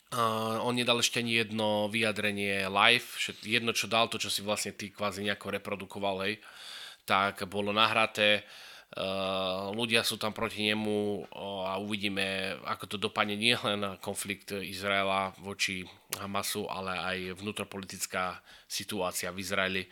Uh, 0.08 0.56
on 0.64 0.72
nedal 0.72 1.04
ešte 1.04 1.20
ani 1.20 1.36
jedno 1.44 1.92
vyjadrenie 1.92 2.64
live, 2.64 3.08
jedno 3.44 3.76
čo 3.76 3.92
dal, 3.92 4.08
to 4.08 4.16
čo 4.16 4.32
si 4.32 4.40
vlastne 4.40 4.72
ty 4.72 4.88
kvázi 4.88 5.20
nejako 5.20 5.60
reprodukoval, 5.60 6.24
hej, 6.24 6.40
tak 7.04 7.44
bolo 7.44 7.76
nahraté, 7.76 8.40
ľudia 9.76 10.00
sú 10.00 10.16
tam 10.16 10.32
proti 10.32 10.64
nemu 10.64 11.28
uh, 11.28 11.68
a 11.68 11.76
uvidíme, 11.76 12.56
ako 12.64 12.84
to 12.88 12.96
dopadne 12.96 13.36
nie 13.36 13.52
len 13.52 14.00
konflikt 14.00 14.56
Izraela 14.56 15.36
voči 15.44 15.84
Hamasu, 16.16 16.64
ale 16.72 16.96
aj 16.96 17.18
vnútropolitická 17.36 18.40
situácia 18.64 19.28
v 19.28 19.44
Izraeli 19.44 19.82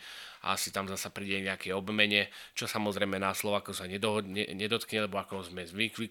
a 0.41 0.57
asi 0.57 0.73
tam 0.73 0.89
zasa 0.89 1.13
príde 1.13 1.41
nejaké 1.45 1.73
obmene, 1.77 2.33
čo 2.57 2.65
samozrejme 2.65 3.21
na 3.21 3.37
Slovaku 3.37 3.73
sa 3.73 3.85
nedohodne, 3.85 4.49
nedotkne, 4.53 5.05
lebo 5.05 5.21
ako 5.21 5.45
sme 5.45 5.65
zvykli 5.65 6.09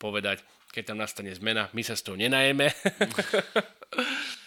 povedať, 0.00 0.40
keď 0.72 0.92
tam 0.92 0.98
nastane 1.00 1.32
zmena, 1.36 1.68
my 1.76 1.82
sa 1.84 1.96
z 1.96 2.02
toho 2.08 2.16
nenajeme. 2.16 2.72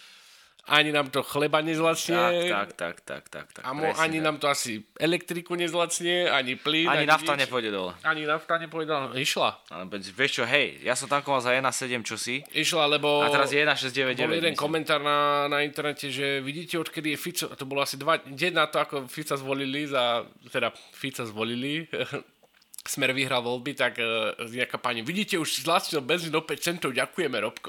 ani 0.68 0.92
nám 0.92 1.10
to 1.10 1.24
chleba 1.24 1.60
nezlacnie. 1.64 2.48
Tak, 2.48 2.76
tak, 2.76 3.00
tak, 3.00 3.24
tak, 3.28 3.46
tak. 3.52 3.64
A 3.64 3.72
mo, 3.72 3.88
ani 3.96 4.20
nám 4.20 4.36
to 4.36 4.48
asi 4.48 4.84
elektriku 5.00 5.56
nezlacnie, 5.56 6.28
ani 6.28 6.60
plyn. 6.60 6.88
Ani, 6.88 6.98
ani 7.02 7.06
nafta 7.08 7.32
nič. 7.34 7.48
nepôjde 7.48 7.70
dole. 7.72 7.92
Ani 8.04 8.28
nafta 8.28 8.60
nepôjde 8.60 8.88
dole. 8.92 9.08
Išla. 9.16 9.64
Ale 9.72 9.88
vieš 9.96 10.32
čo, 10.40 10.44
hej, 10.44 10.84
ja 10.84 10.92
som 10.92 11.08
tankoval 11.08 11.40
za 11.40 11.56
1,7 11.56 12.04
čosi. 12.04 12.44
Išla, 12.52 12.84
lebo... 12.86 13.24
A 13.24 13.32
teraz 13.32 13.48
je 13.50 13.64
1,699. 13.64 14.28
Bol 14.28 14.36
jeden 14.36 14.52
myslím. 14.52 14.60
komentár 14.60 15.00
na, 15.00 15.48
na 15.48 15.64
internete, 15.64 16.12
že 16.12 16.44
vidíte, 16.44 16.76
odkedy 16.76 17.16
je 17.16 17.18
Fico, 17.18 17.48
to 17.48 17.64
bolo 17.64 17.80
asi 17.80 17.96
dva, 17.96 18.20
deň 18.20 18.52
na 18.52 18.68
to, 18.68 18.76
ako 18.78 19.08
Fica 19.08 19.34
zvolili 19.40 19.88
za, 19.88 20.28
teda 20.52 20.68
Fica 20.92 21.24
zvolili, 21.24 21.88
Smer 22.88 23.12
vyhral 23.12 23.44
voľby, 23.44 23.76
tak 23.76 24.00
uh, 24.00 24.32
nejaká 24.48 24.80
pani, 24.80 25.04
vidíte, 25.04 25.36
už 25.36 25.60
zlacnil 25.60 26.00
benzín 26.00 26.32
o 26.32 26.40
5 26.40 26.56
centov, 26.56 26.96
ďakujeme, 26.96 27.36
Robko. 27.36 27.68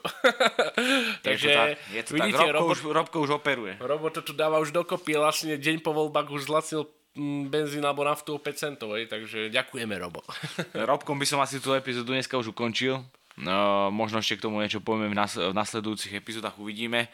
Takže, 1.28 1.48
je 1.48 1.52
to 1.52 1.60
tak, 1.60 1.70
je 1.92 2.04
to 2.08 2.12
vidíte, 2.16 2.40
tak. 2.40 2.56
Robko, 2.56 2.72
robot, 2.72 2.72
už, 2.72 2.80
Robko 2.88 3.18
už 3.28 3.32
operuje. 3.36 3.74
Robot 3.84 4.12
to 4.16 4.22
tu 4.24 4.34
dáva 4.34 4.64
už 4.64 4.72
dokopy, 4.72 5.20
vlastne 5.20 5.60
deň 5.60 5.84
po 5.84 5.92
voľbách 5.92 6.32
už 6.32 6.48
zlacnil 6.48 6.88
mm, 7.20 7.52
benzín 7.52 7.84
alebo 7.84 8.08
naftu 8.08 8.32
o 8.32 8.40
5 8.40 8.56
centov, 8.56 8.96
aj, 8.96 9.12
takže 9.12 9.52
ďakujeme, 9.52 10.00
Robo. 10.00 10.24
Robkom 10.96 11.20
by 11.20 11.28
som 11.28 11.44
asi 11.44 11.60
tú 11.60 11.76
epizódu 11.76 12.16
dneska 12.16 12.40
už 12.40 12.56
ukončil. 12.56 13.04
No, 13.40 13.88
možno 13.88 14.20
ešte 14.20 14.36
k 14.36 14.52
tomu 14.52 14.60
niečo 14.60 14.84
povieme 14.84 15.12
v, 15.12 15.16
nas- 15.16 15.40
v 15.40 15.56
nasledujúcich 15.56 16.12
epizódach, 16.12 16.60
uvidíme. 16.60 17.08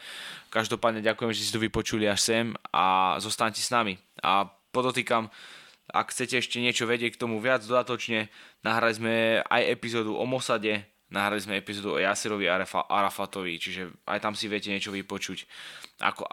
Každopádne 0.50 0.98
ďakujem, 0.98 1.30
že 1.30 1.38
ste 1.38 1.46
si 1.50 1.54
to 1.54 1.62
vypočuli 1.62 2.10
až 2.10 2.18
sem 2.18 2.46
a 2.74 3.14
zostaňte 3.22 3.62
s 3.62 3.70
nami. 3.70 3.94
A 4.26 4.50
podotýkam, 4.74 5.30
ak 5.90 6.10
chcete 6.10 6.42
ešte 6.42 6.58
niečo 6.58 6.86
vedieť 6.86 7.14
k 7.14 7.20
tomu 7.22 7.38
viac 7.38 7.62
dodatočne, 7.62 8.30
nahrali 8.66 8.94
sme 8.94 9.14
aj 9.46 9.62
epizódu 9.70 10.18
o 10.18 10.24
Mosade, 10.26 10.82
nahrali 11.10 11.38
sme 11.38 11.62
epizódu 11.62 11.94
o 11.94 12.02
Yasirovi 12.02 12.50
Arafatovi, 12.50 13.58
čiže 13.62 13.94
aj 14.06 14.18
tam 14.18 14.34
si 14.34 14.50
viete 14.50 14.74
niečo 14.74 14.90
vypočuť, 14.90 15.46
ako, 16.02 16.26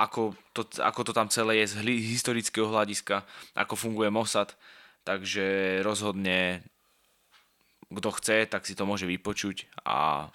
ako, 0.00 0.20
to, 0.56 0.62
ako 0.80 1.00
to 1.04 1.12
tam 1.12 1.28
celé 1.28 1.64
je 1.64 1.76
z 1.76 1.84
historického 1.84 2.72
hľadiska, 2.72 3.28
ako 3.52 3.74
funguje 3.76 4.08
Mossad, 4.08 4.56
takže 5.04 5.80
rozhodne 5.84 6.64
kto 7.88 8.08
chce, 8.20 8.44
tak 8.48 8.68
si 8.68 8.76
to 8.76 8.84
môže 8.84 9.08
vypočuť 9.08 9.68
a 9.84 10.28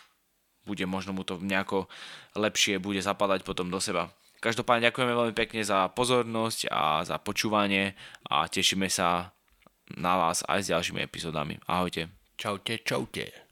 bude 0.66 0.86
možno 0.90 1.14
mu 1.14 1.22
to 1.22 1.38
nejako 1.38 1.86
lepšie 2.34 2.82
bude 2.82 2.98
zapadať 3.04 3.46
potom 3.46 3.70
do 3.70 3.78
seba. 3.78 4.10
Každopádne 4.44 4.92
ďakujeme 4.92 5.16
veľmi 5.16 5.36
pekne 5.40 5.64
za 5.64 5.88
pozornosť 5.96 6.68
a 6.68 7.08
za 7.08 7.16
počúvanie 7.16 7.96
a 8.28 8.44
tešíme 8.52 8.92
sa 8.92 9.32
na 9.96 10.20
vás 10.20 10.44
aj 10.44 10.68
s 10.68 10.72
ďalšími 10.76 11.00
epizódami. 11.00 11.64
Ahojte. 11.64 12.12
Čaute, 12.36 12.84
čaute. 12.84 13.43